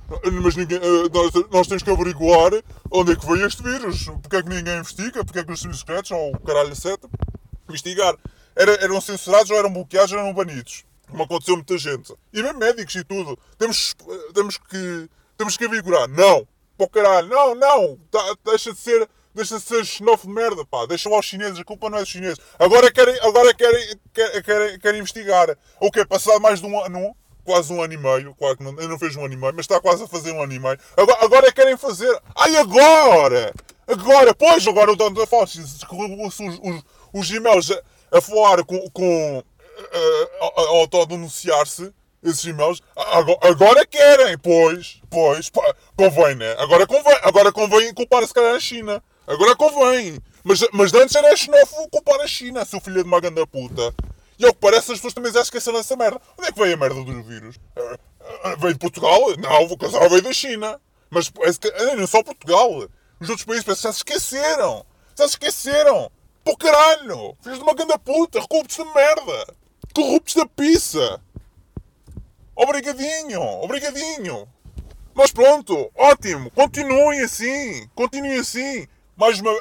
mas 0.42 0.56
ninguém, 0.56 0.78
nós, 1.12 1.32
nós, 1.50 1.66
temos 1.66 1.82
que 1.82 1.90
averiguar 1.90 2.52
onde 2.90 3.12
é 3.12 3.16
que 3.16 3.26
veio 3.26 3.46
este 3.46 3.62
vírus, 3.62 4.04
porque 4.22 4.36
é 4.36 4.42
que 4.42 4.48
ninguém 4.48 4.78
investiga, 4.78 5.24
porque 5.24 5.38
é 5.38 5.44
que 5.44 5.52
os 5.52 5.60
serviços 5.60 5.80
secretos, 5.80 6.10
ou 6.10 6.32
o 6.32 6.40
caralho 6.40 6.70
etc, 6.70 6.98
investigar. 7.68 8.14
era, 8.54 8.72
eram 8.84 9.00
censurados, 9.00 9.50
ou 9.50 9.56
eram 9.56 9.72
bloqueados, 9.72 10.12
ou 10.12 10.18
eram 10.18 10.34
banidos. 10.34 10.84
Como 11.10 11.22
aconteceu 11.22 11.56
muita 11.56 11.78
gente. 11.78 12.14
E 12.32 12.42
mesmo 12.42 12.58
médicos 12.58 12.94
e 12.94 13.04
tudo. 13.04 13.38
Temos, 13.56 13.94
temos 14.34 14.58
que. 14.58 15.08
Temos 15.36 15.56
que 15.56 15.68
vigorar. 15.68 16.08
Não! 16.08 16.46
O 16.76 16.88
caralho. 16.88 17.28
Não, 17.28 17.54
não! 17.54 17.98
Tá, 18.10 18.36
deixa 18.44 18.72
de 18.72 18.78
ser. 18.78 19.08
Deixa 19.34 19.56
de 19.56 19.62
ser 19.62 19.84
xenófobo 19.84 20.34
de 20.34 20.40
merda, 20.40 20.64
pá. 20.66 20.84
Deixa 20.86 21.08
lá 21.08 21.18
os 21.18 21.24
chineses. 21.24 21.58
A 21.58 21.64
culpa 21.64 21.88
não 21.88 21.98
é 21.98 22.00
dos 22.00 22.10
chineses. 22.10 22.38
Agora 22.58 22.90
querem, 22.90 23.16
agora 23.20 23.54
querem, 23.54 24.00
querem, 24.12 24.42
querem, 24.42 24.78
querem 24.78 25.00
investigar. 25.00 25.56
O 25.80 25.90
quê? 25.90 26.04
Passado 26.04 26.40
mais 26.40 26.60
de 26.60 26.66
um 26.66 26.84
ano. 26.84 27.16
Quase 27.48 27.72
um 27.72 27.82
ano 27.82 27.94
e 27.94 27.96
meio. 27.96 28.34
Claro 28.34 28.58
que 28.58 28.62
não, 28.62 28.78
eu 28.78 28.88
não 28.90 28.98
fiz 28.98 29.16
um 29.16 29.24
ano 29.24 29.32
e 29.32 29.36
meio, 29.38 29.54
mas 29.56 29.64
está 29.64 29.80
quase 29.80 30.04
a 30.04 30.06
fazer 30.06 30.32
um 30.32 30.42
ano 30.42 30.52
e 30.52 30.58
meio. 30.58 30.78
Agora, 30.94 31.24
agora 31.24 31.50
querem 31.50 31.78
fazer. 31.78 32.14
Ai, 32.36 32.54
agora! 32.56 33.54
Agora! 33.86 34.34
Pois, 34.34 34.66
agora 34.66 34.92
o 34.92 34.96
dono 34.96 35.16
da 35.16 35.26
Fauci. 35.26 35.58
Os, 35.62 35.82
os, 36.40 36.82
os 37.10 37.30
e-mails 37.30 37.70
a, 37.70 38.18
a 38.18 38.20
falar 38.20 38.62
com. 38.64 38.78
com 38.90 39.42
a, 39.90 40.44
a, 40.44 40.60
a 40.60 40.68
autodenunciar-se 40.80 41.90
esses 42.22 42.44
e-mails. 42.44 42.82
Agora, 42.94 43.38
agora, 43.40 43.86
querem, 43.86 44.36
pois, 44.36 45.00
pois, 45.08 45.50
convém, 45.96 46.34
né? 46.34 46.54
Agora 46.58 46.86
convém, 46.86 47.18
agora 47.22 47.50
convém 47.50 47.94
culpar 47.94 48.26
se 48.26 48.34
calhar 48.34 48.56
a 48.56 48.60
China. 48.60 49.02
Agora 49.26 49.56
convém. 49.56 50.18
Mas, 50.44 50.60
mas 50.70 50.92
antes 50.92 51.16
era 51.16 51.34
xenófobo 51.34 51.88
culpar 51.88 52.20
a 52.20 52.26
China, 52.26 52.62
seu 52.66 52.78
filho 52.78 53.02
de 53.02 53.08
uma 53.08 53.20
grande 53.20 53.46
puta. 53.46 53.94
E 54.38 54.46
ao 54.46 54.52
que 54.52 54.60
parece, 54.60 54.92
as 54.92 54.98
pessoas 54.98 55.14
também 55.14 55.32
já 55.32 55.40
esqueceram 55.40 55.78
dessa 55.78 55.96
merda. 55.96 56.20
Onde 56.38 56.48
é 56.48 56.52
que 56.52 56.58
veio 56.60 56.74
a 56.74 56.76
merda 56.76 57.02
do 57.02 57.22
vírus? 57.22 57.56
Eh, 57.74 57.98
eh, 58.44 58.56
veio 58.56 58.74
de 58.74 58.78
Portugal? 58.78 59.20
Não, 59.36 59.64
o 59.64 59.76
casal 59.76 60.08
veio 60.08 60.22
da 60.22 60.32
China. 60.32 60.80
Mas 61.10 61.32
eh, 61.62 61.96
não 61.96 62.06
só 62.06 62.22
Portugal. 62.22 62.88
Os 63.20 63.28
outros 63.28 63.44
países 63.44 63.64
já 63.64 63.92
se 63.92 63.98
esqueceram. 63.98 64.86
Já 65.16 65.26
se 65.26 65.34
esqueceram. 65.34 66.10
Pô 66.44 66.56
caralho! 66.56 67.36
Filhos 67.42 67.58
de 67.58 67.64
uma 67.64 67.74
grande 67.74 67.98
puta! 67.98 68.40
Corruptos 68.46 68.76
de 68.76 68.84
merda! 68.84 69.54
Corruptos 69.92 70.34
da 70.34 70.46
pizza! 70.46 71.20
Obrigadinho! 72.56 73.42
Obrigadinho! 73.42 74.48
Mas 75.14 75.32
pronto! 75.32 75.90
Ótimo! 75.94 76.50
Continuem 76.52 77.20
assim! 77.20 77.88
Continuem 77.94 78.38
assim! 78.38 78.86
Mais 79.16 79.40
uma, 79.40 79.52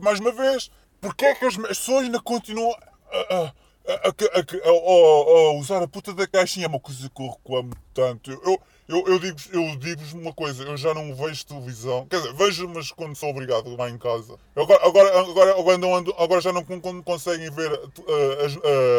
mais 0.00 0.20
uma 0.20 0.32
vez, 0.32 0.70
porque 1.00 1.26
é 1.26 1.34
que 1.34 1.44
as 1.44 1.56
pessoas 1.56 2.04
ainda 2.04 2.20
continuam 2.20 2.72
a, 3.12 3.52
a, 3.88 4.68
a, 4.68 5.52
usar 5.52 5.82
a 5.82 5.88
puta 5.88 6.12
da 6.12 6.26
caixinha? 6.26 6.66
É 6.66 6.68
uma 6.68 6.80
coisa 6.80 7.08
que 7.08 7.22
eu 7.22 7.28
reclamo 7.28 7.72
tanto. 7.94 8.30
Eu, 8.30 8.60
eu, 8.88 9.04
eu 9.06 9.18
digo-vos 9.18 9.48
eu 9.52 9.76
digo 9.76 10.02
uma 10.14 10.32
coisa, 10.32 10.62
eu 10.64 10.76
já 10.76 10.92
não 10.94 11.14
vejo 11.14 11.46
televisão. 11.46 12.06
Quer 12.06 12.18
dizer, 12.18 12.32
vejo, 12.34 12.68
mas 12.68 12.90
quando 12.92 13.16
sou 13.16 13.30
obrigado 13.30 13.74
lá 13.76 13.88
em 13.88 13.98
casa. 13.98 14.36
Agora, 14.54 14.86
agora, 14.86 15.20
agora, 15.20 15.50
agora, 15.58 16.14
agora 16.18 16.40
já 16.40 16.52
não 16.52 16.64
conseguem 17.02 17.50
ver 17.50 17.72
uh, 17.72 17.84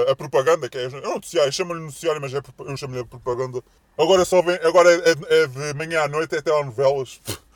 a, 0.05 0.09
a, 0.09 0.11
a, 0.11 0.15
propaganda, 0.15 0.69
que 0.69 0.77
é. 0.77 0.85
Eu 0.85 1.01
não 1.01 1.21
sei, 1.21 1.51
chamo-lhe 1.51 1.81
noticiário, 1.81 2.21
mas 2.21 2.33
é, 2.33 2.41
eu 2.59 2.77
chamo-lhe 2.77 3.03
propaganda. 3.05 3.61
Agora 3.97 4.25
só 4.25 4.41
vem, 4.41 4.55
agora 4.63 4.89
é, 4.91 5.09
é, 5.09 5.43
é 5.43 5.47
de 5.47 5.73
manhã 5.73 6.03
à 6.03 6.07
noite, 6.07 6.35
é 6.35 6.41
telenovelas. 6.41 7.19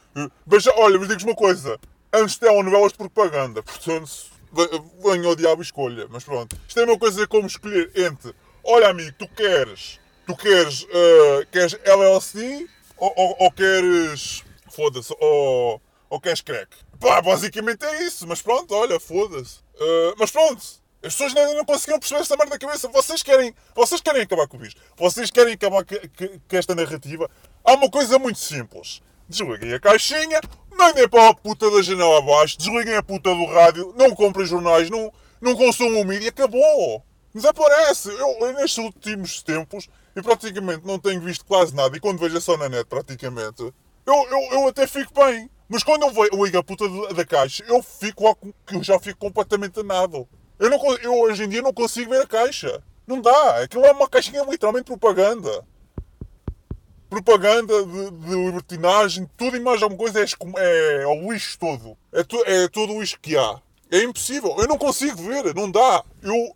Mas 0.46 0.68
olha, 0.68 1.00
mas 1.00 1.08
digo-vos 1.08 1.24
uma 1.24 1.36
coisa. 1.36 1.80
Antes 2.12 2.38
telenovelas 2.38 2.92
de 2.92 2.98
propaganda, 2.98 3.64
portanto, 3.64 4.31
venha 5.04 5.28
ao 5.28 5.36
diabo 5.36 5.62
escolha. 5.62 6.08
Mas 6.10 6.24
pronto. 6.24 6.58
Isto 6.68 6.80
é 6.80 6.86
uma 6.86 6.98
coisa 6.98 7.28
como 7.28 7.48
escolher 7.48 7.92
entre. 7.96 8.34
Olha, 8.64 8.90
amigo, 8.90 9.16
tu 9.18 9.28
queres 9.28 10.00
tu 10.32 10.36
queres, 10.36 10.84
uh, 10.84 11.46
queres 11.52 11.78
LLC 11.84 12.68
ou, 12.98 13.14
ou, 13.16 13.36
ou 13.40 13.52
queres. 13.52 14.44
Foda-se, 14.70 15.14
ou, 15.20 15.82
ou 16.10 16.22
queres 16.22 16.42
crack? 16.42 16.70
Pá, 16.98 17.22
basicamente 17.22 17.84
é 17.84 18.04
isso, 18.04 18.26
mas 18.26 18.42
pronto, 18.42 18.74
olha, 18.74 19.00
foda-se. 19.00 19.58
Uh, 19.76 20.16
mas 20.18 20.32
pronto, 20.32 20.62
as 21.04 21.14
pessoas 21.14 21.36
ainda 21.36 21.54
não 21.56 21.66
conseguiram 21.66 22.00
perceber 22.00 22.22
esta 22.22 22.38
merda 22.38 22.52
da 22.52 22.60
cabeça. 22.60 22.88
Vocês 22.88 23.22
querem, 23.22 23.54
vocês 23.76 24.00
querem 24.00 24.22
acabar 24.22 24.48
com 24.48 24.64
isto. 24.64 24.80
Vocês 24.96 25.30
querem 25.30 25.54
acabar 25.54 25.84
com 25.84 26.56
esta 26.58 26.74
narrativa. 26.74 27.30
Há 27.66 27.74
uma 27.74 27.90
coisa 27.90 28.18
muito 28.18 28.40
simples. 28.40 29.02
Desliguem 29.28 29.74
a 29.74 29.80
caixinha, 29.80 30.40
mandem 30.82 31.08
para 31.08 31.30
a 31.30 31.34
puta 31.34 31.70
da 31.70 31.82
janela 31.84 32.18
abaixo, 32.18 32.58
desliguem 32.58 32.96
a 32.96 33.04
puta 33.04 33.30
do 33.30 33.46
rádio, 33.46 33.94
não 33.96 34.16
comprem 34.16 34.48
jornais, 34.48 34.90
não, 34.90 35.14
não 35.40 35.56
consumam 35.56 36.04
mídia, 36.04 36.30
acabou. 36.30 37.06
Desaparece. 37.34 38.10
Eu, 38.10 38.38
eu, 38.42 38.54
nestes 38.54 38.80
últimos 38.80 39.44
tempos, 39.44 39.88
e 40.16 40.22
praticamente 40.24 40.86
não 40.86 40.98
tenho 40.98 41.22
visto 41.22 41.46
quase 41.46 41.76
nada. 41.76 41.96
E 41.96 42.00
quando 42.00 42.18
vejo 42.18 42.36
é 42.36 42.42
só 42.42 42.58
na 42.58 42.68
net, 42.68 42.86
praticamente, 42.86 43.62
eu, 43.62 43.74
eu, 44.06 44.40
eu 44.54 44.68
até 44.68 44.88
fico 44.88 45.14
bem. 45.14 45.50
Mas 45.70 45.84
quando 45.84 46.02
eu, 46.02 46.10
vejo, 46.10 46.44
ligo 46.44 46.58
a 46.58 46.64
puta 46.64 46.86
da 47.14 47.26
caixa, 47.26 47.64
eu 47.68 47.82
fico 47.84 48.38
eu 48.74 48.84
já 48.84 49.00
fico 49.00 49.20
completamente 49.20 49.76
danado. 49.76 50.28
Eu, 50.60 50.70
não, 50.70 50.96
eu 50.98 51.14
hoje 51.22 51.44
em 51.44 51.50
dia 51.50 51.62
não 51.62 51.72
consigo 51.72 52.10
ver 52.10 52.24
a 52.24 52.28
caixa. 52.28 52.84
Não 53.06 53.22
dá. 53.22 53.62
Aquilo 53.62 53.86
é 53.86 53.92
uma 53.92 54.10
caixinha 54.10 54.44
literalmente 54.44 54.86
propaganda. 54.86 55.64
Propaganda 57.12 57.86
de, 57.86 58.10
de 58.10 58.36
libertinagem, 58.36 59.30
tudo 59.36 59.58
e 59.58 59.60
mais 59.60 59.84
alguma 59.84 60.00
coisa 60.00 60.24
é, 60.24 61.04
é, 61.04 61.06
o 61.06 61.30
lixo 61.30 61.60
todo. 61.60 61.98
É, 62.14 62.22
é 62.64 62.68
todo 62.70 62.94
o 62.94 63.02
lixo 63.02 63.20
que 63.22 63.36
há. 63.38 63.60
É 63.92 64.02
impossível. 64.02 64.56
Eu 64.58 64.66
não 64.66 64.78
consigo 64.78 65.22
ver. 65.22 65.54
Não 65.54 65.70
dá. 65.70 66.06
Eu, 66.24 66.56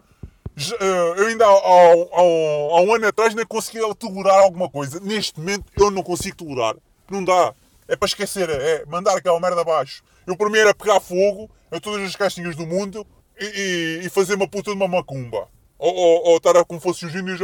eh, 0.57 1.13
eu 1.17 1.27
ainda 1.27 1.45
há, 1.45 1.49
há, 1.49 1.91
há, 2.21 2.81
um 2.81 2.95
ano 2.95 3.05
atrás 3.05 3.35
nem 3.35 3.45
conseguia 3.45 3.93
tolerar 3.95 4.43
alguma 4.43 4.69
coisa. 4.69 4.97
Neste 5.01 5.37
momento 5.41 5.65
eu 5.77 5.91
não 5.91 6.01
consigo 6.01 6.37
tolerar. 6.37 6.77
Não 7.11 7.21
dá. 7.21 7.53
É 7.89 7.97
para 7.97 8.07
esquecer, 8.07 8.49
é 8.49 8.85
mandar 8.85 9.17
aquela 9.17 9.41
merda 9.41 9.59
abaixo. 9.59 10.05
Eu 10.25 10.37
para 10.37 10.49
mim 10.49 10.57
era 10.57 10.73
pegar 10.73 11.01
fogo 11.01 11.51
a 11.69 11.81
todas 11.81 12.01
as 12.07 12.15
caixinhas 12.15 12.55
do 12.55 12.65
mundo 12.65 13.05
e, 13.37 13.45
e, 13.45 14.05
e 14.05 14.09
fazer 14.09 14.35
uma 14.35 14.47
puta 14.47 14.71
de 14.71 14.77
uma 14.77 14.87
macumba. 14.87 15.49
Ou, 15.77 15.93
ou, 15.93 16.27
ou 16.27 16.37
estar 16.37 16.63
como 16.63 16.79
fosse 16.79 17.05
os 17.05 17.13
índios 17.13 17.41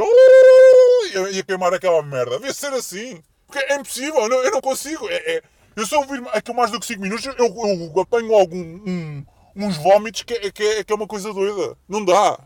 e 1.11 1.39
a 1.39 1.43
queimar 1.43 1.73
aquela 1.73 2.01
merda. 2.01 2.37
Devia 2.37 2.53
ser 2.53 2.73
assim. 2.73 3.21
Porque 3.47 3.59
é 3.59 3.75
impossível, 3.75 4.21
eu 4.21 4.29
não, 4.29 4.43
eu 4.43 4.51
não 4.51 4.61
consigo. 4.61 5.09
É, 5.09 5.15
é, 5.15 5.43
eu 5.75 5.85
só 5.85 5.99
ouvir 5.99 6.23
aquilo 6.33 6.55
mais 6.55 6.71
do 6.71 6.79
que 6.79 6.85
5 6.85 7.01
minutos, 7.01 7.25
eu, 7.25 7.35
eu 7.37 8.01
apanho 8.01 8.33
algum 8.33 8.57
um, 8.57 9.25
uns 9.55 9.77
vómitos 9.77 10.23
que, 10.23 10.51
que, 10.51 10.63
é, 10.63 10.83
que 10.83 10.91
é 10.91 10.95
uma 10.95 11.07
coisa 11.07 11.33
doida. 11.33 11.77
Não 11.87 12.03
dá. 12.03 12.39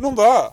Não 0.00 0.14
dá. 0.14 0.52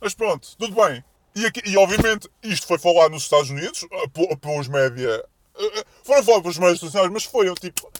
Mas 0.00 0.14
pronto, 0.14 0.56
tudo 0.56 0.74
bem. 0.74 1.02
E, 1.34 1.46
aqui, 1.46 1.62
e 1.64 1.76
obviamente 1.76 2.28
isto 2.42 2.66
foi 2.66 2.78
falado 2.78 3.12
nos 3.12 3.22
Estados 3.22 3.50
Unidos, 3.50 3.86
eh, 3.90 4.36
pelos 4.40 4.68
média. 4.68 5.24
Eh, 5.56 5.78
eh, 5.78 5.84
foram 6.02 6.24
falar 6.24 6.40
pelos 6.40 6.58
médias 6.58 6.80
sociais, 6.80 7.10
mas 7.10 7.24
foi 7.24 7.52
tipo. 7.54 7.90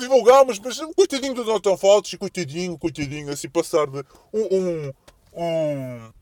Divulgar, 0.00 0.44
mas, 0.46 0.58
mas 0.58 0.78
coitadinho 0.96 1.34
do 1.34 1.44
Donald 1.44 1.62
Trump, 1.62 1.80
coitadinho, 2.18 2.78
coitadinho, 2.78 3.30
assim 3.30 3.48
passar 3.48 3.86
de 3.86 4.02
um. 4.32 4.42
um, 4.50 4.92
um 5.34 6.12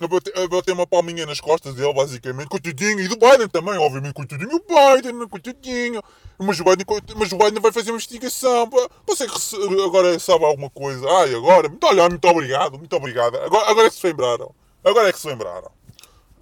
a 0.00 0.08
bater, 0.08 0.38
a 0.38 0.48
bater 0.48 0.72
uma 0.72 0.86
palminha 0.86 1.26
nas 1.26 1.40
costas 1.40 1.74
dele, 1.74 1.92
basicamente, 1.92 2.48
coitadinho, 2.48 3.00
e 3.00 3.08
do 3.08 3.16
Biden 3.16 3.48
também, 3.48 3.76
obviamente, 3.76 4.14
coitadinho, 4.14 4.56
o 4.56 4.60
Biden, 4.60 5.28
coitadinho, 5.28 6.02
mas 6.38 6.58
o 6.58 6.64
Biden, 6.64 6.86
mas 7.16 7.32
o 7.32 7.36
Biden 7.36 7.60
vai 7.60 7.70
fazer 7.70 7.90
uma 7.90 7.96
investigação, 7.96 8.70
você 9.06 9.26
que 9.26 9.82
agora 9.84 10.18
sabe 10.18 10.44
alguma 10.44 10.70
coisa, 10.70 11.06
ai, 11.08 11.34
agora, 11.34 11.68
muito, 11.68 11.86
olha, 11.86 12.08
muito 12.08 12.28
obrigado, 12.28 12.78
muito 12.78 12.96
obrigado, 12.96 13.36
agora, 13.36 13.70
agora 13.70 13.86
é 13.86 13.90
que 13.90 13.96
se 13.96 14.06
lembraram, 14.06 14.54
agora 14.82 15.08
é 15.08 15.12
que 15.12 15.20
se 15.20 15.26
lembraram. 15.28 15.70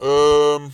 Uh, 0.01 0.71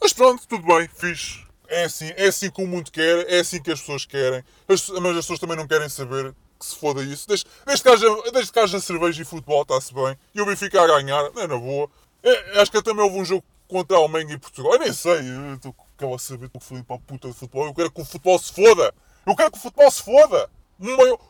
mas 0.00 0.12
pronto, 0.12 0.46
tudo 0.46 0.64
bem, 0.64 0.88
fixe. 0.94 1.44
É 1.68 1.84
assim, 1.84 2.12
é 2.16 2.26
assim 2.26 2.50
que 2.50 2.62
o 2.62 2.66
mundo 2.66 2.90
quer, 2.90 3.30
é 3.30 3.40
assim 3.40 3.62
que 3.62 3.70
as 3.70 3.80
pessoas 3.80 4.04
querem, 4.04 4.42
as, 4.68 4.88
mas 4.88 5.16
as 5.16 5.24
pessoas 5.24 5.38
também 5.38 5.56
não 5.56 5.68
querem 5.68 5.88
saber 5.88 6.34
que 6.60 6.66
se 6.66 6.76
foda 6.76 7.02
isso. 7.02 7.26
Desde, 7.26 7.46
desde, 7.66 7.82
que, 7.82 7.88
haja, 7.88 8.06
desde 8.32 8.52
que 8.52 8.58
haja 8.58 8.80
cerveja 8.80 9.22
e 9.22 9.24
futebol, 9.24 9.62
está-se 9.62 9.92
bem. 9.94 10.16
E 10.34 10.40
o 10.40 10.46
Benfica 10.46 10.82
a 10.82 10.86
ganhar, 10.86 11.30
é 11.36 11.46
na 11.46 11.56
boa. 11.56 11.88
É, 12.22 12.60
acho 12.60 12.70
que 12.70 12.82
também 12.82 13.02
houve 13.02 13.18
um 13.18 13.24
jogo 13.24 13.42
contra 13.66 13.96
a 13.96 14.00
Alemanha 14.00 14.34
e 14.34 14.38
Portugal. 14.38 14.74
Eu 14.74 14.80
nem 14.80 14.92
sei, 14.92 15.20
eu 15.20 15.54
estou 15.54 16.14
a 16.14 16.18
saber, 16.18 16.46
estou 16.46 16.60
fodido 16.60 16.86
para 16.86 16.96
a 16.96 16.98
puta 16.98 17.28
de 17.28 17.34
futebol. 17.34 17.66
Eu 17.66 17.74
quero 17.74 17.90
que 17.90 18.02
o 18.02 18.04
futebol 18.04 18.38
se 18.38 18.52
foda. 18.52 18.94
Eu 19.26 19.34
quero 19.34 19.50
que 19.50 19.58
o 19.58 19.60
futebol 19.60 19.90
se 19.90 20.02
foda. 20.02 20.50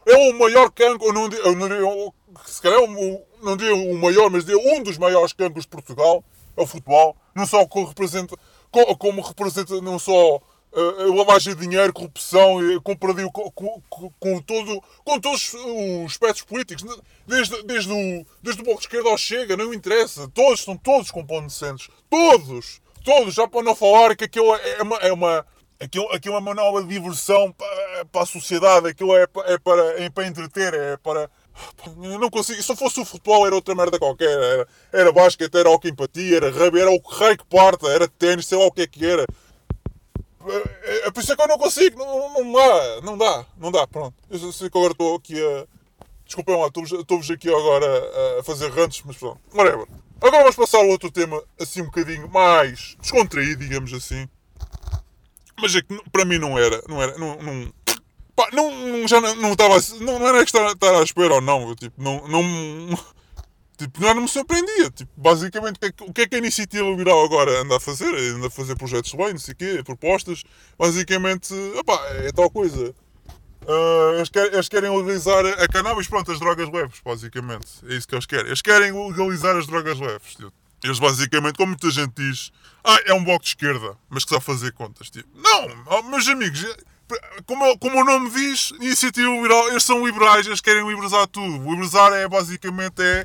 É 0.07 0.31
o 0.31 0.39
maior 0.39 0.71
cancro, 0.71 1.09
eu 1.09 1.13
não, 1.13 1.29
eu 1.29 1.57
não, 1.57 1.67
eu, 1.69 2.15
se 2.47 2.63
calhar 2.63 2.79
eu 2.79 3.27
não 3.43 3.57
digo 3.57 3.75
o 3.75 3.99
maior, 3.99 4.31
mas 4.31 4.45
digo 4.45 4.61
um 4.61 4.81
dos 4.81 4.97
maiores 4.97 5.33
cancros 5.33 5.65
de 5.65 5.71
Portugal 5.71 6.23
é 6.57 6.63
o 6.63 6.67
futebol. 6.67 7.17
Não 7.35 7.47
só 7.47 7.67
como 7.67 7.87
representa, 7.87 8.37
como 8.99 9.21
representa 9.21 9.81
não 9.81 9.99
só 9.99 10.41
uh, 10.73 11.15
lavagem 11.15 11.55
de 11.55 11.61
dinheiro, 11.61 11.93
corrupção, 11.93 12.59
compradio 12.83 13.31
com, 13.31 13.51
com, 13.51 14.11
com, 14.19 14.41
todo, 14.41 14.83
com 15.05 15.21
todos 15.21 15.55
os 15.55 16.13
aspectos 16.13 16.43
políticos, 16.43 16.85
desde, 17.27 17.63
desde, 17.65 17.93
o, 17.93 18.27
desde 18.43 18.63
o 18.63 18.65
Bloco 18.65 18.81
de 18.81 18.87
Esquerda 18.87 19.09
ao 19.09 19.19
Chega, 19.19 19.57
não 19.57 19.75
interessa, 19.75 20.29
todos 20.29 20.63
são 20.63 20.77
todos 20.77 21.11
componentes, 21.11 21.89
todos, 22.09 22.81
todos, 23.05 23.35
já 23.35 23.47
para 23.49 23.63
não 23.63 23.75
falar 23.75 24.17
que 24.17 24.25
aquilo 24.25 24.55
é 24.55 24.83
uma, 24.83 24.97
é 24.97 25.13
uma 25.13 25.47
Aquilo, 25.83 26.13
aquilo 26.13 26.35
é 26.35 26.39
uma 26.39 26.53
nova 26.53 26.85
diversão 26.85 27.51
para, 27.53 28.05
para 28.13 28.23
a 28.23 28.27
sociedade, 28.27 28.87
aquilo 28.87 29.17
é, 29.17 29.23
é, 29.47 29.59
para, 29.59 30.03
é 30.03 30.11
para 30.11 30.27
entreter, 30.27 30.75
é 30.75 30.99
para. 30.99 31.31
Não 31.97 32.29
consigo. 32.29 32.63
Se 32.63 32.77
fosse 32.77 33.01
o 33.01 33.05
futebol, 33.05 33.47
era 33.47 33.55
outra 33.55 33.75
merda 33.75 33.99
qualquer. 33.99 34.29
Era, 34.29 34.69
era 34.93 35.11
basquete, 35.11 35.55
era 35.55 35.71
hockey 35.71 35.89
empatia, 35.89 36.37
era 36.37 36.51
rugby, 36.51 36.81
era 36.81 36.91
o 36.91 37.01
raio 37.01 37.39
que 37.39 37.47
parta, 37.47 37.89
era 37.89 38.07
ténis, 38.07 38.47
sei 38.47 38.59
lá 38.59 38.67
o 38.67 38.71
que 38.71 38.83
é 38.83 38.87
que 38.87 39.07
era. 39.07 39.25
É, 40.47 41.07
é 41.07 41.11
por 41.11 41.23
isso 41.23 41.33
é 41.33 41.37
que 41.37 41.43
eu 41.43 41.49
não 41.49 41.59
consigo, 41.59 41.99
não, 41.99 42.45
não 42.45 42.53
dá, 42.53 43.01
não 43.03 43.19
dá, 43.19 43.47
não 43.59 43.71
dá, 43.71 43.87
pronto. 43.87 44.15
Eu 44.31 44.53
sei 44.53 44.71
que 44.71 44.79
agora 44.79 44.93
estou 44.93 45.17
aqui 45.17 45.35
a 45.39 45.67
Desculpem 46.31 46.57
lá, 46.57 46.69
estou-vos 46.69 47.29
aqui 47.29 47.49
agora 47.49 48.39
a 48.39 48.45
fazer 48.45 48.71
rantes, 48.71 49.03
mas 49.05 49.17
pronto. 49.17 49.41
Whatever. 49.53 49.85
Agora 50.21 50.43
vamos 50.45 50.55
passar 50.55 50.79
ao 50.79 50.87
outro 50.87 51.11
tema, 51.11 51.43
assim 51.59 51.83
um 51.83 51.87
bocadinho 51.87 52.29
mais 52.31 52.97
descontraído, 53.01 53.65
digamos 53.65 53.93
assim. 53.93 54.29
Mas 55.61 55.75
é 55.75 55.83
que 55.83 56.01
para 56.13 56.25
mim 56.25 56.39
não 56.39 56.57
era, 56.57 56.81
não 56.89 57.03
era, 57.03 57.19
não, 57.19 57.37
não, 57.43 57.73
pá, 58.37 58.49
não 58.53 59.09
já 59.09 59.21
não 59.21 59.51
estava, 59.51 59.75
não, 59.99 60.21
não 60.21 60.29
era 60.29 60.39
que 60.45 60.57
estar, 60.57 60.71
estar 60.71 61.01
à 61.01 61.03
espera 61.03 61.35
ou 61.35 61.41
não, 61.41 61.75
tipo, 61.75 62.01
não, 62.01 62.29
não, 62.29 62.45
tipo, 63.87 64.01
não 64.01 64.23
me 64.23 64.29
surpreendia, 64.29 64.91
tipo, 64.91 65.11
basicamente 65.17 65.79
o 66.03 66.13
que 66.13 66.23
é 66.23 66.27
que 66.27 66.35
a 66.35 66.39
iniciativa 66.39 66.87
liberal 66.89 67.25
agora 67.25 67.61
anda 67.61 67.77
a 67.77 67.81
fazer? 67.81 68.13
Anda 68.35 68.49
a 68.49 68.51
fazer 68.51 68.77
projetos 68.77 69.11
de 69.11 69.17
lei, 69.17 69.33
não 69.33 69.39
sei 69.39 69.55
o 69.55 69.57
quê, 69.57 69.83
propostas, 69.85 70.43
basicamente, 70.79 71.55
opá, 71.79 71.99
é 72.17 72.33
tal 72.33 72.51
coisa. 72.51 72.95
Uh, 73.63 74.17
eles, 74.17 74.29
querem, 74.29 74.53
eles, 74.53 74.69
querem, 74.69 74.97
legalizar 74.97 75.45
a 75.47 75.69
cannabis, 75.69 76.09
pronto, 76.09 76.33
as 76.33 76.41
drogas 76.41 76.71
leves, 76.71 77.01
basicamente. 77.05 77.67
É 77.89 77.95
isso 77.95 78.09
que 78.09 78.15
eles 78.15 78.27
querem. 78.27 78.47
Eles 78.47 78.63
querem 78.63 78.93
legalizar 78.93 79.57
as 79.57 79.67
drogas 79.67 79.99
leves. 79.99 80.35
Tipo. 80.35 80.53
Eles 80.83 80.99
basicamente, 80.99 81.57
como 81.57 81.69
muita 81.69 81.91
gente 81.91 82.15
diz, 82.17 82.51
ah, 82.83 82.99
é 83.05 83.13
um 83.13 83.23
bloco 83.23 83.43
de 83.43 83.51
esquerda, 83.51 83.97
mas 84.09 84.25
que 84.25 84.31
sabe 84.31 84.45
fazer 84.45 84.73
contas. 84.73 85.11
Tipo, 85.11 85.29
não, 85.39 86.03
meus 86.05 86.27
amigos, 86.27 86.65
como, 87.47 87.79
como 87.79 88.01
o 88.01 88.05
nome 88.05 88.31
diz, 88.31 88.71
iniciativa 88.81 89.29
liberal, 89.29 89.69
eles 89.69 89.85
são 89.85 90.07
liberais, 90.07 90.47
eles 90.47 90.61
querem 90.61 90.87
liberalizar 90.87 91.27
tudo. 91.27 91.59
Liberalizar 91.59 92.13
é 92.15 92.27
basicamente 92.27 93.03
é, 93.03 93.25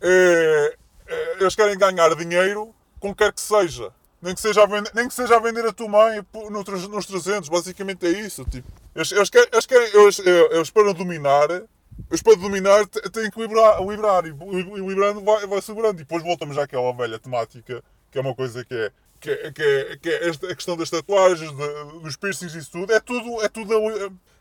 é, 0.00 0.76
é 1.06 1.36
eles 1.40 1.54
querem 1.54 1.78
ganhar 1.78 2.14
dinheiro 2.14 2.74
com 3.00 3.14
quer 3.14 3.32
que 3.32 3.40
seja. 3.40 3.92
Nem 4.20 4.34
que 4.34 4.40
seja 4.40 4.64
a 4.64 4.66
vender, 4.66 4.90
nem 4.94 5.06
que 5.06 5.14
seja 5.14 5.36
a, 5.36 5.40
vender 5.40 5.64
a 5.64 5.72
tua 5.72 5.88
mãe 5.88 6.20
nos 6.50 7.06
300, 7.06 7.48
basicamente 7.48 8.04
é 8.04 8.10
isso. 8.10 8.44
Tipo, 8.44 8.66
eles, 8.94 9.12
eles, 9.12 9.30
querem, 9.30 9.48
eles, 9.52 9.66
querem, 9.66 9.88
eles, 9.94 10.18
eles 10.18 10.70
para 10.70 10.92
dominar, 10.92 11.48
eles 11.50 12.20
para 12.20 12.34
dominar 12.34 12.84
têm 12.86 13.30
que 13.30 13.40
liberar, 13.40 13.80
liberar 13.80 14.26
e, 14.26 14.30
liberando 14.30 15.20
vai, 15.20 15.46
vai 15.46 15.62
segurando. 15.62 16.00
E 16.00 16.04
depois 16.04 16.24
voltamos 16.24 16.58
àquela 16.58 16.92
velha 16.92 17.18
temática, 17.18 17.82
que 18.10 18.18
é 18.18 18.20
uma 18.20 18.34
coisa 18.34 18.64
que 18.64 18.74
é 18.74 18.92
que 19.20 19.30
é, 19.30 19.52
que 19.52 19.62
é, 19.62 19.96
que 19.96 20.08
é 20.08 20.28
a 20.50 20.54
questão 20.54 20.76
das 20.76 20.90
tatuagens, 20.90 21.50
de, 21.50 22.00
dos 22.02 22.16
piercings 22.16 22.54
e 22.54 22.58
isso 22.58 22.70
tudo, 22.70 22.92
é 22.92 23.00
tudo, 23.00 23.42
é 23.42 23.48
tudo 23.48 23.72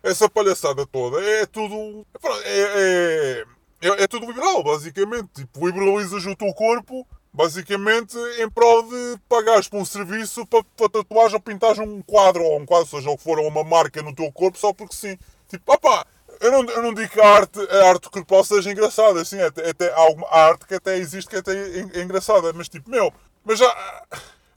essa 0.04 0.30
palhaçada 0.30 0.86
toda, 0.86 1.20
é 1.24 1.46
tudo, 1.46 2.06
é, 2.46 3.46
é, 3.82 3.88
é, 3.88 4.04
é 4.04 4.08
tudo 4.08 4.26
liberal, 4.26 4.64
basicamente. 4.64 5.30
Tipo, 5.34 5.68
liberalizas 5.68 6.26
o 6.26 6.36
teu 6.36 6.54
corpo, 6.54 7.08
basicamente 7.34 8.18
em 8.40 8.50
prol 8.50 8.84
de 8.84 9.18
pagares 9.30 9.68
por 9.68 9.80
um 9.80 9.86
serviço 9.86 10.46
para, 10.46 10.64
para 10.76 10.90
tatuares 10.90 11.34
ou 11.34 11.40
pintares 11.40 11.80
um 11.80 12.02
quadro, 12.02 12.44
ou 12.44 12.60
um 12.60 12.66
quadro, 12.66 12.88
seja 12.88 13.10
o 13.10 13.18
que 13.18 13.24
for, 13.24 13.40
ou 13.40 13.48
uma 13.48 13.64
marca 13.64 14.02
no 14.02 14.14
teu 14.16 14.32
corpo, 14.32 14.58
só 14.58 14.74
porque 14.74 14.96
sim. 14.96 15.18
Tipo, 15.48 15.74
opá, 15.74 16.06
eu 16.40 16.52
não, 16.52 16.64
eu 16.66 16.82
não 16.82 16.94
digo 16.94 17.10
que 17.10 17.22
a 17.22 17.28
arte, 17.28 17.60
a 17.60 17.90
arte 17.90 18.10
corporal 18.10 18.44
seja 18.44 18.72
engraçada, 18.72 19.22
assim, 19.22 19.40
até, 19.40 19.70
até 19.70 19.92
há 19.92 20.00
alguma 20.00 20.28
arte 20.30 20.66
que 20.66 20.76
até 20.76 20.98
existe 20.98 21.30
que 21.30 21.38
até 21.38 21.52
é, 21.52 22.00
é 22.00 22.04
engraçada, 22.04 22.52
mas 22.54 22.70
tipo, 22.70 22.90
meu, 22.90 23.14
mas 23.44 23.60
já 23.60 24.04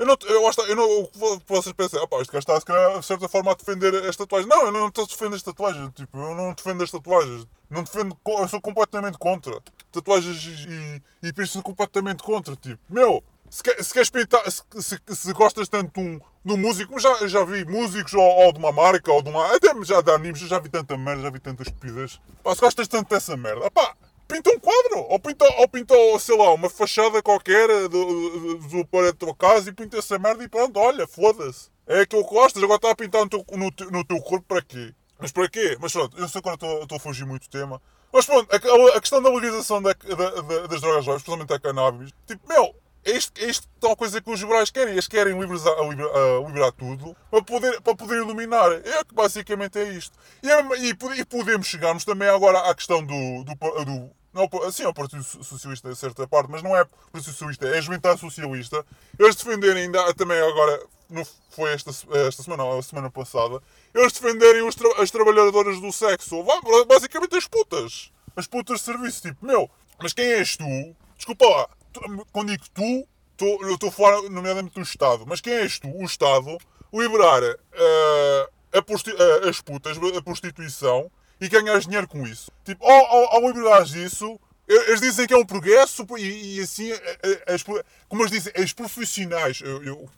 eu 0.00 0.06
não, 0.06 0.16
eu, 0.22 0.50
eu 0.66 0.76
não, 0.76 1.10
vocês 1.46 1.74
pensam, 1.74 2.02
opa, 2.02 2.22
este 2.22 2.32
gajo 2.32 2.38
está, 2.38 2.58
calhar, 2.62 2.98
de 2.98 3.04
certa 3.04 3.28
forma, 3.28 3.52
a 3.52 3.54
defender 3.54 3.94
as 4.08 4.16
tatuagens. 4.16 4.48
Não, 4.48 4.64
eu 4.64 4.72
não 4.72 4.88
estou 4.88 5.04
a 5.04 5.06
defender 5.06 5.36
as 5.36 5.42
tatuagens. 5.42 5.90
Tipo, 5.94 6.16
eu 6.16 6.34
não 6.34 6.54
defendo 6.54 6.82
as 6.82 6.90
tatuagens. 6.90 7.46
Não 7.68 7.82
defendo, 7.82 8.16
eu 8.26 8.48
sou 8.48 8.62
completamente 8.62 9.18
contra. 9.18 9.60
Tatuagens 9.92 10.42
e, 10.42 11.02
e 11.22 11.32
piercing 11.34 11.60
completamente 11.60 12.22
contra. 12.22 12.56
Tipo, 12.56 12.80
meu, 12.88 13.22
se, 13.50 13.62
se 13.84 13.92
queres 13.92 14.08
pintar, 14.08 14.50
se, 14.50 14.62
se, 14.80 14.98
se, 15.06 15.32
gostas 15.34 15.68
tanto 15.68 15.92
de 15.92 16.00
um, 16.00 16.18
de 16.46 16.52
um 16.54 16.56
músico, 16.56 16.98
já, 16.98 17.26
já 17.28 17.44
vi 17.44 17.66
músicos 17.66 18.14
ou, 18.14 18.22
ou, 18.22 18.52
de 18.54 18.58
uma 18.58 18.72
marca, 18.72 19.12
ou 19.12 19.20
de 19.20 19.28
uma. 19.28 19.54
Até 19.54 19.68
já 19.84 20.00
de 20.00 20.10
animes, 20.12 20.40
já 20.40 20.58
vi 20.58 20.70
tanta 20.70 20.96
merda, 20.96 21.24
já 21.24 21.30
vi 21.30 21.40
tanta 21.40 21.62
estupidez. 21.62 22.12
Se 22.12 22.60
gostas 22.60 22.88
tanto 22.88 23.10
dessa 23.10 23.36
merda, 23.36 23.70
pá, 23.70 23.94
pinta 24.30 24.50
um 24.50 24.60
quadro, 24.60 25.00
ou 25.08 25.18
pinta, 25.18 25.44
ou 25.58 25.68
pinta 25.68 25.94
sei 26.20 26.36
lá, 26.36 26.54
uma 26.54 26.70
fachada 26.70 27.20
qualquer 27.20 27.66
do, 27.88 27.88
do, 27.88 28.58
do 28.58 28.86
parede 28.86 29.12
da 29.12 29.26
tua 29.26 29.34
casa 29.34 29.70
e 29.70 29.72
pinta 29.72 29.98
essa 29.98 30.18
merda 30.18 30.44
e 30.44 30.48
pronto, 30.48 30.78
olha, 30.78 31.06
foda-se. 31.06 31.68
É 31.86 32.02
aquilo 32.02 32.24
que 32.24 32.32
gostas, 32.32 32.62
agora 32.62 32.76
está 32.76 32.90
a 32.90 32.94
pintar 32.94 33.22
no 33.22 33.28
teu, 33.28 33.44
no, 33.50 33.90
no 33.90 34.04
teu 34.04 34.20
corpo 34.20 34.46
para 34.46 34.62
quê? 34.62 34.94
Mas 35.18 35.32
para 35.32 35.48
quê? 35.48 35.76
Mas 35.80 35.92
pronto, 35.92 36.16
eu 36.16 36.28
sei 36.28 36.40
que 36.40 36.48
agora 36.48 36.82
estou 36.82 36.96
a 36.96 37.00
fugir 37.00 37.26
muito 37.26 37.42
do 37.42 37.50
tema. 37.50 37.82
Mas 38.12 38.26
pronto, 38.26 38.48
a, 38.52 38.96
a 38.96 39.00
questão 39.00 39.20
da 39.20 39.28
legalização 39.28 39.82
da, 39.82 39.92
da, 39.92 40.40
da, 40.42 40.66
das 40.66 40.80
drogas 40.80 41.06
leves, 41.06 41.22
especialmente 41.22 41.52
a 41.52 41.58
cannabis, 41.58 42.10
tipo, 42.26 42.48
meu, 42.48 42.74
é 43.04 43.12
isto, 43.12 43.40
é 43.40 43.46
isto 43.46 43.68
tal 43.80 43.96
coisa 43.96 44.20
que 44.20 44.30
os 44.30 44.40
liberais 44.40 44.70
querem. 44.70 44.92
Eles 44.92 45.08
querem 45.08 45.38
liberar, 45.38 45.82
liberar, 45.82 46.46
liberar 46.46 46.72
tudo 46.72 47.16
para 47.30 47.42
poder, 47.42 47.80
para 47.80 47.96
poder 47.96 48.16
iluminar. 48.18 48.72
É 48.72 49.04
que 49.04 49.14
basicamente 49.14 49.78
é 49.78 49.84
isto. 49.92 50.16
E, 50.42 50.50
é, 50.50 50.62
e, 50.78 51.20
e 51.20 51.24
podemos 51.24 51.66
chegarmos 51.66 52.04
também 52.04 52.28
agora 52.28 52.58
à 52.70 52.74
questão 52.74 53.04
do, 53.04 53.44
do, 53.44 53.84
do 53.84 54.10
não, 54.32 54.48
assim, 54.64 54.84
é 54.84 54.88
o 54.88 54.94
Partido 54.94 55.22
Socialista 55.24 55.88
em 55.90 55.94
certa 55.94 56.26
parte, 56.26 56.50
mas 56.50 56.62
não 56.62 56.76
é 56.76 56.84
Partido 56.84 57.32
Socialista, 57.32 57.66
é 57.66 57.78
a 57.78 57.80
Juventude 57.80 58.20
Socialista. 58.20 58.84
Eles 59.18 59.34
defenderem 59.34 59.84
ainda, 59.84 60.14
também 60.14 60.38
agora, 60.38 60.86
não 61.08 61.26
foi 61.50 61.72
esta, 61.72 61.90
esta 62.28 62.42
semana, 62.42 62.64
ou 62.64 62.78
a 62.78 62.82
semana 62.82 63.10
passada, 63.10 63.60
eles 63.94 64.12
defenderem 64.12 64.62
os 64.62 64.76
as 64.98 65.10
trabalhadoras 65.10 65.80
do 65.80 65.92
sexo, 65.92 66.44
basicamente 66.86 67.36
as 67.36 67.48
putas. 67.48 68.12
As 68.36 68.46
putas 68.46 68.78
de 68.78 68.84
serviço, 68.84 69.22
tipo, 69.22 69.44
meu, 69.44 69.68
mas 70.00 70.12
quem 70.12 70.24
és 70.24 70.56
tu? 70.56 70.96
Desculpa 71.16 71.46
lá, 71.46 71.68
tu, 71.92 72.26
quando 72.32 72.50
digo 72.50 72.64
tu, 72.72 73.06
eu 73.62 73.74
estou 73.74 73.90
fora, 73.90 74.28
nomeadamente 74.28 74.74
do 74.74 74.82
Estado, 74.82 75.24
mas 75.26 75.40
quem 75.40 75.54
és 75.54 75.78
tu, 75.78 75.88
o 75.88 76.04
Estado, 76.04 76.56
liberar 76.92 77.42
uh, 77.42 78.48
a, 78.72 78.78
a, 78.78 79.48
as 79.48 79.60
putas, 79.60 79.96
a 79.96 80.22
prostituição, 80.22 81.10
e 81.40 81.48
ganhas 81.48 81.85
dinheiro 81.85 82.07
com 82.07 82.26
isso. 82.26 82.50
Tipo, 82.64 82.85
ao, 82.85 83.07
ao, 83.07 83.35
ao 83.35 83.48
liberares 83.48 83.94
isso, 83.94 84.38
eles 84.68 85.00
dizem 85.00 85.26
que 85.26 85.35
é 85.35 85.37
um 85.37 85.44
progresso 85.44 86.07
e, 86.18 86.59
e 86.59 86.61
assim, 86.61 86.92
as, 87.46 87.62
como 87.62 88.22
eles 88.22 88.31
dizem, 88.31 88.53
os 88.62 88.72
profissionais, 88.72 89.61
eu, 89.61 89.83
eu, 89.83 90.09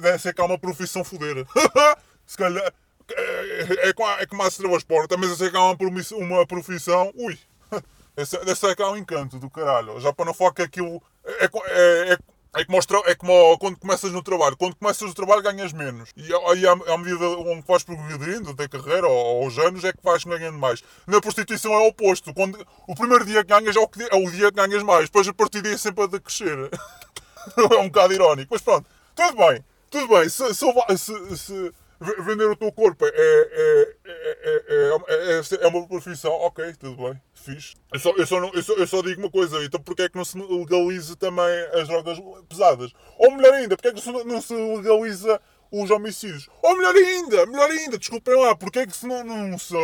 deve 0.00 0.18
ser 0.18 0.34
que 0.34 0.40
há 0.40 0.44
uma 0.44 0.58
profissão 0.58 1.02
fodeira. 1.02 1.44
Se 2.26 2.36
calhar, 2.36 2.72
é, 3.10 3.86
é, 3.86 3.88
é 3.88 3.92
como 4.26 4.42
a 4.42 4.50
transporte, 4.50 5.08
também 5.08 5.28
eu 5.28 5.36
sei 5.36 5.50
que 5.50 5.56
há 5.56 5.60
uma, 5.60 5.76
uma 6.12 6.46
profissão, 6.46 7.12
ui, 7.16 7.38
deve 8.16 8.54
ser 8.54 8.76
que 8.76 8.82
há 8.82 8.90
um 8.90 8.96
encanto 8.96 9.38
do 9.38 9.50
caralho. 9.50 10.00
Já 10.00 10.12
para 10.12 10.26
não 10.26 10.34
falar 10.34 10.52
que 10.52 10.62
aquilo 10.62 11.02
é, 11.24 11.44
é, 11.44 12.12
é 12.12 12.18
é 12.54 12.64
como, 12.64 12.78
é 13.06 13.14
como 13.14 13.58
quando 13.58 13.78
começas 13.78 14.12
no 14.12 14.22
trabalho. 14.22 14.56
Quando 14.56 14.76
começas 14.76 15.06
no 15.06 15.14
trabalho 15.14 15.42
ganhas 15.42 15.72
menos. 15.72 16.10
E 16.16 16.32
aí, 16.32 16.66
à, 16.66 16.96
medida 16.96 17.26
onde 17.26 17.64
vais 17.66 17.82
progredindo, 17.82 18.54
da 18.54 18.68
carreira 18.68 19.08
ou, 19.08 19.44
aos 19.44 19.58
anos, 19.58 19.82
é 19.84 19.92
que 19.92 20.02
vais 20.02 20.22
ganhando 20.24 20.58
mais. 20.58 20.82
Na 21.06 21.20
prostituição 21.20 21.72
é 21.72 21.78
o 21.78 21.88
oposto. 21.88 22.32
Quando, 22.32 22.64
o 22.86 22.94
primeiro 22.94 23.24
dia 23.24 23.44
que 23.44 23.50
ganhas 23.50 23.74
é 23.74 23.80
o, 23.80 23.88
que, 23.88 24.02
é 24.02 24.16
o 24.16 24.30
dia 24.30 24.50
que 24.52 24.56
ganhas 24.56 24.82
mais. 24.82 25.06
Depois 25.06 25.26
a 25.26 25.34
partir 25.34 25.62
daí 25.62 25.74
é 25.74 25.78
sempre 25.78 26.04
a 26.04 26.06
decrescer. 26.06 26.56
é 27.56 27.78
um 27.78 27.88
bocado 27.88 28.14
irónico. 28.14 28.48
Mas 28.52 28.62
pronto, 28.62 28.88
tudo 29.14 29.36
bem. 29.36 29.64
Tudo 29.90 30.08
bem. 30.08 30.28
Se, 30.28 30.54
se, 30.54 31.36
se 31.36 31.72
vender 32.00 32.44
o 32.50 32.56
teu 32.56 32.72
corpo 32.72 33.04
é, 33.06 33.10
é, 33.14 33.96
é, 34.04 35.40
é, 35.60 35.66
uma 35.68 35.86
profissão, 35.86 36.32
ok, 36.32 36.74
tudo 36.78 36.96
bem, 36.96 37.20
fixe. 37.32 37.74
Eu 37.92 38.00
só, 38.00 38.10
eu, 38.10 38.26
só 38.26 38.40
não, 38.40 38.52
eu, 38.52 38.62
só, 38.62 38.72
eu 38.74 38.86
só 38.86 39.02
digo 39.02 39.20
uma 39.20 39.30
coisa, 39.30 39.62
então 39.64 39.80
porque 39.80 40.02
é 40.02 40.08
que 40.08 40.16
não 40.16 40.24
se 40.24 40.38
legaliza 40.38 41.16
também 41.16 41.46
as 41.72 41.88
drogas 41.88 42.18
pesadas? 42.48 42.92
Ou 43.18 43.30
melhor 43.32 43.54
ainda, 43.54 43.76
porque 43.76 43.88
é 43.88 43.92
que 43.92 44.24
não 44.24 44.40
se 44.40 44.54
legaliza 44.54 45.40
os 45.70 45.90
homicídios? 45.90 46.48
Ou 46.62 46.76
melhor 46.76 46.94
ainda, 46.94 47.46
melhor 47.46 47.70
ainda, 47.70 47.98
desculpem 47.98 48.34
lá, 48.40 48.54
porque 48.54 48.80
é 48.80 48.86
que 48.86 48.96
se 48.96 49.06
não, 49.06 49.24
não 49.24 49.58
se 49.58 49.74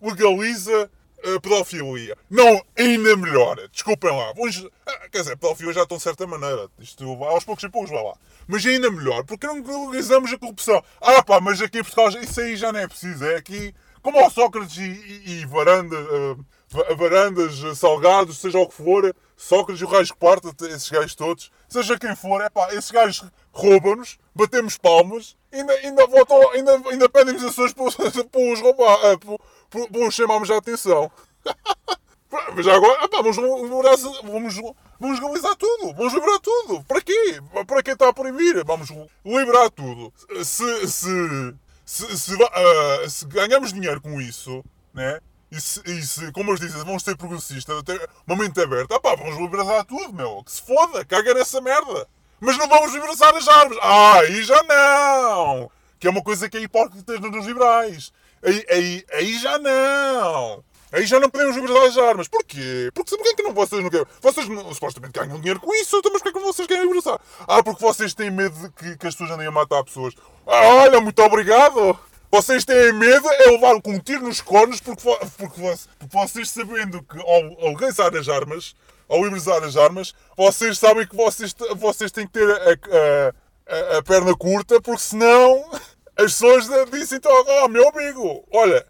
legaliza 0.00 0.90
a 1.24 1.40
pedofilia. 1.40 2.16
Não, 2.30 2.62
ainda 2.76 3.16
melhor. 3.16 3.56
Desculpem 3.70 4.10
lá. 4.10 4.32
Vamos, 4.34 4.66
quer 5.10 5.18
dizer, 5.18 5.36
pedofilia 5.36 5.72
já 5.72 5.82
estão 5.82 5.96
de 5.96 6.02
certa 6.02 6.26
maneira. 6.26 6.68
Isto 6.78 7.04
aos 7.24 7.44
poucos 7.44 7.64
e 7.64 7.68
poucos 7.68 7.90
vai 7.90 8.02
lá. 8.02 8.14
Mas 8.46 8.64
ainda 8.66 8.90
melhor, 8.90 9.24
porque 9.24 9.46
não 9.46 9.54
legalizamos 9.54 10.32
a 10.32 10.38
corrupção. 10.38 10.82
Ah 11.00 11.22
pá, 11.22 11.40
mas 11.40 11.62
aqui 11.62 11.78
em 11.78 11.82
Portugal 11.82 12.10
isso 12.22 12.40
aí 12.40 12.56
já 12.56 12.72
não 12.72 12.80
é 12.80 12.86
preciso. 12.86 13.24
É 13.24 13.36
aqui, 13.36 13.74
como 14.02 14.18
ao 14.18 14.30
Sócrates 14.30 14.76
e, 14.76 14.82
e, 14.82 15.40
e 15.40 15.46
varanda, 15.46 15.96
uh, 15.96 16.44
varandas, 16.96 17.78
salgados, 17.78 18.38
seja 18.38 18.58
o 18.58 18.68
que 18.68 18.74
for, 18.74 19.14
Sócrates 19.36 19.80
e 19.80 19.84
o 19.84 19.88
Reis 19.88 20.10
que 20.10 20.18
parte, 20.18 20.48
esses 20.66 20.90
gajos 20.90 21.14
todos, 21.14 21.50
seja 21.68 21.98
quem 21.98 22.14
for, 22.14 22.40
é 22.42 22.50
pá, 22.50 22.68
esses 22.74 22.90
gajos 22.90 23.24
roubam-nos, 23.52 24.18
batemos 24.34 24.76
palmas, 24.76 25.36
ainda, 25.52 25.72
ainda, 25.72 26.06
votam, 26.06 26.50
ainda, 26.50 26.72
ainda 26.90 27.08
pedem 27.08 27.36
ações 27.36 27.72
para, 27.72 27.90
para 28.24 28.52
os 28.52 28.60
roubar, 28.60 29.12
uh, 29.12 29.18
para, 29.18 29.38
para, 29.70 29.88
para 29.88 30.08
os 30.08 30.14
chamarmos 30.14 30.50
a 30.50 30.56
atenção. 30.56 31.10
Mas 32.56 32.66
agora, 32.66 33.04
epá, 33.04 33.22
vamos, 33.22 33.36
vamos, 33.36 34.60
vamos 34.98 35.20
legalizar 35.20 35.54
tudo. 35.54 35.94
Vamos 35.94 36.12
liberar 36.12 36.40
tudo. 36.40 36.82
Para 36.84 37.00
quê? 37.00 37.40
Para 37.66 37.82
quem 37.82 37.92
está 37.92 38.08
a 38.08 38.12
proibir? 38.12 38.64
Vamos 38.64 38.90
liberar 39.24 39.70
tudo. 39.70 40.12
Se, 40.44 40.88
se, 40.88 41.54
se, 41.84 42.16
se, 42.16 42.34
uh, 42.34 43.08
se 43.10 43.26
ganhamos 43.26 43.72
dinheiro 43.72 44.00
com 44.00 44.20
isso, 44.20 44.64
né? 44.92 45.20
E 45.50 45.60
se, 45.60 45.80
e 45.86 46.02
se, 46.02 46.32
como 46.32 46.50
eles 46.50 46.60
dizem, 46.60 46.82
vamos 46.84 47.04
ser 47.04 47.16
progressistas, 47.16 47.78
até 47.78 47.96
momento 48.26 48.60
aberto, 48.60 48.92
ah 48.92 48.98
pá, 49.00 49.14
vamos 49.14 49.38
liberar 49.38 49.84
tudo, 49.84 50.12
meu. 50.12 50.42
Que 50.42 50.50
se 50.50 50.62
foda, 50.62 51.04
caga 51.04 51.34
nessa 51.34 51.60
merda. 51.60 52.08
Mas 52.44 52.58
não 52.58 52.68
vamos 52.68 52.92
liberar 52.92 53.12
as 53.12 53.48
armas. 53.48 53.78
Ah, 53.80 54.18
aí 54.18 54.42
já 54.42 54.62
não. 54.64 55.70
Que 55.98 56.06
é 56.06 56.10
uma 56.10 56.22
coisa 56.22 56.46
que 56.46 56.58
é 56.58 56.60
hipócrita 56.60 57.18
nos 57.18 57.46
liberais. 57.46 58.12
Aí, 58.42 58.66
aí, 58.68 59.04
aí 59.14 59.38
já 59.38 59.58
não. 59.58 60.62
Aí 60.92 61.06
já 61.06 61.18
não 61.18 61.30
podemos 61.30 61.56
libertar 61.56 61.86
as 61.86 61.96
armas. 61.96 62.28
Porquê? 62.28 62.90
Porque 62.92 63.16
porquê 63.16 63.30
é 63.30 63.34
que 63.34 63.42
não, 63.42 63.54
vocês 63.54 63.82
não 63.82 63.88
querem? 63.88 64.06
Vocês 64.20 64.46
não, 64.46 64.74
supostamente 64.74 65.18
ganham 65.18 65.38
dinheiro 65.38 65.58
com 65.58 65.74
isso, 65.74 65.96
então 65.96 66.12
mas 66.12 66.20
porquê 66.20 66.38
é 66.38 66.40
que 66.42 66.46
vocês 66.46 66.68
querem 66.68 66.86
libertar? 66.86 67.18
Ah, 67.48 67.62
porque 67.62 67.82
vocês 67.82 68.12
têm 68.12 68.30
medo 68.30 68.54
de 68.58 68.70
que, 68.72 68.98
que 68.98 69.06
as 69.06 69.14
pessoas 69.14 69.30
andem 69.30 69.46
a 69.46 69.50
matar 69.50 69.82
pessoas. 69.82 70.12
Ah, 70.46 70.66
olha, 70.82 71.00
muito 71.00 71.22
obrigado! 71.22 71.98
Vocês 72.30 72.64
têm 72.64 72.92
medo 72.92 73.26
é 73.26 73.50
levar 73.52 73.80
com 73.80 73.92
um 73.92 73.98
tiro 73.98 74.24
nos 74.24 74.42
cornos 74.42 74.80
porque, 74.80 75.02
porque, 75.02 75.60
porque 75.98 76.16
vocês 76.16 76.50
sabendo 76.50 77.02
que 77.02 77.18
ao 77.18 77.70
legalizar 77.70 78.14
as 78.14 78.28
armas, 78.28 78.74
ao 79.14 79.22
liberalizar 79.22 79.62
as 79.62 79.76
armas, 79.76 80.12
vocês 80.36 80.78
sabem 80.78 81.06
que 81.06 81.14
vocês, 81.14 81.54
vocês 81.76 82.10
têm 82.10 82.26
que 82.26 82.32
ter 82.32 82.50
a, 82.50 83.94
a, 83.94 83.98
a, 83.98 84.02
perna 84.02 84.36
curta 84.36 84.80
porque 84.80 85.02
senão 85.02 85.70
as 86.18 86.32
pessoas 86.32 86.68
dizem 86.90 87.18
então, 87.18 87.32
oh 87.62 87.68
meu 87.68 87.88
amigo, 87.88 88.44
olha, 88.52 88.84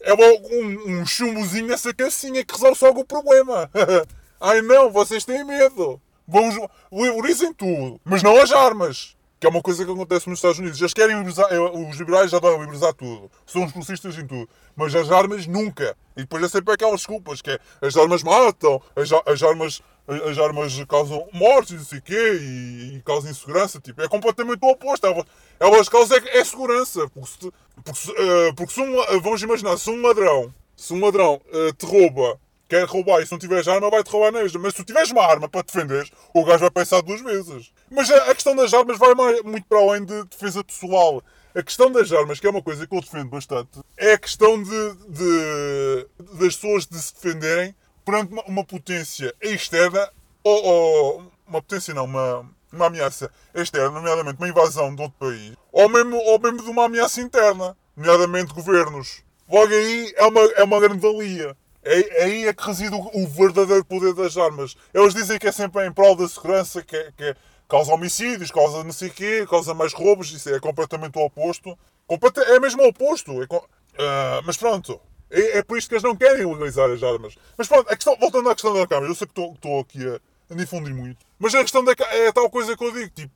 é 0.00 0.12
um, 0.14 1.00
um 1.00 1.06
chumbozinho 1.06 1.68
nessa 1.68 1.94
cacinha 1.94 2.44
que 2.44 2.52
resolve 2.52 2.76
só 2.76 2.90
o 2.90 3.04
problema. 3.04 3.70
Ai 4.40 4.62
não, 4.62 4.90
vocês 4.90 5.24
têm 5.24 5.44
medo. 5.44 6.00
Vão, 6.26 6.50
liberalizem 6.92 7.52
tudo, 7.54 8.00
mas 8.04 8.22
não 8.22 8.36
as 8.36 8.52
armas. 8.52 9.16
Que 9.40 9.46
é 9.46 9.50
uma 9.50 9.62
coisa 9.62 9.84
que 9.84 9.90
acontece 9.90 10.28
nos 10.28 10.38
Estados 10.38 10.58
Unidos. 10.58 10.80
Eles 10.80 10.92
querem 10.92 11.16
liberalizar, 11.16 11.46
os 11.72 11.96
liberais 11.96 12.30
já 12.30 12.38
adoram 12.38 12.58
liberalizar 12.58 12.92
tudo. 12.94 13.30
São 13.46 13.64
os 13.64 13.72
progressistas 13.72 14.18
em 14.18 14.26
tudo. 14.26 14.48
Mas 14.74 14.94
as 14.94 15.10
armas 15.10 15.46
nunca. 15.46 15.96
E 16.16 16.22
depois 16.22 16.42
é 16.42 16.48
sempre 16.48 16.74
aquelas 16.74 16.96
desculpas, 16.96 17.40
que 17.40 17.50
é 17.50 17.58
as 17.80 17.96
armas 17.96 18.22
matam, 18.22 18.82
as, 18.96 19.10
as 19.26 19.42
armas 19.42 19.82
as 20.08 20.38
armas 20.38 20.82
causam 20.88 21.28
mortes 21.34 21.72
e 21.72 21.74
não 21.74 21.84
sei 21.84 21.98
o 21.98 22.02
quê 22.02 22.38
e, 22.40 22.96
e, 22.96 23.02
causam 23.02 23.30
insegurança. 23.30 23.78
Tipo, 23.78 24.00
é 24.00 24.08
completamente 24.08 24.58
o 24.62 24.70
oposto. 24.70 25.06
Elas, 25.06 25.24
elas 25.60 25.88
causam 25.88 26.16
é, 26.16 26.38
é 26.38 26.44
segurança. 26.44 27.08
Porque 27.10 27.28
se, 27.28 27.52
porque, 27.84 28.10
uh, 28.12 28.54
porque 28.56 28.72
se 28.72 28.80
um, 28.80 29.20
vamos 29.20 29.42
imaginar, 29.42 29.76
se 29.76 29.90
um 29.90 30.00
ladrão, 30.00 30.52
se 30.74 30.94
um 30.94 31.04
ladrão 31.04 31.40
uh, 31.52 31.72
te 31.74 31.84
rouba, 31.84 32.40
quer 32.68 32.84
roubar 32.84 33.20
e 33.20 33.26
se 33.26 33.32
não 33.32 33.38
tiveres 33.38 33.66
arma, 33.66 33.90
vai-te 33.90 34.10
roubar 34.10 34.32
mesmo. 34.32 34.60
Mas 34.60 34.74
se 34.74 34.82
tu 34.82 34.86
tiveres 34.86 35.10
uma 35.10 35.24
arma 35.24 35.48
para 35.48 35.62
te 35.62 35.72
defender, 35.72 36.08
o 36.34 36.44
gajo 36.44 36.60
vai 36.60 36.70
pensar 36.70 37.00
duas 37.00 37.20
vezes. 37.20 37.72
Mas 37.90 38.10
a, 38.10 38.30
a 38.30 38.34
questão 38.34 38.54
das 38.54 38.72
armas 38.74 38.98
vai 38.98 39.14
mais, 39.14 39.42
muito 39.42 39.66
para 39.66 39.78
além 39.78 40.04
de 40.04 40.24
defesa 40.24 40.62
pessoal. 40.62 41.22
A 41.54 41.62
questão 41.62 41.90
das 41.90 42.12
armas, 42.12 42.38
que 42.38 42.46
é 42.46 42.50
uma 42.50 42.62
coisa 42.62 42.86
que 42.86 42.94
eu 42.94 43.00
defendo 43.00 43.30
bastante, 43.30 43.80
é 43.96 44.12
a 44.12 44.18
questão 44.18 44.62
de, 44.62 44.94
de 45.08 46.06
das 46.38 46.54
pessoas 46.54 46.86
de 46.86 47.00
se 47.00 47.14
defenderem 47.14 47.74
perante 48.04 48.32
uma, 48.32 48.42
uma 48.44 48.64
potência 48.64 49.34
externa, 49.40 50.10
ou, 50.44 50.64
ou, 50.64 51.32
uma 51.46 51.60
potência 51.62 51.94
não, 51.94 52.04
uma, 52.04 52.48
uma 52.72 52.86
ameaça 52.86 53.30
externa, 53.54 53.90
nomeadamente 53.90 54.38
uma 54.38 54.48
invasão 54.48 54.94
de 54.94 55.02
outro 55.02 55.18
país, 55.18 55.54
ou 55.72 55.88
mesmo, 55.88 56.16
ou 56.16 56.38
mesmo 56.38 56.62
de 56.62 56.70
uma 56.70 56.84
ameaça 56.84 57.20
interna, 57.20 57.76
nomeadamente 57.96 58.52
governos. 58.52 59.22
Logo 59.50 59.72
aí 59.72 60.12
é 60.16 60.26
uma, 60.26 60.40
é 60.40 60.62
uma 60.62 60.80
grande 60.80 61.00
valia. 61.00 61.56
É, 61.82 62.24
aí 62.24 62.46
é 62.46 62.52
que 62.52 62.66
reside 62.66 62.94
o, 62.94 63.22
o, 63.22 63.26
verdadeiro 63.26 63.84
poder 63.84 64.12
das 64.14 64.36
armas. 64.36 64.76
Eles 64.92 65.14
dizem 65.14 65.38
que 65.38 65.46
é 65.46 65.52
sempre 65.52 65.86
em 65.86 65.92
prol 65.92 66.16
da 66.16 66.28
segurança, 66.28 66.82
que, 66.82 66.96
é, 66.96 67.12
que 67.16 67.24
é, 67.24 67.36
causa 67.68 67.92
homicídios, 67.92 68.50
causa 68.50 68.82
não 68.82 68.92
sei 68.92 69.10
quê, 69.10 69.46
causa 69.48 69.74
mais 69.74 69.92
roubos, 69.92 70.30
isso 70.30 70.48
é 70.50 70.58
completamente 70.58 71.18
o 71.18 71.24
oposto. 71.24 71.78
Completa, 72.06 72.42
é 72.42 72.58
mesmo 72.58 72.82
o 72.82 72.88
oposto. 72.88 73.42
É, 73.42 73.44
uh, 73.44 74.42
mas 74.44 74.56
pronto, 74.56 75.00
é, 75.30 75.58
é, 75.58 75.62
por 75.62 75.78
isto 75.78 75.88
que 75.88 75.94
eles 75.94 76.02
não 76.02 76.16
querem 76.16 76.46
legalizar 76.46 76.90
as 76.90 77.02
armas. 77.02 77.36
Mas 77.56 77.68
pronto, 77.68 77.88
a 77.90 77.94
questão, 77.96 78.16
voltando 78.18 78.48
à 78.50 78.54
questão 78.54 78.74
da 78.74 78.86
câmara, 78.86 79.10
eu 79.10 79.14
sei 79.14 79.26
que 79.26 79.40
estou 79.40 79.80
aqui 79.80 80.06
a, 80.06 80.18
a, 80.52 80.56
difundir 80.56 80.94
muito, 80.94 81.24
mas 81.38 81.54
a 81.54 81.62
questão 81.62 81.84
da 81.84 81.92
é 81.92 82.32
tal 82.32 82.50
coisa 82.50 82.76
que 82.76 82.84
eu 82.84 82.92
digo, 82.92 83.10
tipo, 83.10 83.32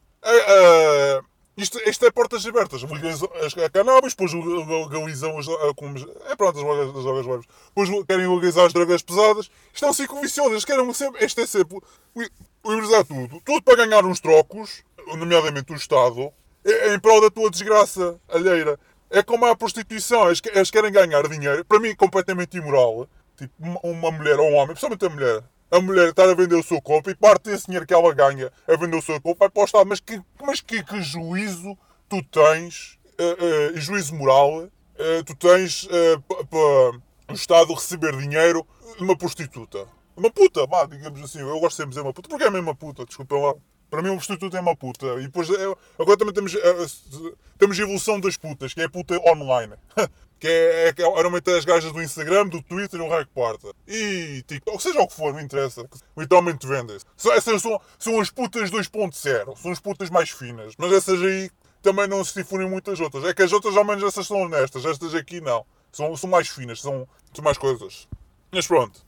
isto, 1.57 1.79
isto 1.87 2.07
é 2.07 2.11
portas 2.11 2.47
abertas. 2.47 2.83
A 2.83 3.71
cannabis, 3.71 4.15
depois 4.15 4.33
legalizam 4.33 5.39
as, 5.39 5.47
como, 5.77 5.99
é 6.29 6.35
pronto, 6.35 6.59
as 6.59 7.05
drogas 7.05 7.27
leves. 7.27 7.47
Depois 7.75 8.07
querem 8.07 8.27
legalizar 8.27 8.67
as 8.67 8.73
drogas 8.73 9.03
pesadas. 9.03 9.51
Isto 9.73 9.85
é 9.85 9.91
um 9.91 9.93
ciclo 9.93 10.21
vicioso. 10.21 10.51
Eles 10.51 10.65
querem 10.65 10.93
sempre, 10.95 11.25
este 11.25 11.43
é 11.43 11.47
sempre 11.47 11.79
legalizar 12.65 13.05
tudo. 13.05 13.41
Tudo 13.45 13.63
para 13.63 13.85
ganhar 13.85 14.05
uns 14.07 14.21
trocos, 14.21 14.83
nomeadamente 15.07 15.73
o 15.73 15.77
Estado, 15.77 16.33
em 16.65 16.99
prol 17.01 17.21
da 17.21 17.31
tua 17.31 17.51
desgraça 17.51 18.19
alheira. 18.29 18.79
É 19.11 19.23
como 19.23 19.45
a 19.45 19.55
prostituição, 19.55 20.29
eles, 20.29 20.41
eles 20.55 20.71
querem 20.71 20.91
ganhar 20.91 21.29
dinheiro, 21.29 21.65
para 21.67 21.79
mim 21.79 21.95
completamente 21.95 22.57
imoral. 22.57 23.07
Tipo, 23.37 23.53
uma 23.83 24.11
mulher 24.11 24.39
ou 24.39 24.47
um 24.47 24.55
homem, 24.55 24.69
principalmente 24.69 25.05
a 25.05 25.11
mulher, 25.11 25.43
a 25.73 25.81
mulher 25.81 26.11
estar 26.11 26.29
a 26.29 26.35
vender 26.35 26.55
o 26.55 26.63
seu 26.63 26.83
corpo 26.83 27.09
e 27.09 27.15
parte 27.15 27.45
desse 27.45 27.65
dinheiro 27.65 27.87
que 27.87 27.95
ela 27.95 28.15
ganha 28.15 28.53
a 28.69 28.77
vender 28.77 28.97
o 28.99 29.03
seu 29.03 29.19
corpo 29.23 29.39
vai 29.39 29.49
para 29.49 29.63
o 29.63 29.65
Estado. 29.65 29.89
Mas 29.89 30.01
que, 30.01 30.21
mas 30.43 30.61
que, 30.61 30.85
que 30.85 31.01
juízo 31.01 31.77
tu 32.11 32.23
tens, 32.25 32.99
uh, 33.19 33.75
uh, 33.75 33.81
juízo 33.81 34.15
moral, 34.15 34.65
uh, 34.65 35.25
tu 35.25 35.35
tens 35.35 35.89
para 36.29 37.33
o 37.33 37.35
Estado 37.35 37.73
receber 37.73 38.15
dinheiro 38.19 38.67
de 38.99 39.03
uma 39.03 39.17
prostituta? 39.17 39.87
Uma 40.15 40.31
puta, 40.31 40.67
vá, 40.67 40.85
digamos 40.85 41.23
assim. 41.23 41.39
Eu 41.39 41.59
gosto 41.59 41.77
sempre 41.77 41.87
de 41.87 41.95
dizer 41.95 42.03
uma 42.03 42.13
puta, 42.13 42.29
porque 42.29 42.45
é 42.45 42.51
mesmo 42.51 42.69
uma 42.69 42.75
puta, 42.75 43.07
desculpem 43.07 43.41
lá. 43.41 43.55
Para 43.89 44.03
mim, 44.03 44.11
um 44.11 44.17
prostituto 44.17 44.55
é 44.55 44.61
uma 44.61 44.77
puta. 44.77 45.07
E 45.21 45.23
depois, 45.23 45.49
agora 45.99 46.19
também 46.19 46.35
temos, 46.35 46.55
temos 47.59 47.79
a 47.79 47.83
evolução 47.83 48.21
das 48.21 48.37
putas, 48.37 48.75
que 48.75 48.81
é 48.83 48.85
a 48.85 48.91
puta 48.91 49.19
online. 49.27 49.75
que 50.43 50.49
é, 50.49 50.89
é, 50.89 51.03
normalmente 51.03 51.49
as 51.53 51.65
gajas 51.65 51.93
do 51.93 52.03
Instagram, 52.03 52.49
do 52.49 52.61
Twitter 52.61 52.99
e 52.99 53.03
o 53.05 53.09
raio 53.09 53.25
porta. 53.29 53.73
E 53.87 54.43
TikTok, 54.45 54.83
seja 54.83 55.01
o 55.01 55.07
que 55.07 55.15
for, 55.15 55.33
não 55.33 55.41
interessa. 55.41 55.89
Literalmente 56.19 56.67
vende-se. 56.67 57.07
Essas 57.31 57.63
são, 57.63 57.81
são 57.97 58.21
as 58.21 58.29
putas 58.29 58.69
2.0. 58.69 59.57
São 59.57 59.71
as 59.71 59.79
putas 59.79 60.11
mais 60.11 60.31
finas. 60.31 60.75
Mas 60.77 60.93
essas 60.95 61.23
aí 61.23 61.49
também 61.81 62.09
não 62.09 62.25
se 62.25 62.35
difundem 62.35 62.69
muitas 62.69 62.99
outras. 62.99 63.25
É 63.25 63.33
que 63.33 63.41
as 63.41 63.53
outras, 63.53 63.77
ao 63.77 63.85
menos, 63.85 64.03
essas 64.03 64.27
são 64.27 64.39
honestas. 64.39 64.85
Estas 64.85 65.15
aqui, 65.15 65.41
não. 65.41 65.65
São, 65.93 66.17
são 66.17 66.29
mais 66.29 66.49
finas, 66.49 66.81
são, 66.81 67.07
são 67.33 67.45
mais 67.45 67.57
coisas. 67.57 68.09
Mas 68.51 68.67
pronto. 68.67 68.99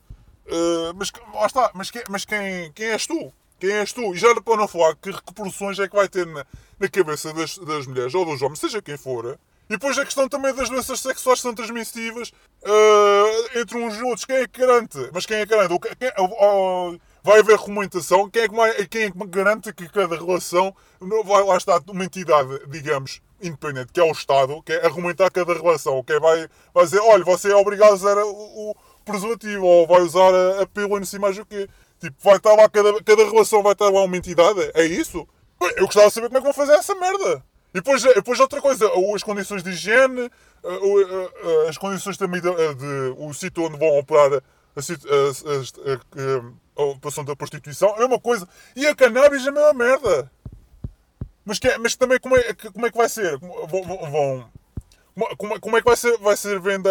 Uh, 0.47 0.95
mas 0.95 1.11
lá 1.35 1.47
está. 1.47 1.73
Mas, 1.75 1.91
mas 2.09 2.25
quem, 2.25 2.71
quem 2.71 2.87
és 2.91 3.09
tu? 3.09 3.33
Quem 3.59 3.73
és 3.73 3.93
tu? 3.93 4.15
E 4.15 4.19
já 4.19 4.33
para 4.41 4.57
não 4.57 4.69
falar 4.69 4.95
que 4.95 5.11
repercussões 5.11 5.81
é 5.81 5.89
que 5.89 5.97
vai 5.97 6.09
ter 6.09 6.29
na, 6.29 6.47
na 6.79 6.89
cabeça 6.89 7.33
das, 7.33 7.59
das 7.59 7.89
mulheres 7.89 8.15
ou 8.15 8.25
dos 8.25 8.41
homens, 8.41 8.61
seja 8.61 8.81
quem 8.81 8.97
for. 8.97 9.37
E 9.69 9.73
depois 9.73 9.99
a 9.99 10.05
questão 10.05 10.29
também 10.29 10.55
das 10.55 10.69
doenças 10.69 11.01
sexuais 11.01 11.41
são 11.41 11.55
transmissíveis 11.55 12.31
uh, 12.63 13.59
entre 13.59 13.79
uns 13.79 13.97
e 13.97 14.03
outros. 14.03 14.25
Quem 14.25 14.37
é 14.37 14.47
que 14.47 14.61
garante? 14.61 14.99
Mas 15.13 15.25
quem 15.25 15.39
é 15.39 15.47
que 15.47 15.57
garante? 15.57 15.79
Quem, 15.99 16.09
uh, 16.19 17.01
vai 17.25 17.41
haver 17.41 17.57
regulamentação. 17.57 18.29
Quem 18.29 18.43
é, 18.43 18.49
que, 18.49 18.87
quem 18.87 19.03
é 19.05 19.11
que 19.11 19.27
garante 19.29 19.73
que 19.73 19.89
cada 19.89 20.15
relação 20.15 20.77
vai 21.25 21.43
lá 21.43 21.57
estar 21.57 21.81
uma 21.89 22.05
entidade, 22.05 22.61
digamos, 22.69 23.23
independente, 23.41 23.93
que 23.93 24.01
é 24.01 24.05
o 24.05 24.13
Estado, 24.13 24.63
que 24.63 24.73
é 24.73 24.85
argumentar 24.85 25.31
cada 25.31 25.55
relação, 25.55 26.05
que 26.05 26.13
é, 26.13 26.21
vai, 26.21 26.47
vai 26.75 26.85
dizer, 26.85 27.01
olha, 27.01 27.25
você 27.25 27.51
é 27.51 27.57
obrigado 27.57 27.93
a 27.93 27.95
usar 27.95 28.19
o, 28.19 28.71
o 28.71 28.75
preservativo, 29.05 29.65
ou 29.65 29.87
vai 29.87 30.03
usar 30.03 30.35
a, 30.35 30.63
a 30.63 30.67
pílula, 30.67 31.01
não 31.01 31.07
sei 31.07 31.19
mais 31.19 31.39
o 31.39 31.47
quê. 31.47 31.67
Tipo, 31.99 32.17
vai 32.23 32.37
estar 32.37 32.55
lá, 32.55 32.69
cada, 32.69 33.03
cada 33.03 33.25
relação 33.25 33.63
vai 33.63 33.73
estar 33.73 33.89
lá 33.89 34.03
uma 34.03 34.17
entidade? 34.17 34.71
É 34.75 34.85
isso? 34.85 35.27
Eu 35.77 35.87
gostava 35.87 36.09
de 36.09 36.13
saber 36.13 36.27
como 36.27 36.39
é 36.39 36.41
que 36.41 36.45
vão 36.45 36.53
fazer 36.53 36.73
essa 36.73 36.95
merda. 36.95 37.43
E 37.75 37.79
depois, 37.79 38.03
depois 38.03 38.39
outra 38.39 38.61
coisa, 38.61 38.89
as 39.15 39.23
condições 39.25 39.63
de 39.65 39.71
higiene, 39.71 40.31
as 41.69 41.77
condições 41.77 42.17
também 42.17 42.41
de, 42.41 42.49
de 42.49 43.15
o 43.19 43.35
sítio 43.35 43.65
onde 43.65 43.77
vão 43.77 43.99
operar 43.99 44.33
a, 44.33 44.39
a, 44.39 44.81
a, 45.91 46.83
a, 46.83 46.85
operação 46.85 47.25
da 47.25 47.35
prostituição, 47.35 47.97
é 47.99 48.05
uma 48.05 48.21
coisa. 48.21 48.49
E 48.77 48.87
a 48.87 48.95
cannabis 48.95 49.45
é 49.45 49.49
a 49.49 49.53
mesma 49.53 49.75
merda. 49.75 50.31
Mas, 51.45 51.59
que, 51.59 51.77
mas 51.79 51.97
também 51.97 52.21
como 52.21 52.37
é, 52.37 52.55
como 52.55 52.87
é 52.87 52.91
que 52.91 52.97
vai 52.97 53.09
ser? 53.09 53.37
Vão 53.39 54.49
como, 55.37 55.61
como 55.61 55.77
é 55.77 55.81
que 55.81 55.87
vai 55.87 55.97
ser, 55.97 56.17
vai 56.19 56.37
ser 56.37 56.61
venda, 56.61 56.91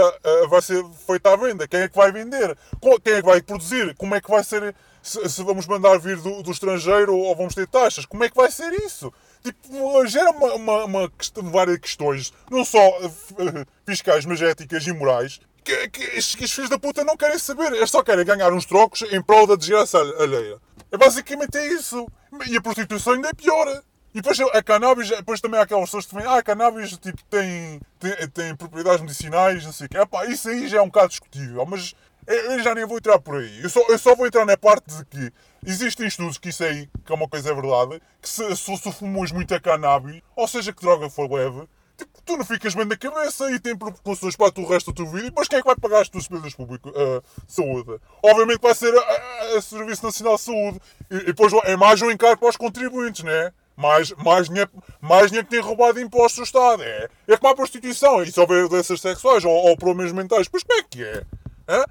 vai 0.50 0.62
ser 0.62 0.84
feita 1.06 1.34
a 1.34 1.36
venda? 1.36 1.68
Quem 1.68 1.82
é 1.82 1.88
que 1.90 1.96
vai 1.96 2.12
vender? 2.12 2.58
Quem 3.04 3.14
é 3.14 3.22
que 3.22 3.28
vai 3.28 3.42
produzir? 3.42 3.96
Como 3.96 4.16
é 4.16 4.22
que 4.22 4.30
vai 4.30 4.44
ser 4.44 4.76
se, 5.04 5.30
se 5.30 5.44
vamos 5.44 5.68
mandar 5.68 6.00
vir 6.00 6.16
do, 6.18 6.42
do, 6.42 6.52
estrangeiro 6.52 7.16
ou 7.16 7.36
vamos 7.36 7.54
ter 7.54 7.68
taxas. 7.68 8.06
Como 8.06 8.24
é 8.24 8.30
que 8.30 8.36
vai 8.36 8.50
ser 8.50 8.72
isso? 8.74 9.14
Tipo, 9.44 10.08
gera 10.08 10.32
uma, 10.32 10.54
uma, 10.54 10.86
uma 10.86 11.10
questão, 11.10 11.44
várias 11.52 11.78
questões, 11.78 12.34
não 12.50 12.64
só 12.64 12.80
uh, 13.00 13.66
fiscais, 13.86 14.26
mas 14.26 14.41
éticas 14.41 14.88
e 14.88 14.94
morais, 14.94 15.41
que, 15.64 15.89
que, 15.89 16.04
estes, 16.04 16.36
estes 16.36 16.52
filhos 16.54 16.70
da 16.70 16.80
puta 16.80 17.04
não 17.04 17.18
querem 17.18 17.38
saber. 17.38 17.74
Eles 17.74 17.91
só 17.91 18.04
querem 18.04 18.26
ganhar 18.26 18.52
uns 18.54 18.66
trocos 18.66 19.02
em 19.02 19.22
prol 19.22 19.48
da 19.48 19.56
desgraça 19.56 19.98
alheia. 19.98 20.58
É 20.91 20.98
basicamente 20.98 21.58
é 21.58 21.74
isso. 21.74 22.08
E 22.48 22.56
a 22.56 22.62
prostituição 22.62 23.14
ainda 23.14 23.30
é 23.30 23.34
pior. 23.34 23.84
E 24.14 24.22
depois 24.22 24.39
a 24.39 24.62
cannabis, 24.62 25.10
depois 25.10 25.41
também 25.41 25.60
há 25.60 25.64
aquelas 25.64 25.86
pessoas 25.86 26.06
que 26.06 26.12
também, 26.12 26.28
ah, 26.28 26.38
a 26.38 26.44
cannabis 26.44 26.96
tipo, 26.98 27.24
tem, 27.32 27.82
tem, 28.00 28.30
tem 28.30 28.56
propriedades 28.56 29.02
medicinais, 29.02 29.66
não 29.66 29.74
sei 29.74 29.88
o 29.88 29.89
quê. 29.89 29.98
Epá, 29.98 30.26
isso 30.26 30.50
aí 30.50 30.68
já 30.68 30.78
é 30.78 30.82
um 30.82 30.88
bocado 30.88 31.10
discutível, 31.10 31.66
mas 31.66 31.96
eu 32.28 32.63
já 32.63 32.74
nem 32.74 32.86
vou 32.86 32.97
entrar 32.97 33.19
por 33.19 33.36
aí. 33.36 33.61
Eu 33.61 33.69
só, 33.69 33.82
eu 33.89 33.97
só 33.97 34.15
vou 34.15 34.28
entrar 34.28 34.45
na 34.45 34.57
parte 34.57 34.86
de 34.93 35.05
que 35.05 35.34
existem 35.65 36.07
estudos 36.07 36.38
que 36.38 36.49
isso 36.49 36.63
aí, 36.63 36.89
que 37.05 37.11
é 37.11 37.15
uma 37.15 37.28
coisa 37.28 37.49
é 37.49 37.53
verdade, 37.53 38.01
que 38.21 38.30
se, 38.30 38.55
se, 38.55 38.78
se 38.78 38.91
fumas 38.91 39.32
muito 39.32 39.53
a 39.53 39.59
cannabis, 39.59 40.21
ou 40.36 40.47
seja, 40.47 40.71
que 40.71 40.82
droga 40.82 41.09
for 41.09 41.32
leve, 41.32 41.67
tipo, 41.97 42.21
tu 42.26 42.38
não 42.38 42.45
ficas 42.45 42.76
bem 42.76 42.86
na 42.86 42.97
cabeça 42.97 43.51
e 43.51 43.59
tem 43.59 43.76
preocupações 43.76 44.36
para 44.36 44.51
o 44.57 44.67
resto 44.67 44.91
do 44.91 44.95
teu 44.95 45.05
vida. 45.05 45.28
E 45.28 45.30
depois 45.30 45.47
quem 45.47 45.59
é 45.59 45.61
que 45.61 45.67
vai 45.67 45.76
pagar 45.76 46.01
as 46.01 46.09
tuas 46.09 46.24
despesas 46.26 46.53
públicas? 46.53 46.91
Uh, 46.91 47.24
saúde. 47.47 47.99
Obviamente 48.24 48.61
vai 48.61 48.76
ser 48.76 48.93
a, 48.95 49.57
a, 49.57 49.61
Serviço 49.61 50.05
Nacional 50.05 50.36
de 50.36 50.41
Saúde. 50.41 50.80
E, 51.09 51.15
e 51.15 51.26
depois 51.26 51.53
é 51.63 51.76
mais 51.76 52.01
um 52.01 52.11
encargo 52.11 52.39
para 52.39 52.49
os 52.49 52.57
contribuintes, 52.57 53.24
né? 53.24 53.51
Mais, 53.76 54.11
mais, 54.11 54.47
dinheiro, 54.47 54.69
mais 55.01 55.28
dinheiro 55.28 55.47
que 55.47 55.55
tem 55.55 55.59
roubado 55.59 55.99
impostos 55.99 56.38
do 56.38 56.43
Estado. 56.43 56.84
É, 56.84 57.09
é 57.28 57.38
como 57.38 57.51
a 57.51 57.55
prostituição. 57.55 58.21
E 58.24 58.32
se 58.32 58.39
houver 58.39 58.67
doenças 58.67 59.01
sexuais 59.01 59.43
ou, 59.43 59.51
ou 59.51 59.76
problemas 59.76 60.11
mentais, 60.11 60.47
pois 60.47 60.63
como 60.63 60.80
é 60.80 60.84
que 60.84 61.03
é? 61.03 61.24
Hã? 61.67 61.84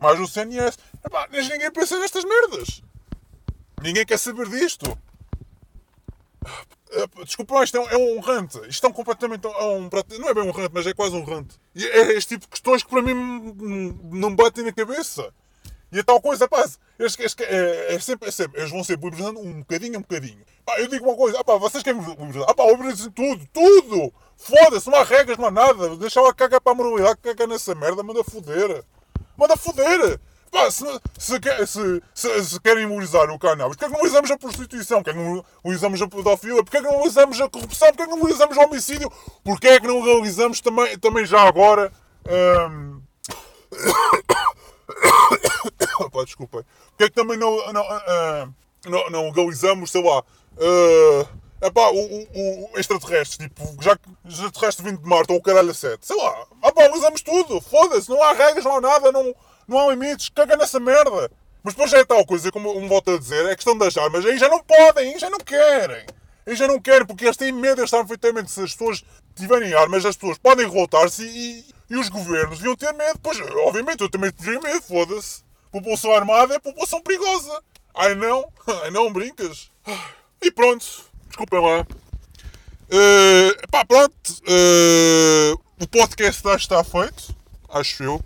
Mais 0.00 0.20
o 0.20 0.26
CNS. 0.26 0.78
Epá, 1.04 1.28
mas 1.30 1.48
ninguém 1.48 1.70
pensa 1.70 1.98
nestas 1.98 2.24
merdas. 2.24 2.82
Ninguém 3.82 4.06
quer 4.06 4.18
saber 4.18 4.48
disto. 4.48 4.96
Desculpa, 7.24 7.64
isto 7.64 7.76
é 7.78 7.96
um, 7.96 8.18
é 8.18 8.20
rant. 8.20 8.54
Isto 8.68 8.86
é 8.86 8.90
um 8.90 8.92
completamente. 8.92 9.46
É 9.46 9.48
um, 9.48 9.88
não 10.18 10.28
é 10.28 10.34
bem 10.34 10.44
um 10.44 10.50
rant, 10.50 10.70
mas 10.72 10.86
é 10.86 10.92
quase 10.92 11.16
um 11.16 11.24
rant. 11.24 11.50
E 11.74 11.84
é 11.84 12.12
este 12.12 12.34
tipo 12.34 12.42
de 12.42 12.48
questões 12.48 12.82
que 12.82 12.90
para 12.90 13.02
mim 13.02 13.14
não 14.12 14.30
me 14.30 14.36
batem 14.36 14.64
na 14.64 14.72
cabeça. 14.72 15.32
E 15.90 15.98
a 16.00 16.04
tal 16.04 16.22
coisa, 16.22 16.48
pá, 16.48 16.64
é, 16.98 17.94
é, 17.94 17.98
sempre, 17.98 18.28
é 18.28 18.32
sempre, 18.32 18.58
eles 18.58 18.70
vão 18.70 18.82
ser 18.82 18.94
liberalizando 18.94 19.40
um 19.40 19.58
bocadinho, 19.58 19.98
um 19.98 20.02
bocadinho. 20.02 20.42
Pá, 20.64 20.80
eu 20.80 20.88
digo 20.88 21.04
uma 21.06 21.14
coisa, 21.14 21.38
ah, 21.38 21.44
pá, 21.44 21.56
vocês 21.56 21.82
querem 21.82 22.00
liberalizar? 22.00 22.48
Ah, 22.48 22.54
pá, 22.54 22.64
liberalizem 22.64 23.10
tudo, 23.10 23.46
tudo! 23.52 24.12
Foda-se, 24.34 24.88
não 24.88 24.98
há 24.98 25.04
regras, 25.04 25.36
não 25.36 25.48
há 25.48 25.50
nada. 25.50 25.94
Deixa 25.96 26.20
lá 26.22 26.32
cagar 26.32 26.62
para 26.62 26.72
a 26.72 26.74
moralidade, 26.74 27.20
cagar 27.20 27.46
nessa 27.46 27.74
merda, 27.74 28.02
manda 28.02 28.24
foder. 28.24 28.82
Manda 29.36 29.56
foder! 29.56 30.20
Pá, 30.52 30.70
se, 30.70 30.84
se, 31.18 31.40
se, 32.14 32.44
se, 32.44 32.60
querem 32.60 32.84
imunizar 32.84 33.28
o 33.30 33.38
cannabis, 33.38 33.74
porquê 33.74 33.86
é 33.86 33.88
que 33.88 33.96
não 33.96 34.04
usamos 34.04 34.30
a 34.30 34.36
prostituição? 34.36 35.02
Porquê 35.02 35.10
é 35.10 35.14
que 35.14 35.18
não 35.18 35.42
usamos 35.64 36.02
a 36.02 36.08
pedofilia? 36.08 36.62
Porquê 36.62 36.76
é 36.76 36.82
que 36.82 36.88
não 36.88 37.06
usamos 37.06 37.40
a 37.40 37.48
corrupção? 37.48 37.88
Porquê 37.88 38.02
é 38.02 38.06
que 38.06 38.14
não 38.14 38.30
usamos 38.30 38.58
o 38.58 38.60
homicídio? 38.60 39.10
Porquê 39.42 39.68
é 39.68 39.80
que 39.80 39.86
não 39.86 40.02
realizamos 40.02 40.60
também, 40.60 40.98
também 40.98 41.24
já 41.24 41.40
agora... 41.40 41.90
Hum... 42.70 43.00
Pá, 46.12 46.24
desculpem. 46.24 46.62
Porquê 46.90 47.04
é 47.04 47.08
que 47.08 47.14
também 47.14 47.38
não, 47.38 47.72
não, 47.72 47.80
uh, 47.80 48.52
não, 48.84 49.08
não 49.08 49.24
legalizamos, 49.28 49.90
sei 49.90 50.02
lá... 50.02 50.22
Uh... 50.58 51.26
Epá, 51.62 51.90
o, 51.90 51.94
o, 51.94 52.70
o 52.72 52.78
extraterrestre, 52.78 53.48
tipo, 53.48 53.80
já 53.80 53.96
que 53.96 54.08
extraterrestre 54.26 54.84
vindo 54.84 55.00
de 55.00 55.08
Marte 55.08 55.32
ou 55.32 55.38
o 55.38 55.42
caralho 55.42 55.70
a 55.70 55.74
7, 55.74 56.04
sei 56.04 56.16
lá, 56.16 56.46
epá, 56.64 56.90
usamos 56.92 57.22
tudo, 57.22 57.60
foda-se, 57.60 58.10
não 58.10 58.20
há 58.20 58.32
regras, 58.32 58.64
não 58.64 58.78
há 58.78 58.80
nada, 58.80 59.12
não, 59.12 59.32
não 59.68 59.78
há 59.78 59.92
limites, 59.92 60.28
caga 60.30 60.56
nessa 60.56 60.80
merda. 60.80 61.30
Mas 61.62 61.74
depois 61.74 61.92
já 61.92 61.98
é 61.98 62.04
tal 62.04 62.26
coisa, 62.26 62.50
como 62.50 62.76
um 62.76 62.88
volta 62.88 63.14
a 63.14 63.18
dizer, 63.18 63.46
é 63.46 63.54
questão 63.54 63.78
das 63.78 63.96
armas, 63.96 64.26
aí 64.26 64.36
já 64.36 64.48
não 64.48 64.58
podem, 64.64 65.14
aí 65.14 65.18
já 65.20 65.30
não 65.30 65.38
querem. 65.38 66.04
Aí 66.44 66.56
já 66.56 66.66
não 66.66 66.80
querem, 66.80 67.06
porque 67.06 67.24
eles 67.24 67.36
têm 67.36 67.52
medo, 67.52 67.80
eles 67.80 67.90
sabem 67.90 68.06
perfeitamente 68.08 68.50
se 68.50 68.60
as 68.60 68.72
pessoas 68.72 69.04
tiverem 69.36 69.72
armas, 69.72 70.04
as 70.04 70.16
pessoas 70.16 70.38
podem 70.38 70.66
revoltar-se 70.66 71.22
e, 71.24 71.64
e, 71.88 71.96
os 71.96 72.08
governos 72.08 72.58
deviam 72.58 72.74
ter 72.74 72.92
medo. 72.94 73.20
Pois, 73.22 73.38
obviamente, 73.64 74.00
eu 74.00 74.10
também 74.10 74.32
teria 74.32 74.60
medo, 74.60 74.82
foda-se. 74.82 75.44
População 75.70 76.12
armada 76.12 76.56
é 76.56 76.58
população 76.58 77.00
perigosa. 77.00 77.62
Ai 77.94 78.16
não, 78.16 78.52
ai 78.82 78.90
não, 78.90 79.12
brincas. 79.12 79.70
E 80.42 80.50
pronto, 80.50 81.11
desculpem 81.32 81.60
lá. 81.60 81.86
Uh, 82.92 83.68
pá, 83.70 83.84
pronto, 83.84 84.14
uh, 84.42 85.60
o 85.80 85.88
podcast 85.88 86.46
acho 86.46 86.68
que 86.68 86.74
está 86.74 86.84
feito, 86.84 87.34
acho 87.70 88.02
eu. 88.02 88.22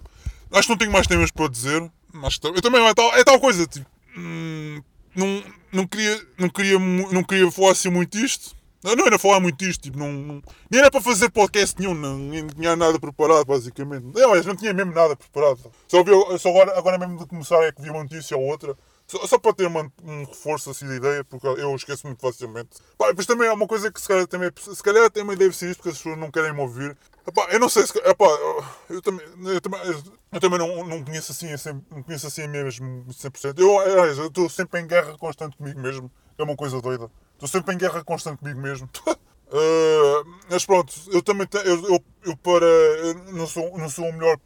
Acho 0.50 0.62
que 0.62 0.70
não 0.70 0.78
tenho 0.78 0.92
mais 0.92 1.06
temas 1.06 1.30
para 1.30 1.48
dizer. 1.48 1.90
Acho 2.24 2.40
que, 2.40 2.46
eu 2.48 2.62
também 2.62 2.84
é 2.84 2.94
tal, 2.94 3.14
é 3.14 3.22
tal 3.22 3.38
coisa, 3.38 3.66
tipo, 3.66 3.86
hum, 4.16 4.82
não, 5.14 5.44
não, 5.72 5.86
queria, 5.86 6.26
não, 6.38 6.48
queria, 6.48 6.78
não 6.78 7.22
queria 7.22 7.50
falar 7.50 7.72
assim 7.72 7.90
muito 7.90 8.18
isto. 8.18 8.56
Não 8.82 9.06
era 9.06 9.18
falar 9.18 9.40
muito 9.40 9.64
isto, 9.64 9.82
tipo, 9.82 9.98
não, 9.98 10.12
não, 10.12 10.42
nem 10.70 10.80
era 10.80 10.90
para 10.90 11.00
fazer 11.00 11.28
podcast 11.30 11.78
nenhum, 11.78 11.94
não, 11.94 12.16
nem 12.18 12.46
tinha 12.46 12.76
nada 12.76 12.98
preparado, 13.00 13.44
basicamente. 13.44 14.06
Eu, 14.14 14.44
não 14.44 14.56
tinha 14.56 14.72
mesmo 14.72 14.92
nada 14.92 15.16
preparado. 15.16 15.58
Só, 15.88 16.04
vi, 16.04 16.10
só 16.38 16.50
agora, 16.50 16.78
agora 16.78 16.98
mesmo 16.98 17.18
de 17.18 17.26
começar 17.26 17.62
é 17.64 17.72
que 17.72 17.82
vi 17.82 17.90
uma 17.90 18.02
notícia 18.02 18.36
ou 18.36 18.44
outra 18.44 18.76
só, 19.06 19.24
só 19.26 19.38
para 19.38 19.54
ter 19.54 19.66
uma, 19.66 19.90
um 20.02 20.24
reforço 20.24 20.70
assim 20.70 20.86
de 20.86 20.96
ideia, 20.96 21.24
porque 21.24 21.46
eu 21.46 21.74
esqueço 21.74 22.06
muito 22.06 22.20
facilmente. 22.20 22.70
Pá, 22.98 23.08
depois 23.08 23.26
também 23.26 23.46
é 23.48 23.52
uma 23.52 23.66
coisa 23.66 23.90
que 23.90 24.00
se 24.00 24.08
calhar 24.08 24.26
também, 24.26 24.50
se 24.56 24.82
calhar 24.82 25.10
também 25.10 25.36
deve 25.36 25.54
ser 25.56 25.70
isto, 25.70 25.78
porque 25.78 25.90
as 25.90 25.96
pessoas 25.98 26.18
não 26.18 26.30
querem 26.30 26.52
me 26.52 26.60
ouvir. 26.60 26.96
Epá, 27.26 27.46
eu 27.50 27.60
não 27.60 27.68
sei 27.68 27.86
se. 27.86 27.96
Epá, 27.98 28.26
eu 28.90 29.00
também, 29.02 29.26
eu 29.46 29.60
também, 29.60 29.80
eu 30.32 30.40
também 30.40 30.58
não, 30.58 30.84
não 30.84 31.04
conheço 31.04 31.32
assim, 31.32 31.48
não 31.90 32.02
conheço 32.02 32.26
assim 32.26 32.48
mesmo 32.48 33.04
100%. 33.08 33.58
Eu, 33.58 34.26
estou 34.26 34.50
sempre 34.50 34.80
em 34.80 34.86
guerra 34.86 35.16
constante 35.18 35.56
comigo 35.56 35.80
mesmo. 35.80 36.10
É 36.38 36.42
uma 36.42 36.56
coisa 36.56 36.80
doida. 36.80 37.10
Estou 37.34 37.48
sempre 37.48 37.74
em 37.74 37.78
guerra 37.78 38.02
constante 38.04 38.38
comigo 38.38 38.60
mesmo. 38.60 38.88
Uh, 39.06 40.24
mas 40.50 40.66
pronto, 40.66 40.92
eu 41.12 41.22
também 41.22 41.46
eu, 41.64 41.84
eu, 41.84 42.04
eu, 42.24 42.36
para 42.38 42.66
eu 42.66 43.14
não 43.32 43.46
sou 43.46 43.78
não 43.78 43.88
sou 43.88 44.04
o 44.04 44.12
melhor 44.12 44.36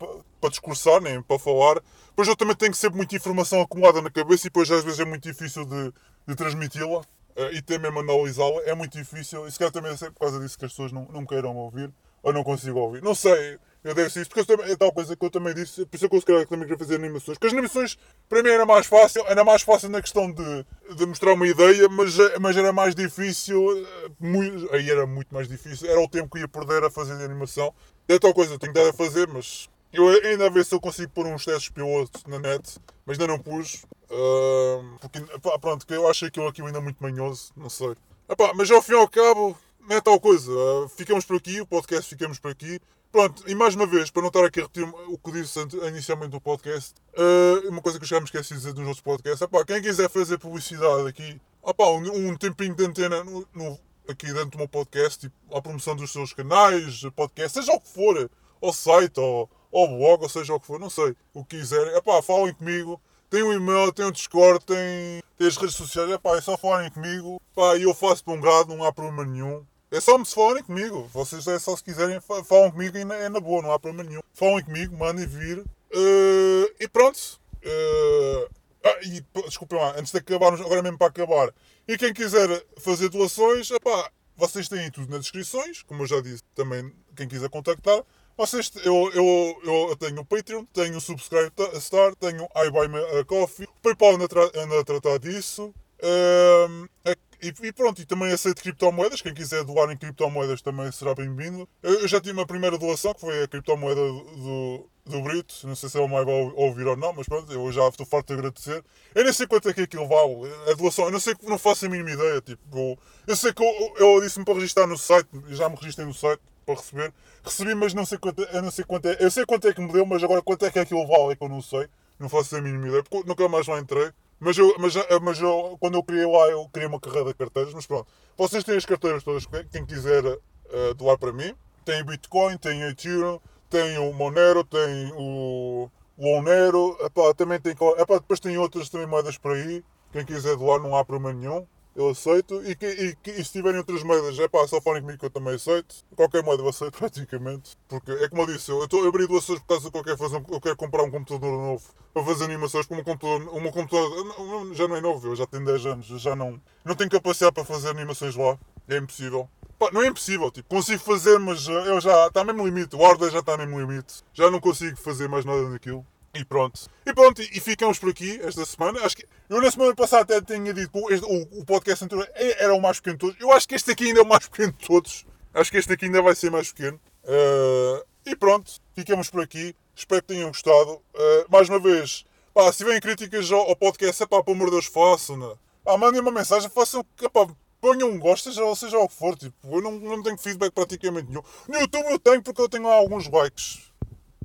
para, 0.40 0.50
discursar 0.50 1.00
nem 1.00 1.22
para 1.22 1.38
falar, 1.38 1.80
Pois 2.20 2.28
eu 2.28 2.36
também 2.36 2.54
tenho 2.54 2.74
sempre 2.74 2.98
muita 2.98 3.16
informação 3.16 3.62
acumulada 3.62 4.02
na 4.02 4.10
cabeça 4.10 4.46
e 4.46 4.50
depois 4.50 4.70
às 4.70 4.84
vezes 4.84 5.00
é 5.00 5.06
muito 5.06 5.22
difícil 5.22 5.64
de, 5.64 5.90
de 6.26 6.34
transmiti-la 6.34 6.98
uh, 6.98 7.04
e 7.52 7.62
ter 7.62 7.80
mesmo 7.80 8.00
analisá-la. 8.00 8.60
É 8.66 8.74
muito 8.74 8.98
difícil. 8.98 9.46
E 9.46 9.50
se 9.50 9.58
calhar 9.58 9.72
também 9.72 9.90
é 9.90 9.96
por 9.96 10.18
causa 10.20 10.38
disso 10.38 10.58
que 10.58 10.66
as 10.66 10.72
pessoas 10.72 10.92
não, 10.92 11.06
não 11.10 11.24
queiram 11.24 11.56
ouvir 11.56 11.90
ou 12.22 12.30
não 12.30 12.44
consigam 12.44 12.76
ouvir. 12.76 13.02
Não 13.02 13.14
sei, 13.14 13.58
eu 13.82 13.94
devo 13.94 14.10
ser 14.10 14.20
isso, 14.20 14.30
porque 14.30 14.52
é 14.52 14.76
tal 14.76 14.92
coisa 14.92 15.16
que 15.16 15.24
eu 15.24 15.30
também 15.30 15.54
disse, 15.54 15.86
por 15.86 15.96
isso 15.96 16.04
é 16.04 16.08
que 16.10 16.14
eu 16.14 16.20
se 16.20 16.26
também 16.26 16.68
queria 16.68 16.76
fazer 16.76 16.96
animações. 16.96 17.38
Porque 17.38 17.46
as 17.46 17.52
animações, 17.54 17.98
para 18.28 18.42
mim, 18.42 18.50
era 18.50 18.66
mais 18.66 18.86
fácil, 18.86 19.24
era 19.26 19.42
mais 19.42 19.62
fácil 19.62 19.88
na 19.88 20.02
questão 20.02 20.30
de, 20.30 20.66
de 20.94 21.06
mostrar 21.06 21.32
uma 21.32 21.46
ideia, 21.46 21.88
mas, 21.88 22.14
mas 22.38 22.54
era 22.54 22.70
mais 22.70 22.94
difícil, 22.94 23.64
eh, 23.78 24.10
muito, 24.20 24.74
aí 24.74 24.90
era 24.90 25.06
muito 25.06 25.32
mais 25.32 25.48
difícil, 25.48 25.88
era 25.88 25.98
o 25.98 26.06
tempo 26.06 26.28
que 26.28 26.40
ia 26.40 26.48
perder 26.48 26.84
a 26.84 26.90
fazer 26.90 27.16
de 27.16 27.24
animação. 27.24 27.72
É 28.06 28.18
tal 28.18 28.34
coisa, 28.34 28.58
tenho 28.58 28.74
que 28.74 28.78
dar 28.78 28.90
a 28.90 28.92
fazer, 28.92 29.26
mas 29.26 29.70
eu 29.92 30.08
ainda 30.08 30.46
a 30.46 30.50
ver 30.50 30.64
se 30.64 30.74
eu 30.74 30.80
consigo 30.80 31.10
pôr 31.12 31.26
uns 31.26 31.44
testes 31.44 31.68
pilotos 31.68 32.24
na 32.26 32.38
net, 32.38 32.78
mas 33.04 33.18
ainda 33.18 33.32
não 33.32 33.38
pus. 33.38 33.84
Uh, 34.10 34.98
porque, 35.00 35.20
pá, 35.40 35.58
pronto, 35.58 35.86
eu 35.92 36.08
acho 36.08 36.26
aquilo 36.26 36.48
aqui 36.48 36.62
ainda 36.62 36.80
muito 36.80 37.02
manhoso, 37.02 37.52
não 37.56 37.68
sei. 37.68 37.94
Epá, 38.28 38.52
mas 38.54 38.70
ao 38.70 38.82
fim 38.82 38.92
e 38.92 38.96
ao 38.96 39.08
cabo, 39.08 39.56
não 39.80 39.96
é 39.96 40.00
tal 40.00 40.20
coisa. 40.20 40.50
Uh, 40.50 40.88
ficamos 40.88 41.24
por 41.24 41.36
aqui, 41.36 41.60
o 41.60 41.66
podcast 41.66 42.08
ficamos 42.08 42.38
por 42.38 42.50
aqui. 42.50 42.80
Pronto, 43.10 43.42
e 43.48 43.54
mais 43.56 43.74
uma 43.74 43.86
vez, 43.86 44.08
para 44.08 44.22
não 44.22 44.28
estar 44.28 44.44
aqui 44.44 44.60
a 44.60 44.62
repetir 44.62 44.88
o 45.08 45.18
que 45.18 45.32
disse 45.32 45.58
inicialmente 45.88 46.30
do 46.30 46.40
podcast, 46.40 46.94
uh, 47.18 47.68
uma 47.68 47.82
coisa 47.82 47.98
que 47.98 48.04
eu 48.04 48.08
já 48.08 48.20
me 48.20 48.24
esqueci 48.24 48.50
de 48.50 48.60
dizer 48.60 48.74
nos 48.74 48.86
outros 48.86 49.00
podcasts, 49.00 49.42
epá, 49.42 49.64
quem 49.64 49.82
quiser 49.82 50.08
fazer 50.08 50.38
publicidade 50.38 51.08
aqui, 51.08 51.40
epá, 51.66 51.86
um, 51.86 52.28
um 52.28 52.36
tempinho 52.36 52.72
de 52.72 52.86
antena 52.86 53.24
no, 53.24 53.44
no, 53.52 53.76
aqui 54.08 54.26
dentro 54.26 54.50
do 54.50 54.58
meu 54.58 54.68
podcast, 54.68 55.18
tipo, 55.18 55.56
a 55.56 55.60
promoção 55.60 55.96
dos 55.96 56.12
seus 56.12 56.32
canais, 56.32 57.00
podcast, 57.16 57.58
seja 57.58 57.72
o 57.72 57.80
que 57.80 57.88
for, 57.88 58.30
ou 58.60 58.72
site, 58.72 59.18
ou 59.18 59.50
ou 59.70 59.88
blog, 59.88 60.22
ou 60.22 60.28
seja 60.28 60.54
o 60.54 60.60
que 60.60 60.66
for, 60.66 60.78
não 60.78 60.90
sei, 60.90 61.14
o 61.34 61.44
que 61.44 61.58
quiserem. 61.58 61.94
É 61.94 62.00
pá, 62.00 62.22
falem 62.22 62.54
comigo. 62.54 63.00
Tem 63.28 63.42
um 63.42 63.52
e-mail, 63.52 63.92
tem 63.92 64.04
um 64.04 64.10
Discord, 64.10 64.64
tem, 64.64 65.22
tem 65.38 65.46
as 65.46 65.56
redes 65.56 65.76
sociais. 65.76 66.10
É 66.10 66.18
pá, 66.18 66.36
é 66.36 66.40
só 66.40 66.56
falarem 66.56 66.90
comigo. 66.90 67.40
Pá, 67.54 67.76
eu 67.76 67.94
faço 67.94 68.24
de 68.24 68.30
um 68.32 68.40
grado, 68.40 68.74
não 68.74 68.84
há 68.84 68.92
problema 68.92 69.24
nenhum. 69.24 69.64
É 69.90 70.00
só 70.00 70.16
me 70.18 70.26
se 70.26 70.34
falarem 70.34 70.62
comigo. 70.62 71.08
Vocês 71.12 71.46
é 71.46 71.58
só 71.58 71.76
se 71.76 71.82
quiserem, 71.82 72.20
falam 72.20 72.70
comigo 72.70 72.96
e 72.96 73.00
é 73.00 73.28
na 73.28 73.40
boa, 73.40 73.62
não 73.62 73.72
há 73.72 73.78
problema 73.78 74.08
nenhum. 74.08 74.22
Falem 74.34 74.64
comigo, 74.64 74.96
mandem 74.96 75.26
vir. 75.26 75.58
Uh, 75.58 76.74
e 76.78 76.88
pronto. 76.88 77.40
Uh, 77.64 78.60
ah, 78.82 78.98
e 79.02 79.22
desculpem 79.44 79.78
lá, 79.78 79.94
antes 79.98 80.10
de 80.10 80.18
acabarmos, 80.18 80.60
agora 80.60 80.82
mesmo 80.82 80.96
para 80.96 81.08
acabar. 81.08 81.52
E 81.86 81.98
quem 81.98 82.14
quiser 82.14 82.64
fazer 82.78 83.10
doações, 83.10 83.70
epá, 83.70 84.10
vocês 84.36 84.68
têm 84.68 84.90
tudo 84.90 85.10
nas 85.10 85.22
descrições, 85.22 85.82
como 85.82 86.02
eu 86.02 86.06
já 86.06 86.20
disse, 86.20 86.42
também 86.54 86.90
quem 87.14 87.28
quiser 87.28 87.50
contactar. 87.50 88.02
Vocês, 88.40 88.72
eu, 88.86 89.10
eu, 89.12 89.60
eu 89.90 89.96
tenho 89.96 90.22
o 90.22 90.24
Patreon, 90.24 90.64
tenho 90.72 90.96
o 90.96 91.00
Subscribe 91.00 91.52
Star, 91.78 92.14
tenho 92.14 92.44
o 92.44 92.48
I 92.56 93.20
a 93.20 93.24
Coffee, 93.26 93.66
o 93.66 93.80
PayPal 93.82 94.14
anda, 94.14 94.26
anda 94.54 94.80
a 94.80 94.82
tratar 94.82 95.18
disso. 95.18 95.74
Um, 96.02 96.86
é, 97.04 97.14
e, 97.42 97.52
e, 97.62 97.70
pronto, 97.70 98.00
e 98.00 98.06
também 98.06 98.32
aceito 98.32 98.62
criptomoedas. 98.62 99.20
Quem 99.20 99.34
quiser 99.34 99.62
doar 99.62 99.90
em 99.90 99.96
criptomoedas 99.98 100.62
também 100.62 100.90
será 100.90 101.14
bem-vindo. 101.14 101.68
Eu, 101.82 102.00
eu, 102.00 102.08
já 102.08 102.18
tive 102.18 102.32
uma 102.32 102.46
primeira 102.46 102.78
doação, 102.78 103.12
que 103.12 103.20
foi 103.20 103.42
a 103.42 103.46
criptomoeda 103.46 104.00
do, 104.00 104.88
do 105.04 105.20
Brito. 105.20 105.54
Não 105.64 105.76
sei 105.76 105.90
se 105.90 105.98
é 105.98 106.00
o 106.00 106.08
mais 106.08 106.24
vai 106.24 106.34
ouvir 106.34 106.86
ou 106.86 106.96
não, 106.96 107.12
mas 107.12 107.28
pronto, 107.28 107.52
eu 107.52 107.70
já 107.70 107.86
estou 107.88 108.06
farto 108.06 108.28
de 108.28 108.38
agradecer. 108.38 108.82
Eu 109.14 109.22
nem 109.22 109.34
sei 109.34 109.46
quanto 109.46 109.68
é 109.68 109.74
que 109.74 109.82
aquilo 109.82 110.08
vale. 110.08 110.50
A 110.66 110.72
doação, 110.72 111.04
eu 111.04 111.10
não 111.10 111.20
sei, 111.20 111.34
não 111.42 111.58
faço 111.58 111.84
a 111.84 111.90
mínima 111.90 112.12
ideia. 112.12 112.40
Tipo, 112.40 112.62
eu, 112.74 112.98
eu 113.26 113.36
sei 113.36 113.52
que 113.52 113.62
eu, 113.62 113.94
eu 113.98 114.20
disse-me 114.22 114.46
para 114.46 114.54
registrar 114.54 114.86
no 114.86 114.96
site, 114.96 115.28
já 115.50 115.68
me 115.68 115.76
registrei 115.76 116.06
no 116.06 116.14
site 116.14 116.40
para 116.64 116.74
receber. 116.74 117.12
Recebi, 117.42 117.74
mas 117.74 117.94
não 117.94 118.04
sei 118.04 118.18
quanto, 118.18 118.42
eu 118.42 118.62
não 118.62 118.70
sei 118.70 118.84
quanto 118.84 119.06
é. 119.06 119.16
Eu 119.20 119.30
sei 119.30 119.44
quanto 119.44 119.68
é 119.68 119.72
que 119.72 119.80
me 119.80 119.92
deu, 119.92 120.06
mas 120.06 120.22
agora 120.22 120.42
quanto 120.42 120.64
é 120.64 120.70
que 120.70 120.78
aquilo 120.78 121.06
vale 121.06 121.32
é 121.32 121.36
que 121.36 121.42
eu 121.44 121.48
não 121.48 121.62
sei. 121.62 121.88
Não 122.18 122.28
faço 122.28 122.56
a 122.56 122.60
mínima 122.60 122.88
ideia, 122.88 123.02
porque 123.02 123.26
nunca 123.26 123.48
mais 123.48 123.66
lá 123.66 123.78
entrei. 123.78 124.10
Mas, 124.38 124.56
eu, 124.56 124.74
mas, 124.78 124.94
mas 125.22 125.40
eu, 125.40 125.76
quando 125.80 125.94
eu 125.94 126.02
criei 126.02 126.26
lá, 126.26 126.48
eu 126.48 126.68
criei 126.70 126.88
uma 126.88 127.00
carreira 127.00 127.28
de 127.28 127.34
carteiras. 127.34 127.74
Mas 127.74 127.86
pronto, 127.86 128.06
vocês 128.36 128.64
têm 128.64 128.76
as 128.76 128.86
carteiras 128.86 129.22
todas, 129.22 129.46
quem 129.70 129.84
quiser 129.84 130.24
uh, 130.24 130.94
doar 130.96 131.18
para 131.18 131.32
mim. 131.32 131.54
Tem 131.84 132.04
Bitcoin, 132.04 132.56
tem 132.58 132.82
Ethereum, 132.82 133.40
tem 133.68 133.98
o 133.98 134.12
Monero, 134.12 134.64
tem 134.64 135.12
o 135.16 135.90
Lonero. 136.18 136.96
Epá, 137.00 137.34
também 137.34 137.60
tem, 137.60 137.72
epá, 137.72 138.14
depois 138.14 138.40
tem 138.40 138.56
outras 138.58 138.88
também 138.88 139.06
moedas 139.06 139.38
por 139.38 139.52
aí. 139.52 139.82
Quem 140.12 140.24
quiser 140.24 140.56
doar, 140.56 140.80
não 140.80 140.96
há 140.96 141.04
problema 141.04 141.32
nenhum 141.32 141.66
eu 142.00 142.10
aceito. 142.10 142.62
E, 142.64 142.74
que, 142.74 142.86
e, 142.86 143.16
que, 143.16 143.30
e 143.30 143.44
se 143.44 143.52
tiverem 143.52 143.78
outras 143.78 144.02
moedas, 144.02 144.38
é 144.38 144.48
pá, 144.48 144.66
só 144.66 144.80
falem 144.80 145.02
comigo 145.02 145.18
que 145.18 145.26
eu 145.26 145.30
também 145.30 145.54
aceito. 145.54 145.94
Qualquer 146.16 146.42
moeda 146.42 146.62
eu 146.62 146.68
aceito 146.68 146.96
praticamente. 146.98 147.76
Porque 147.88 148.10
é 148.12 148.28
como 148.28 148.42
eu 148.42 148.46
disse, 148.46 148.70
eu, 148.70 148.80
eu, 148.80 148.98
eu 148.98 149.08
abri 149.08 149.26
doações 149.26 149.60
por 149.60 149.66
causa 149.66 149.90
que 149.90 149.96
eu 149.96 150.04
quero, 150.04 150.16
fazer, 150.18 150.44
eu 150.50 150.60
quero 150.60 150.76
comprar 150.76 151.02
um 151.02 151.10
computador 151.10 151.50
novo 151.50 151.84
para 152.12 152.24
fazer 152.24 152.44
animações 152.44 152.86
com 152.86 152.96
um 152.96 153.04
computador. 153.04 153.54
Um 153.54 153.70
computador 153.70 154.74
já 154.74 154.88
não 154.88 154.96
é 154.96 155.00
novo, 155.00 155.28
eu 155.28 155.36
já 155.36 155.46
tenho 155.46 155.64
10 155.64 155.86
anos, 155.86 156.06
já 156.06 156.34
não, 156.34 156.60
não 156.84 156.94
tenho 156.94 157.10
capacidade 157.10 157.54
para 157.54 157.64
fazer 157.64 157.90
animações 157.90 158.34
lá. 158.34 158.58
É 158.88 158.96
impossível. 158.96 159.48
Pá, 159.78 159.88
não 159.92 160.02
é 160.02 160.08
impossível, 160.08 160.50
tipo, 160.50 160.68
consigo 160.68 161.02
fazer, 161.02 161.38
mas 161.38 161.66
eu 161.66 162.00
já 162.00 162.26
está 162.26 162.44
mesmo 162.44 162.66
limite. 162.66 162.96
O 162.96 162.98
hardware 162.98 163.30
já 163.30 163.38
está 163.38 163.56
mesmo 163.56 163.80
limite. 163.80 164.22
Já 164.34 164.50
não 164.50 164.60
consigo 164.60 164.96
fazer 164.96 165.28
mais 165.28 165.44
nada 165.44 165.70
daquilo. 165.70 166.04
E 166.32 166.44
pronto. 166.44 166.88
E 167.04 167.12
pronto, 167.12 167.42
e 167.42 167.60
ficamos 167.60 167.98
por 167.98 168.10
aqui 168.10 168.40
esta 168.42 168.64
semana. 168.64 169.00
Acho 169.04 169.16
que 169.16 169.26
eu 169.48 169.60
na 169.60 169.70
semana 169.70 169.94
passada 169.96 170.36
até 170.36 170.54
tinha 170.54 170.72
dito 170.72 170.90
que 170.90 170.98
o, 170.98 171.60
o, 171.60 171.64
podcast 171.64 172.04
anterior 172.04 172.28
é, 172.34 172.64
era 172.64 172.74
o 172.74 172.80
mais 172.80 173.00
pequeno 173.00 173.16
de 173.16 173.20
todos. 173.20 173.40
Eu 173.40 173.52
acho 173.52 173.66
que 173.66 173.74
este 173.74 173.90
aqui 173.90 174.06
ainda 174.06 174.20
é 174.20 174.22
o 174.22 174.26
mais 174.26 174.46
pequeno 174.46 174.72
de 174.72 174.86
todos. 174.86 175.26
Acho 175.52 175.70
que 175.70 175.78
este 175.78 175.92
aqui 175.92 176.04
ainda 176.04 176.22
vai 176.22 176.34
ser 176.36 176.50
mais 176.50 176.72
pequeno. 176.72 177.00
Uh, 177.24 178.04
e 178.24 178.36
pronto, 178.36 178.70
ficamos 178.94 179.28
por 179.28 179.42
aqui. 179.42 179.74
Espero 179.94 180.22
que 180.22 180.28
tenham 180.28 180.48
gostado. 180.48 180.92
Uh, 180.92 181.50
mais 181.50 181.68
uma 181.68 181.80
vez, 181.80 182.24
pá, 182.54 182.70
se 182.70 182.78
tiverem 182.78 183.00
críticas 183.00 183.50
ao, 183.50 183.68
ao 183.68 183.74
podcast, 183.74 184.22
é 184.22 184.26
pá, 184.26 184.42
pelo 184.42 184.56
amor 184.56 184.66
de 184.66 184.72
Deus, 184.72 184.86
façam. 184.86 185.36
Né? 185.36 185.52
Ah, 185.84 185.98
mandem 185.98 186.20
uma 186.20 186.30
mensagem, 186.30 186.70
façam. 186.70 187.04
Epá, 187.20 187.48
ponham 187.80 188.08
um 188.08 188.20
gosto, 188.20 188.52
seja, 188.52 188.74
seja 188.76 188.98
o 188.98 189.08
que 189.08 189.14
for. 189.14 189.36
Tipo, 189.36 189.54
eu 189.64 189.82
não, 189.82 189.92
não 189.92 190.22
tenho 190.22 190.38
feedback 190.38 190.72
praticamente 190.72 191.28
nenhum. 191.28 191.42
No 191.68 191.80
YouTube 191.80 192.06
eu 192.08 192.18
tenho 192.20 192.40
porque 192.40 192.62
eu 192.62 192.68
tenho 192.68 192.84
lá 192.84 192.94
alguns 192.94 193.28
likes. 193.28 193.90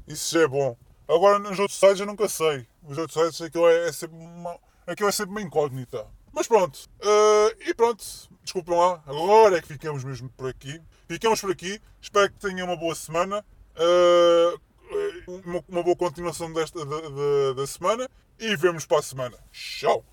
Isso 0.07 0.33
já 0.33 0.41
é 0.41 0.47
bom. 0.47 0.75
Agora 1.07 1.39
nos 1.39 1.59
outros 1.59 1.79
sites 1.79 1.99
eu 1.99 2.05
nunca 2.05 2.27
sei. 2.27 2.67
Os 2.83 2.97
outros 2.97 3.13
sites 3.13 3.41
aquilo 3.41 3.67
é, 3.67 3.89
é 3.89 3.91
sempre 3.91 4.17
uma, 4.17 4.57
aquilo 4.87 5.09
é 5.09 5.11
sempre 5.11 5.31
uma 5.31 5.41
incógnita. 5.41 6.07
Mas 6.33 6.47
pronto. 6.47 6.77
Uh, 6.99 7.69
e 7.69 7.73
pronto. 7.73 8.03
Desculpem 8.43 8.77
lá. 8.77 9.01
Agora 9.07 9.57
é 9.57 9.61
que 9.61 9.67
ficamos 9.67 10.03
mesmo 10.03 10.29
por 10.29 10.49
aqui. 10.49 10.81
Ficamos 11.07 11.39
por 11.39 11.51
aqui. 11.51 11.81
Espero 12.01 12.31
que 12.31 12.39
tenham 12.39 12.67
uma 12.67 12.75
boa 12.75 12.93
semana. 12.93 13.45
Uh, 13.75 14.59
uma, 15.45 15.63
uma, 15.67 15.83
boa 15.83 15.95
continuação 15.95 16.51
desta 16.51 16.85
da, 16.85 17.01
da, 17.01 17.53
da 17.55 17.67
semana. 17.67 18.09
E 18.37 18.55
vemos 18.57 18.85
para 18.85 18.99
a 18.99 19.03
semana. 19.03 19.37
Tchau! 19.51 20.03